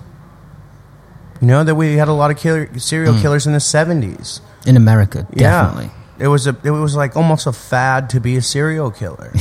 [1.41, 4.39] You know that we had a lot of killer, serial killers in the seventies.
[4.65, 5.85] In America, definitely.
[5.85, 6.25] Yeah.
[6.25, 9.33] It was a it was like almost a fad to be a serial killer.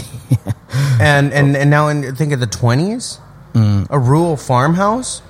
[1.00, 3.18] and, and and now in, think of the twenties,
[3.52, 3.82] Hmm.
[3.90, 5.20] a rural farmhouse,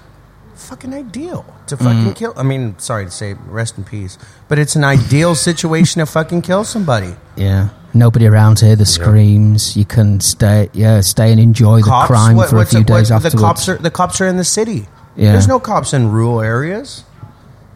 [0.62, 2.32] fucking ideal to fucking kill.
[2.36, 4.16] I mean, sorry to say, rest in peace,
[4.48, 7.14] but it's an ideal situation to fucking kill somebody.
[7.36, 7.68] Yeah.
[7.94, 8.74] Nobody around here.
[8.76, 9.76] The screams.
[9.76, 10.70] You can stay.
[10.72, 13.08] Yeah, stay and enjoy the Cops, crime what- for a what's few it- what- days
[13.08, 14.86] the cops are the cops are in the city.
[15.16, 15.32] Yeah.
[15.32, 17.04] There's no cops in rural areas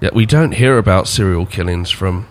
[0.01, 2.26] Yeah, we don't hear about serial killings from,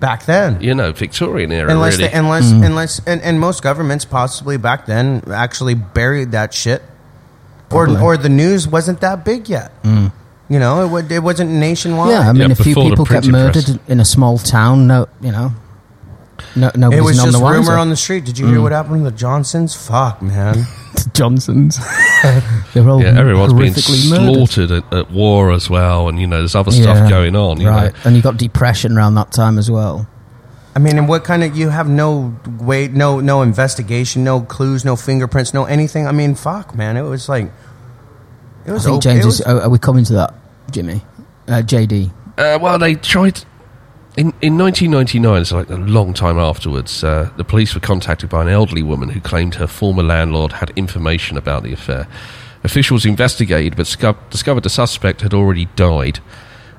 [0.00, 0.60] back then.
[0.60, 2.08] you know, Victorian era, unless really.
[2.10, 2.66] they, unless Mm.
[2.66, 6.82] unless and, and most governments possibly back then actually buried that shit
[7.74, 8.02] or Probably.
[8.02, 12.28] or the news wasn't that big yet you know it, would, it wasn't nationwide yeah,
[12.28, 13.78] I mean, Yeah, a few before the people get printing murdered press.
[13.88, 14.86] in a small town.
[14.86, 15.52] No, you know,
[16.54, 17.58] no, nobody's it was none just the wiser.
[17.60, 18.50] rumor on the street did you Mm.
[18.50, 20.66] hear what happened to the johnsons fuck man
[21.12, 21.78] Johnsons.
[22.74, 24.34] They're all yeah, everyone's being horrifically murdered.
[24.48, 27.60] slaughtered at, at war as well, and you know, there's other stuff Yeah, going on.
[27.60, 27.92] You right?
[27.92, 28.00] know.
[28.04, 30.06] And you got depression around that time as well.
[30.74, 34.84] i mean and what kind of you have no way no no investigation no clues
[34.84, 37.48] no fingerprints no anything i mean fuck man it was like
[38.66, 39.46] it I think James was- is.
[39.46, 40.34] Are, are we coming to that,
[40.70, 41.02] Jimmy?
[41.48, 42.10] Uh, JD.
[42.38, 43.44] Uh, well, they tried
[44.16, 45.44] in in 1999.
[45.44, 49.10] So like a long time afterwards, uh, the police were contacted by an elderly woman
[49.10, 52.06] who claimed her former landlord had information about the affair.
[52.64, 56.20] Officials investigated, but sco- discovered the suspect had already died.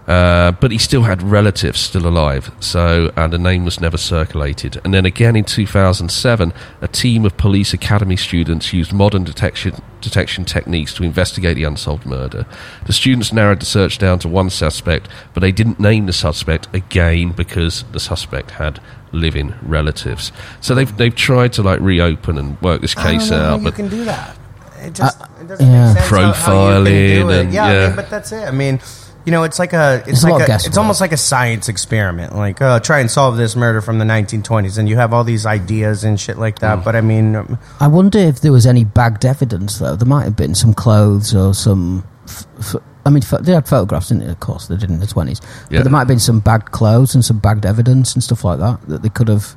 [0.07, 4.80] Uh, but he still had relatives still alive, so and the name was never circulated.
[4.86, 10.45] And then again in 2007, a team of police academy students used modern detection detection
[10.45, 12.45] techniques to investigate the unsolved murder.
[12.86, 16.68] The students narrowed the search down to one suspect, but they didn't name the suspect
[16.72, 18.80] again because the suspect had
[19.11, 20.32] living relatives.
[20.61, 23.53] So they've they've tried to like reopen and work this I don't case know how
[23.53, 24.38] out, you but can do that.
[24.84, 25.94] It just Uh, it doesn't yeah.
[25.95, 27.40] make sense how- how you can do Profiling it.
[27.45, 28.48] and- yeah, I mean, but that's it.
[28.48, 28.80] I mean,
[29.26, 31.11] you know, it's like a it's There's a lot like of a it's almost like
[31.11, 32.35] a science experiment.
[32.35, 35.45] Like, uh, try and solve this murder from the 1920s, and you have all these
[35.45, 36.84] ideas and shit like that.
[36.85, 39.95] But I mean, um, I wonder if there was any bagged evidence, though.
[39.95, 42.07] There might have been some clothes or some.
[42.27, 42.76] F- f-
[43.07, 44.31] I mean, they had photographs, didn't they?
[44.31, 45.39] Of course, they did in the 20s.
[45.69, 45.77] Yeah.
[45.80, 48.57] But there might have been some bagged clothes and some bagged evidence and stuff like
[48.60, 49.56] that that they could have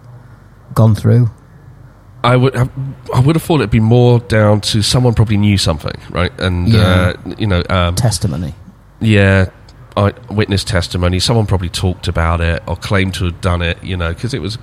[0.74, 1.30] gone through.
[2.24, 2.70] I would have,
[3.14, 6.32] I would have thought it'd be more down to someone probably knew something, right?
[6.40, 6.80] And Yeah.
[7.26, 8.54] uh, you know, um, Testimony.
[9.00, 9.52] yeah, I,
[10.30, 11.18] witness testimony.
[11.18, 14.40] Someone probably talked about it or claimed to have done it, you know, because it
[14.40, 14.58] was a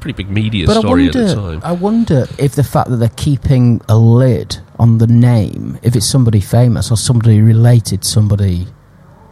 [0.00, 1.60] pretty big media But I story at the wonder, time.
[1.64, 6.06] I wonder if the fact that they're keeping a lid on the name, if it's
[6.06, 8.66] somebody famous or somebody related, somebody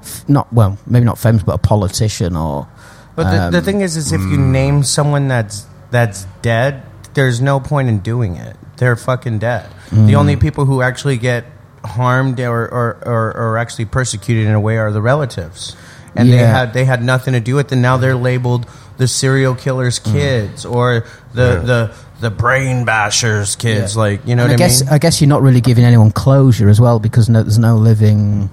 [0.02, 2.68] f- not well, maybe not famous, but a politician or.
[3.16, 4.52] but the, the um, thing is, is if you hmm.
[4.52, 6.82] name someone that's that's dead,
[7.14, 8.56] there's no point in doing it.
[8.76, 9.66] They're fucking dead.
[9.90, 10.06] Hmm.
[10.06, 11.44] The only people who actually get
[11.84, 15.76] harmed or or, or or actually persecuted in a way are the relatives,
[16.16, 17.72] and they had they had nothing to do with it.
[17.72, 18.66] And now they're labeled
[18.98, 20.12] the serial killer's Hmm.
[20.12, 23.94] kids or the the the brain bashers kids.
[23.96, 24.02] Yeah.
[24.02, 24.92] Like you know And what I I, guess mean?
[24.92, 28.50] I guess you're not really giving anyone closure as well because no, there's no living,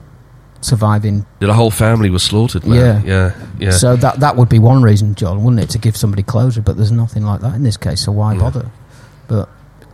[0.62, 1.26] surviving.
[1.40, 2.66] the whole family was slaughtered.
[2.66, 2.78] Man.
[2.78, 3.02] Yeah.
[3.06, 3.72] yeah, yeah.
[3.72, 6.62] So that that would be one reason, John, wouldn't it, to give somebody closure?
[6.62, 8.72] But there's nothing like that in this case, so why bother?
[9.28, 9.50] But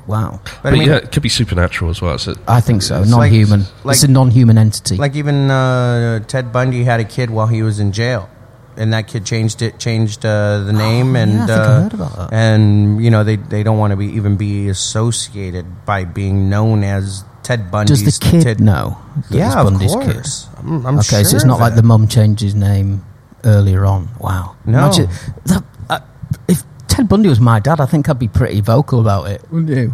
[0.07, 2.17] wow, But, but I mean, yeah, it could be supernatural as well.
[2.17, 3.01] So I think so.
[3.01, 3.65] It's Non-human.
[3.83, 4.97] like- it's a non-human entity.
[4.97, 8.29] like even uh, Ted Bundy had a kid while he was in jail,
[8.77, 11.93] and that kid changed it, changed uh, the name, Oh, yeah, and I uh, heard
[11.93, 12.33] about that.
[12.33, 16.83] and you know they they don't want to be even be associated by being known
[16.83, 18.97] as Ted Bundy's Does the kid Ted- know?
[19.29, 20.47] that Yeah, of Bundy's course.
[20.57, 23.03] I'm, I'm okay, so it's not like the mum changed his name
[23.43, 24.07] earlier on.
[24.19, 24.55] Wow.
[24.65, 24.79] No.
[24.85, 25.09] Imagine,
[25.45, 25.99] that, uh,
[26.47, 26.63] if
[26.93, 29.41] Ted Bundy was my dad, I think I'd be pretty vocal about it.
[29.51, 29.93] Wouldn't you?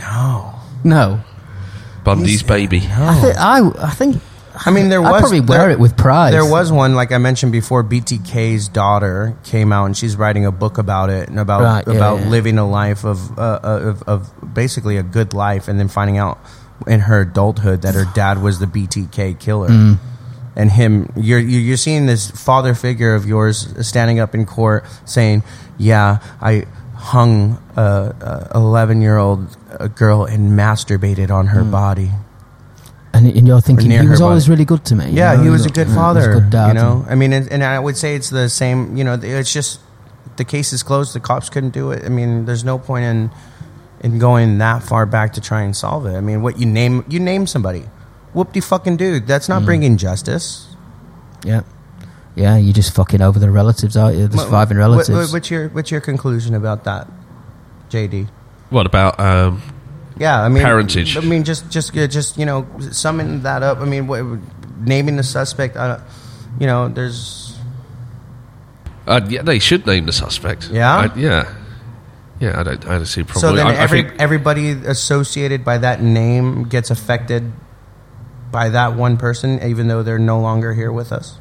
[0.00, 0.54] No,
[0.84, 1.20] No.
[2.04, 2.78] Bundy's baby.
[2.88, 4.22] I, thi- I, I think.
[4.64, 6.32] I mean there I'd was probably wear there- it with pride.
[6.32, 7.84] There was one like I mentioned before.
[7.84, 11.94] BTK's daughter came out and she's writing a book about it and about Right, yeah,
[11.94, 12.28] about yeah.
[12.28, 16.38] living a life of, uh, of of basically a good life, and then finding out
[16.86, 19.68] in her adulthood that her dad was the BTK killer.
[20.58, 20.62] Mm.
[20.62, 24.84] And him, you're you're you're seeing this father figure of yours standing up in court
[25.04, 25.42] saying,
[25.78, 26.64] "Yeah, I
[26.94, 29.56] hung a eleven year old
[29.94, 31.50] girl and masturbated on Mm.
[31.50, 32.10] her body."
[33.14, 34.50] And, and you're thinking, he was always body.
[34.52, 35.06] really good to me.
[35.06, 35.42] you Yeah, know?
[35.44, 36.32] he was a good Yeah, he was father.
[36.34, 36.68] good dad.
[36.68, 38.96] You know, I mean, and, and I would say it's the same.
[38.96, 39.80] You know, it's just
[40.36, 41.14] the case is closed.
[41.14, 42.04] The cops couldn't do it.
[42.04, 43.30] I mean, there's no point in
[44.00, 46.16] in going that far back to try and solve it.
[46.16, 47.84] I mean, what you name you name somebody,
[48.34, 49.26] whoop de fucking dude.
[49.26, 49.50] That's Mm.
[49.50, 50.66] not bringing justice.
[51.44, 51.62] Yeah.
[52.34, 54.28] Yeah, you're just fucking over the relatives, aren't you?
[54.28, 55.10] The What- surviving what- relatives.
[55.10, 57.08] what- what's your what's your conclusion about that,
[57.90, 58.28] JD?
[58.70, 59.60] What about um,
[60.18, 61.16] Yeah, I mean Parentage.
[61.16, 63.80] I mean, just just just you know, summing that up.
[63.80, 64.22] I mean, what,
[64.84, 65.76] naming the suspect.
[65.76, 65.98] Uh,
[66.60, 67.56] you know, there's
[69.06, 70.68] Uh, yeah, they should name the suspect.
[70.70, 70.94] Yeah?
[71.08, 71.44] I, yeah,
[72.40, 72.60] yeah.
[72.60, 73.40] I don't, I don't see a problem.
[73.40, 77.50] So then, I, I every think- everybody associated by that name gets affected
[78.50, 81.38] by that one person, even though they're no longer here with us,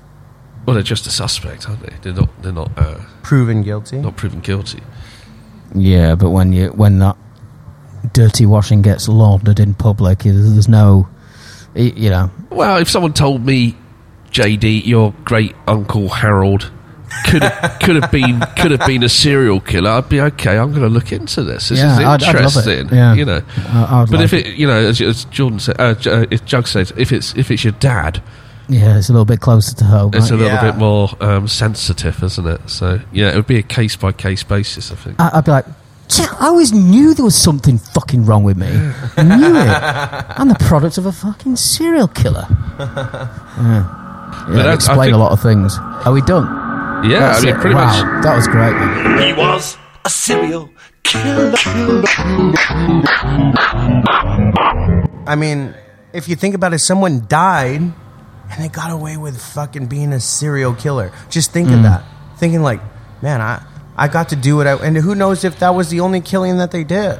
[0.65, 1.95] well, they're just a suspect, aren't they?
[2.01, 2.41] They're not.
[2.41, 2.71] They're not.
[2.77, 3.99] Uh, proven guilty.
[3.99, 4.81] not proven guilty.
[5.73, 7.15] Yeah, but when you when that
[8.13, 11.07] dirty washing gets laundered in public, there's no,
[11.75, 13.77] you know, Well, if someone told me,
[14.31, 16.71] JD, your great uncle Harold
[17.25, 20.57] could have, could have been could have been a serial killer, I'd be okay.
[20.57, 21.69] I'm going to look into this.
[21.69, 22.67] This Yeah, is I'd- I'd love it.
[22.67, 22.97] interesting.
[22.97, 23.13] Yeah.
[23.13, 25.95] You know, I- I'd but if like it, you know, as, as Jordan said, uh,
[26.05, 28.21] uh, if Jug said, if it's if it's your dad,
[28.69, 30.11] yeah, it's a little bit closer to home.
[30.13, 30.71] it's a little Yeah.
[30.71, 32.61] bit more um, sensitive, isn't it?
[32.69, 34.91] So yeah, it would be a case by case basis.
[34.91, 35.19] I think.
[35.19, 35.65] I, I'd be like,
[36.09, 38.67] "Gee, I always knew there was something fucking wrong with me.
[38.67, 40.39] I knew it.
[40.39, 42.45] I'm the product of a fucking serial killer.
[42.49, 43.27] Yeah,
[43.57, 45.77] yeah But it'd explain think- a lot of things.
[46.05, 46.45] Are we done?
[47.03, 47.61] Yeah, That's I mean, it.
[47.61, 48.23] pretty wow, much.
[48.23, 48.73] that was great.
[48.73, 49.27] man.
[49.27, 50.69] He was a serial
[51.03, 51.53] killer.
[55.27, 55.73] I mean,
[56.13, 60.19] if you think about it, someone died and they got away with fucking being a
[60.19, 61.11] serial killer.
[61.29, 61.77] Just think Mm.
[61.77, 62.03] of that.
[62.37, 62.79] Thinking like,
[63.21, 63.61] man, I
[63.97, 66.57] I got to do what I and who knows if that was the only killing
[66.57, 67.19] that they did.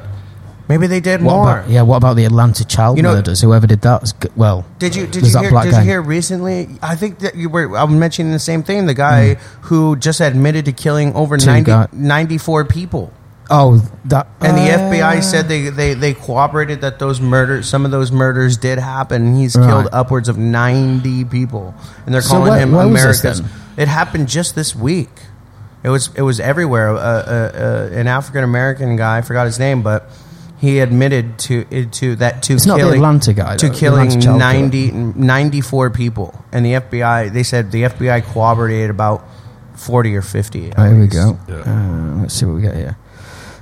[0.68, 1.58] Maybe they did What more.
[1.60, 3.40] about, yeah, what about the Atlanta child You know- murders?
[3.40, 4.64] Whoever did that well.
[4.78, 6.68] Did you did you hear did you hear recently?
[6.82, 8.86] I think that you were I'm mentioning the same thing.
[8.86, 11.66] The guy who just admitted to killing over Mm.
[11.66, 13.12] 90, 94 people.
[13.50, 14.26] Oh, that.
[14.42, 18.12] And the uh, FBI said they, they, they cooperated that those murders, some of those
[18.12, 19.36] murders did happen.
[19.36, 19.66] He's Right.
[19.66, 21.74] killed upwards of 90 people.
[22.04, 23.42] And they're So calling where- him this America's.
[23.78, 25.08] It happened just this week.
[25.82, 26.90] It was, it was everywhere.
[26.90, 30.10] Uh, uh, uh, an African American guy, I forgot his name, but
[30.58, 34.08] he admitted to, to that to It's not the killing, Atlanta guy, to though, killing
[34.08, 36.44] Atlanta 90, 94 people.
[36.52, 39.24] And the FBI, they said the FBI cooperated about
[39.76, 40.70] 40 or 50.
[40.70, 41.12] at Oh, here we least.
[41.14, 41.38] go.
[41.48, 42.96] Uh, let's see what we get here.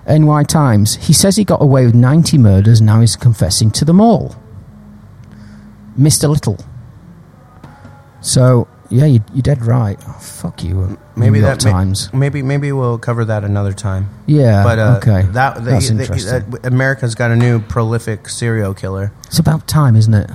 [0.08, 0.94] NY Times.
[0.96, 4.36] He says he got away with 90 murders, now he's confessing to them all.
[5.98, 6.28] Mr.
[6.28, 6.58] Little.
[8.20, 9.98] So, yeah, you, you're dead right.
[10.06, 10.80] Oh, fuck you.
[10.82, 12.12] uh, Maybe New York that may- Times.
[12.12, 14.08] maybe maybe we'll cover that another time.
[14.26, 15.22] Yeah, but uh, okay.
[15.32, 16.54] that they, That's they- interesting.
[16.64, 19.12] America's got a new prolific serial killer.
[19.26, 20.30] It's about time, isn't it?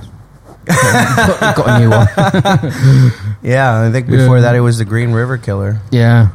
[0.66, 3.12] got, got a new one.
[3.42, 4.42] Yeah, I think before Yeah.
[4.42, 5.80] that it was the Green River Killer.
[5.90, 6.28] Yeah.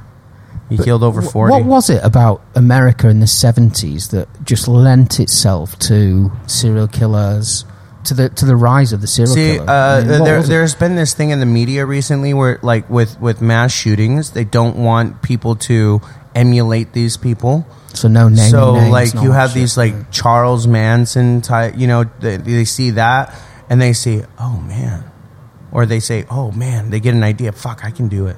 [0.69, 1.53] He killed over Wh- forty.
[1.53, 7.63] What was it about America in the 70s that just lent itself to serial killers,
[8.07, 9.69] to the to the rise of the serial See, killer?
[9.69, 13.19] uh, I mean, there, there's been this thing in the media recently where, like, with
[13.19, 16.01] with mass shootings, they don't want people to
[16.35, 17.65] emulate these people.
[17.93, 19.59] So no naming so names like you have shit.
[19.61, 23.33] these like Charles Manson type, you know, they, they see that
[23.69, 25.03] and they say, "Oh man,"
[25.71, 27.51] or they say, "Oh man," they get an idea.
[27.51, 28.37] Fuck, I can do it.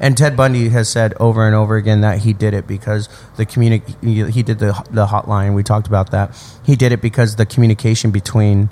[0.00, 3.46] And Ted Bundy has said over and over again that he did it because the
[3.46, 5.54] communi- he did the the hotline.
[5.54, 6.34] We talked about that.
[6.64, 8.70] He did it because the communication between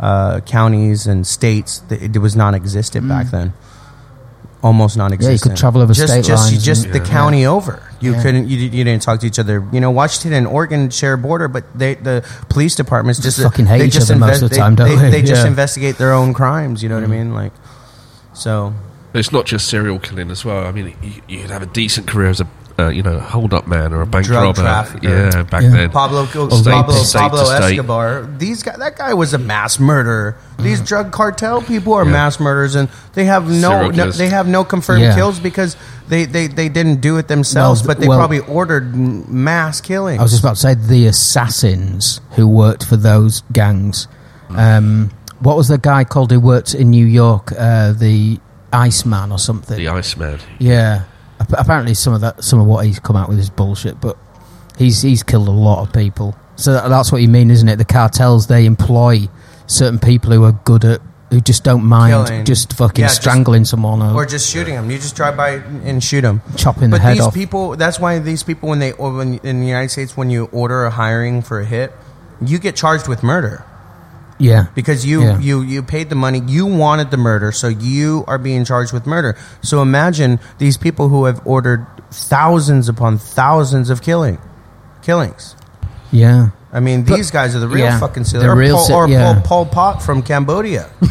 [0.00, 3.52] uh, counties and states th- it was non-existent back then.
[4.60, 5.44] Almost non-existent.
[5.44, 7.04] You could travel over just, state just, lines Just and- the Yeah.
[7.04, 7.80] county over.
[8.00, 8.22] You Yeah.
[8.22, 8.48] couldn't.
[8.48, 9.64] You, did- you didn't talk to each other.
[9.72, 13.66] You know, Washington and Oregon share a border, but they the police departments just, fucking
[13.66, 15.10] hate they each just other most of the they- time, don't they, they?
[15.10, 15.44] they just Yeah.
[15.44, 15.48] Mm.
[15.48, 16.82] investigate their own crimes.
[16.82, 17.34] You know what I mean?
[17.34, 17.52] Like,
[18.34, 18.72] so
[19.14, 20.66] It's not just serial killing as well.
[20.66, 22.46] I mean, you, you could have a decent career as a
[22.78, 24.60] uh, you know hold up man or a bank Drug robber.
[24.62, 25.08] trafficker.
[25.08, 25.68] Yeah, back Yeah.
[25.70, 25.90] then.
[25.90, 27.72] Pablo State Pablo, state Pablo state.
[27.72, 28.28] Escobar.
[28.38, 30.36] These guy, that guy was a mass murderer.
[30.58, 30.64] Mm.
[30.64, 32.12] These drug cartel people are Yeah.
[32.12, 35.14] mass murderers, and they have no, no they have no confirmed Yeah.
[35.14, 35.76] kills because
[36.08, 38.94] they, they, they didn't do it themselves, Well, but they well- probably ordered
[39.28, 40.20] mass killings.
[40.20, 44.08] I was just about to say the assassins who worked for those gangs.
[44.50, 45.10] Um,
[45.40, 47.52] what was the guy called who worked in New York?
[47.58, 48.38] Uh, the
[48.72, 49.76] Iceman or something.
[49.76, 50.38] The Iceman.
[50.58, 51.02] Yeah.
[51.52, 54.00] Ap- Apparently, some of that, some of what he's come out with is bullshit.
[54.00, 54.16] But
[54.76, 56.36] he's he's killed a lot of people.
[56.56, 57.76] So that, that's what you mean, isn't it?
[57.76, 59.28] The cartels they employ
[59.66, 61.00] certain people who are good at
[61.30, 62.44] who just don't mind Killing.
[62.46, 64.90] just fucking Yeah, just- strangling someone or, or just shooting them.
[64.90, 65.50] You just drive by
[65.84, 66.40] and shoot them.
[66.56, 67.34] chopping the But head these off.
[67.34, 70.48] people, that's why these people, when they, or when in the United States, when you
[70.52, 71.92] order a hiring for a hit,
[72.40, 73.62] you get charged with murder
[74.38, 74.66] yeah.
[74.74, 75.38] because you, Yeah.
[75.40, 79.06] you, you paid the money, you wanted the murder, so you are being charged with
[79.06, 79.36] murder.
[79.62, 84.38] So imagine these people who have ordered thousands upon thousands of killing,
[85.02, 85.54] killings.
[86.10, 86.50] Yeah.
[86.72, 88.50] I mean, But- these guys are the real yeah, fucking the serial.
[88.52, 89.32] Or, real Paul, se- or yeah.
[89.34, 90.88] Pol, Pol Pot from Cambodia.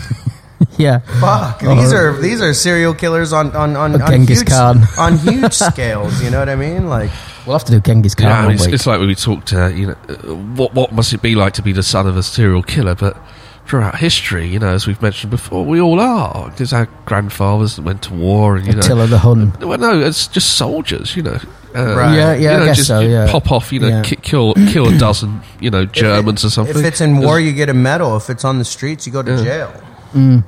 [0.77, 0.99] Yeah.
[1.19, 1.75] Fuck, Oh.
[1.75, 4.83] these are these are serial killers on on on, on huge Khan.
[4.97, 6.21] on huge scales.
[6.21, 6.87] You know what I mean?
[6.87, 7.09] Like,
[7.47, 9.53] We'll have to do Genghis Khan Yeah, one it's, it's like when we talked.
[9.53, 12.17] Uh, you know, uh, what what must it be like to be the son of
[12.17, 12.93] a serial killer?
[12.93, 13.17] But
[13.65, 18.01] throughout history, you know, as we've mentioned before, we all are because our grandfathers went
[18.03, 18.79] to war and you know.
[18.79, 19.53] Attila the Hun.
[19.61, 21.39] Well, no, it's just soldiers, you know.
[21.75, 22.15] Uh, Right.
[22.15, 22.99] Yeah, yeah, you I guess just so.
[23.01, 24.01] Yeah, pop off, you know, Yeah.
[24.01, 26.75] ki- kill kill a dozen, you know, Germans or something.
[26.77, 28.17] if it's in war, you get a medal.
[28.17, 29.43] If it's on the streets, you go to Yeah.
[29.43, 29.73] jail.
[30.13, 30.43] Mm.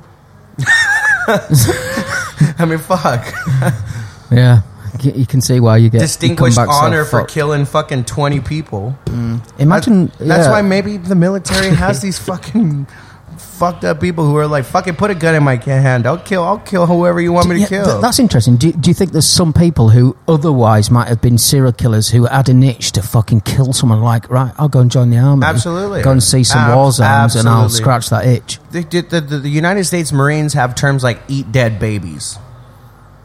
[2.58, 3.24] I mean, fuck.
[4.32, 4.69] Yeah, Y-
[5.04, 8.96] you can see why you get you Distinguished so honor for killing fucking twenty people.
[9.06, 9.60] Mm.
[9.60, 12.86] Imagine That's, that's why maybe the military has these fucking
[13.36, 16.06] fucked up people who are like, "Fucking put a gun in my hand.
[16.06, 16.42] I'll kill.
[16.42, 18.56] I'll kill whoever you want me to Yeah, kill." th- that's interesting.
[18.56, 22.24] Do, do you think there's some people who otherwise might have been serial killers who
[22.26, 24.00] had an itch to fucking kill someone?
[24.00, 25.44] Like, right, I'll go and join the army.
[25.44, 26.02] Absolutely.
[26.02, 28.58] Go and see some Ab- war zones, and I'll scratch that itch.
[28.70, 32.38] the, the, the, the United States Marines have terms like "eat dead babies."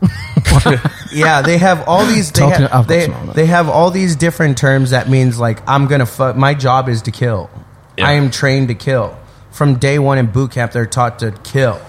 [1.11, 2.31] yeah, they have all these.
[2.31, 5.67] They, Talking- ha- I've they, some they have all these different terms that means like
[5.67, 6.05] I'm gonna.
[6.05, 7.49] Fu- my job is to kill.
[7.97, 8.07] Yeah.
[8.07, 9.17] I am trained to kill.
[9.51, 11.79] From day one in boot camp, they're taught to kill.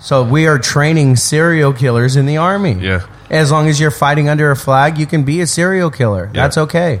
[0.00, 2.72] So we are training serial killers in the army.
[2.74, 3.06] Yeah.
[3.30, 6.26] As long as you're fighting under a flag, you can be a serial killer.
[6.26, 6.42] Yeah.
[6.42, 7.00] That's okay.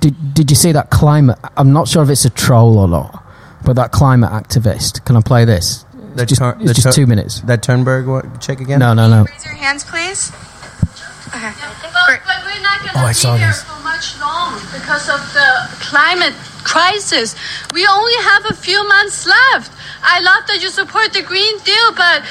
[0.00, 1.38] Did Did you see that climate?
[1.56, 3.24] I'm not sure if it's a troll or not,
[3.64, 5.04] but that climate activist.
[5.04, 5.84] Can I play this?
[6.14, 7.40] The just, Tur- it's the just Tur- two minutes.
[7.42, 8.78] That Turnberg one- check again.
[8.80, 9.24] No, no, no.
[9.24, 10.32] Raise your hands, please.
[11.28, 11.52] Okay.
[12.50, 13.62] We're not going Oh, I to saw be here this.
[13.62, 15.48] for much long because of the
[15.78, 17.34] climate crisis.
[17.72, 19.70] We only have a few months left.
[20.02, 22.24] I love that you support the Green Deal, but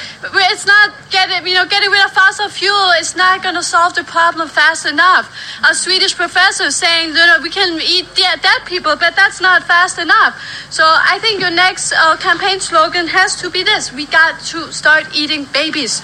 [0.50, 2.90] it's not getting you know getting rid of fossil fuel.
[2.98, 5.32] It's not going to solve the problem fast enough.
[5.68, 9.98] A Swedish professor saying that we can eat de- dead people, but that's not fast
[9.98, 10.34] enough.
[10.70, 14.70] So I think your next uh, campaign slogan has to be this: We got to
[14.72, 16.02] start eating babies.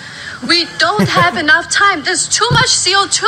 [0.48, 2.02] We don't have enough time.
[2.02, 3.24] There's too much CO2.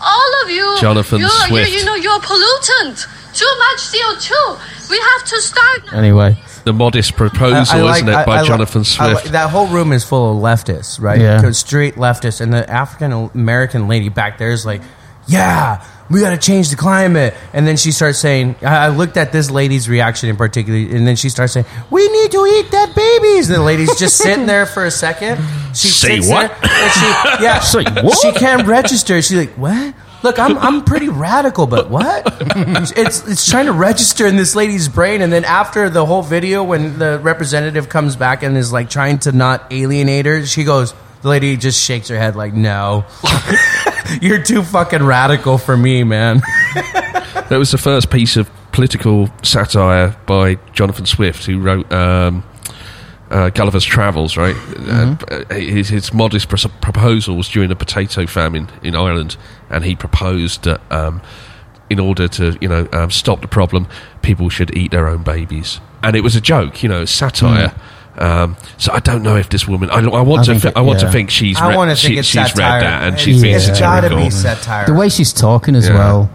[0.00, 1.70] All of you, Jonathan you're, Swift.
[1.72, 3.06] You, you know, you're pollutant.
[3.34, 4.90] Too much CO2.
[4.90, 5.92] We have to start.
[5.92, 9.14] Anyway, The modest proposal, like- isn't it, I- by I like- Jonathan Swift?
[9.14, 11.20] like- that whole room is full of leftists, right?
[11.20, 11.50] Yeah.
[11.50, 14.80] Straight leftists, and the African American lady back there is like,
[15.26, 19.16] "Yeah, we got to change the climate." And then she starts saying, I I looked
[19.16, 22.70] at this lady's reaction in particular, and then she starts saying, "We need to eat
[22.70, 25.38] dead babies." And the lady's just sitting there for a second.
[25.74, 26.48] She Say sits what?
[26.62, 27.06] there, and she,
[27.44, 28.18] yeah, Say what?
[28.18, 29.20] She can't register.
[29.22, 32.24] She's like, "What?" Look, I'm I'm pretty radical, but what?
[32.96, 36.64] it's it's trying to register in this lady's brain, and then after the whole video,
[36.64, 40.94] when the representative comes back and is like trying to not alienate her, she goes.
[41.22, 43.04] The lady just shakes her head like, "No,
[44.22, 46.42] you're too fucking radical for me, man."
[47.48, 52.42] That was the first piece of political satire by Jonathan Swift, who wrote um,
[53.30, 54.56] uh, Gulliver's Travels, right?
[54.88, 59.36] Uh, his, his modest pros- proposal was during the potato famine in Ireland,
[59.70, 61.22] and he proposed that um,
[61.88, 63.86] in order to, you know, um, stop the problem,
[64.22, 65.80] people should eat their own babies.
[66.02, 67.74] And it was a joke, you know, satire.
[68.18, 69.90] Um, so I don't know if this woman.
[69.90, 70.50] I, I want I to.
[70.52, 71.06] think Thi- it- I want yeah.
[71.06, 71.56] to think she's.
[71.58, 72.80] I want to she- think it's she's satire.
[72.80, 74.86] read that and she it's, thinks it's it's gotta be satire.
[74.86, 75.94] the way she's talking as Yeah.
[75.94, 76.30] well.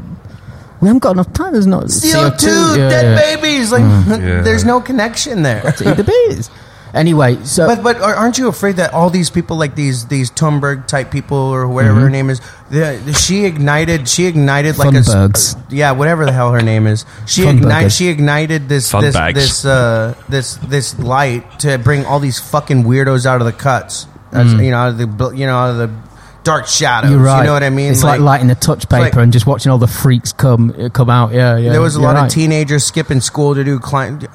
[0.81, 1.53] We haven't got enough time.
[1.53, 3.35] There's not CO2, Yeah, dead yeah.
[3.35, 3.71] babies.
[3.71, 3.81] Like,
[4.21, 4.41] Yeah.
[4.41, 5.61] there's no connection there.
[5.73, 6.49] To eat the bees.
[6.93, 10.87] Anyway, so But but aren't you afraid that all these people like these these Thunberg
[10.87, 14.97] type people or whatever her name is, the, the- she ignited she ignited like a
[14.97, 15.63] s- Funbergs.
[15.71, 17.57] yeah whatever the hell her name is she Funbergers.
[17.57, 19.33] ignited she ignited this this Funbags.
[19.35, 24.05] this uh this this light to bring all these fucking weirdos out of the cuts
[24.33, 26.10] As, you know out of the bl- you know out of the
[26.43, 27.39] dark shadows you're right.
[27.41, 29.71] you know what I mean It's like, lighting a touch paper like- and just watching
[29.71, 31.33] all the freaks come uh, come out.
[31.33, 31.71] Yeah, yeah.
[31.71, 32.25] There was a lot right.
[32.25, 34.29] of teenagers skipping school to do climate.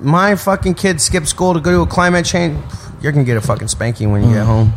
[0.00, 2.58] My fucking kid skipped school to go to a climate change.
[3.00, 4.72] You're gonna get a fucking spanking when you get home.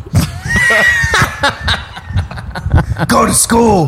[3.08, 3.88] go to school.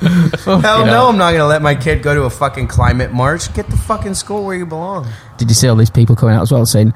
[0.00, 3.52] Hell no, I'm not gonna let my kid go to a fucking climate march.
[3.54, 5.08] Get the fucking school where you belong.
[5.38, 6.92] Did you see all these people coming out as well saying,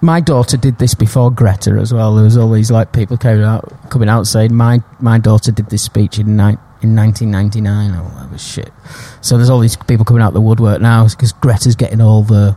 [0.00, 3.42] "My daughter did this before Greta as well." There was all these like people coming
[3.44, 8.04] out coming out saying, "My my daughter did this speech in ni- in 1999 or
[8.04, 8.72] whatever shit."
[9.20, 12.56] So there's all these people coming out the woodwork now because Greta's getting all the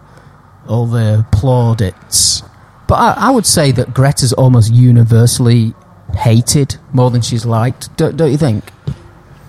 [0.68, 2.44] all the plaudits.
[2.88, 5.74] But I, I would say that Greta's almost universally
[6.14, 7.96] hated more than she's liked.
[7.98, 8.72] Don't, don't you think?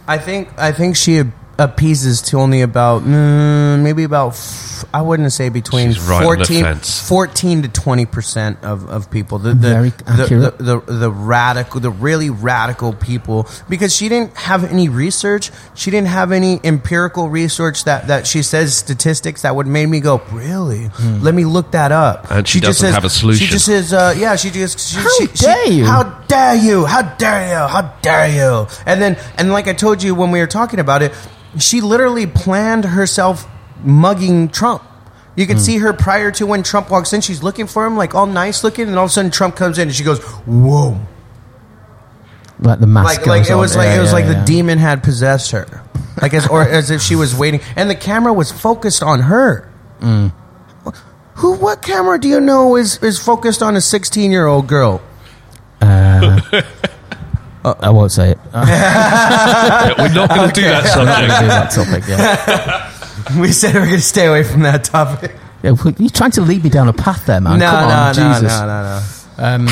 [0.06, 1.22] I think I think she
[1.58, 6.38] appeases to only about mm, maybe about f- I wouldn't say between She's right on
[6.38, 7.08] the 14, fence.
[7.08, 10.58] 14 to twenty percent of, of people the the, Very the, accurate.
[10.58, 15.90] the, the the radical the really radical people because she didn't have any research she
[15.90, 20.20] didn't have any empirical research that, that she says statistics that would make me go
[20.32, 23.46] really let me look that up And she just doesn't says, have a solution.
[23.46, 25.84] she just says uh, yeah she just she, How she, she- dare you.
[25.84, 26.86] how dare you?
[26.86, 27.68] How dare you?
[27.68, 28.66] How dare you?
[28.86, 31.12] And then, and like I told you when we were talking about it,
[31.58, 33.46] she literally planned herself
[33.82, 34.82] mugging Trump.
[35.34, 37.22] You can see her prior to when Trump walks in.
[37.22, 39.78] She's looking for him, like all nice looking, and all of a sudden Trump comes
[39.78, 40.98] in and she goes, "Whoa!"
[42.60, 43.20] Like the mask.
[43.20, 43.58] Like, like goes it on.
[43.60, 44.40] was like Yeah, it was yeah, like yeah.
[44.40, 45.82] the demon had possessed her,
[46.20, 49.70] like as or as if she was waiting, and the camera was focused on her.
[50.00, 50.28] Hmm.
[51.36, 51.54] Who?
[51.56, 55.00] What camera do you know is is focused on a sixteen year old girl?
[57.64, 58.38] I won't say it.
[58.54, 61.40] Yeah, we're not going to do that I'm not going to subject.
[61.40, 62.08] do that topic.
[62.08, 62.88] Yeah.
[63.40, 65.36] We said we are going to stay away from that topic.
[65.62, 67.58] Yeah, well, you're trying to lead me down a path there, man.
[67.60, 68.58] no, Come no, on, no, Jesus.
[68.60, 69.02] no, no, no.
[69.38, 69.68] Um,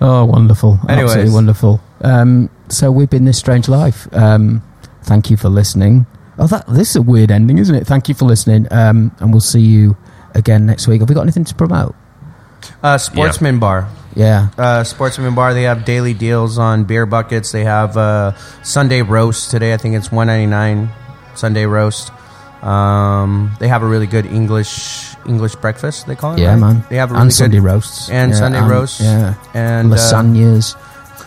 [0.00, 0.78] oh, wonderful.
[0.88, 1.10] Anyways.
[1.10, 1.80] Absolutely wonderful.
[2.02, 4.08] Um, so we've been This Strange Life.
[4.12, 4.62] Um,
[5.04, 6.06] thank you for listening.
[6.38, 7.86] Oh, that this is a weird ending, isn't it?
[7.86, 8.66] Thank you for listening.
[8.72, 9.96] Um, and we'll see you
[10.34, 11.00] again next week.
[11.00, 11.94] Have we got anything to promote?
[12.82, 13.88] Uh, Sportsman Bar.
[14.14, 14.48] Yeah.
[14.58, 15.54] Uh, Sportsman Bar.
[15.54, 17.52] They have daily deals on beer buckets.
[17.52, 18.32] They have uh,
[18.62, 19.72] Sunday roast today.
[19.72, 20.90] I think it's one ninety nine.
[21.34, 22.12] Sunday roast.
[22.62, 26.06] Um, they have a really good English English breakfast.
[26.06, 26.40] They call it.
[26.40, 26.60] Yeah, right?
[26.60, 26.84] man.
[26.88, 28.10] They have a really and good Sunday roasts.
[28.10, 29.00] and Yeah, Sunday roasts.
[29.00, 29.34] Yeah.
[29.54, 30.76] and uh, Lasagnas.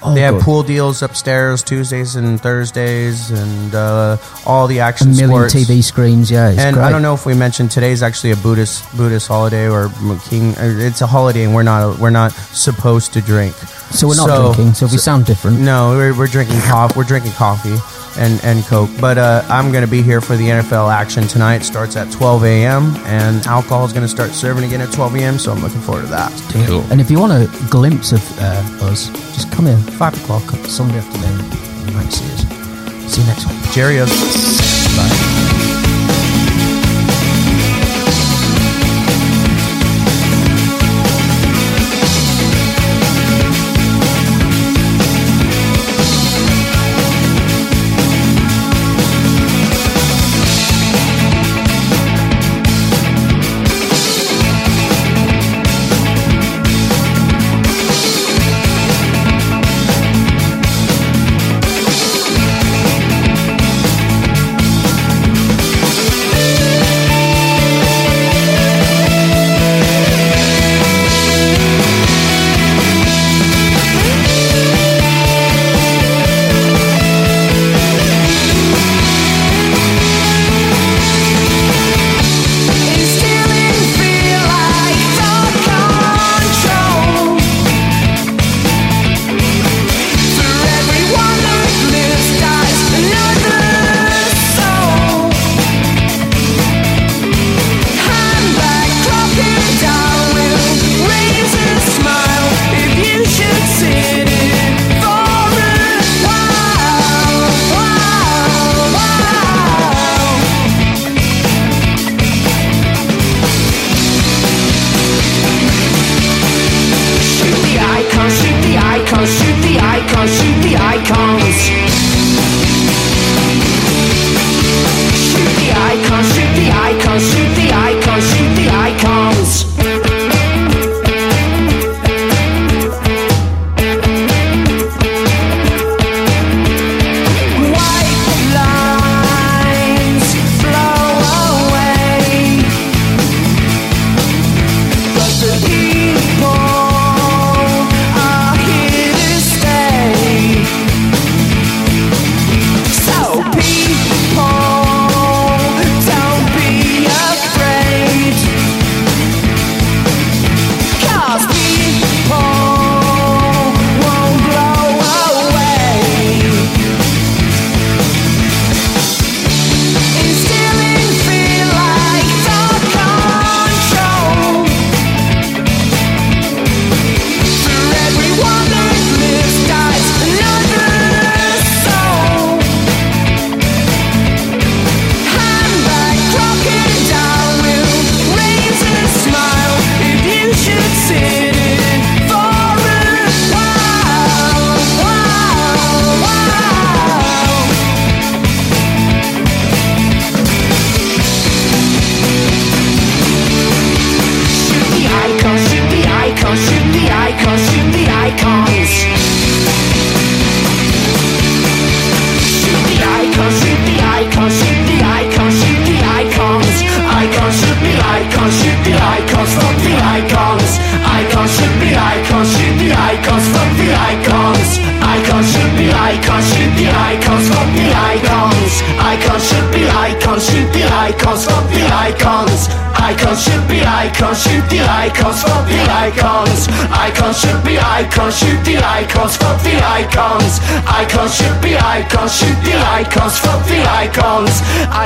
[0.06, 5.12] Oh, they have pool deals upstairs Tuesdays and Thursdays, and uh, all the action a
[5.12, 5.54] million sports.
[5.54, 6.30] TV screens.
[6.30, 6.86] Yeah, and great.
[6.86, 9.90] I don't know if we mentioned today's actually a Buddhist Buddhist holiday or
[10.30, 10.56] King.
[10.56, 13.56] Uh, it's a holiday, and we're not we're not supposed to drink.
[13.56, 14.74] So we're not so, drinking.
[14.76, 15.60] So we sound different.
[15.60, 16.98] No, we're, we're drinking coffee.
[16.98, 17.76] We're drinking coffee
[18.18, 18.90] and, and Coke.
[19.00, 21.60] But uh, I'm going to be here for the NFL action tonight.
[21.60, 22.96] Starts at 12 a.m.
[23.06, 25.40] and alcohol is going to start serving again at 12 a.m.
[25.40, 26.32] So I'm looking forward to that.
[26.68, 26.82] Cool.
[26.92, 30.98] And if you want a glimpse of uh, us, just come here five o'clock Sunday
[30.98, 31.88] afternoon.
[31.88, 33.14] You might see us.
[33.14, 33.72] See you next week.
[33.74, 34.00] Jerry.
[34.00, 35.35] Bye.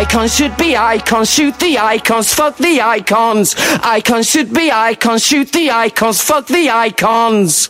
[0.10, 3.56] Icons should be icons, shoot the icons, fuck the icons.
[3.84, 7.69] Icons should be icons, shoot the icons, fuck the icons.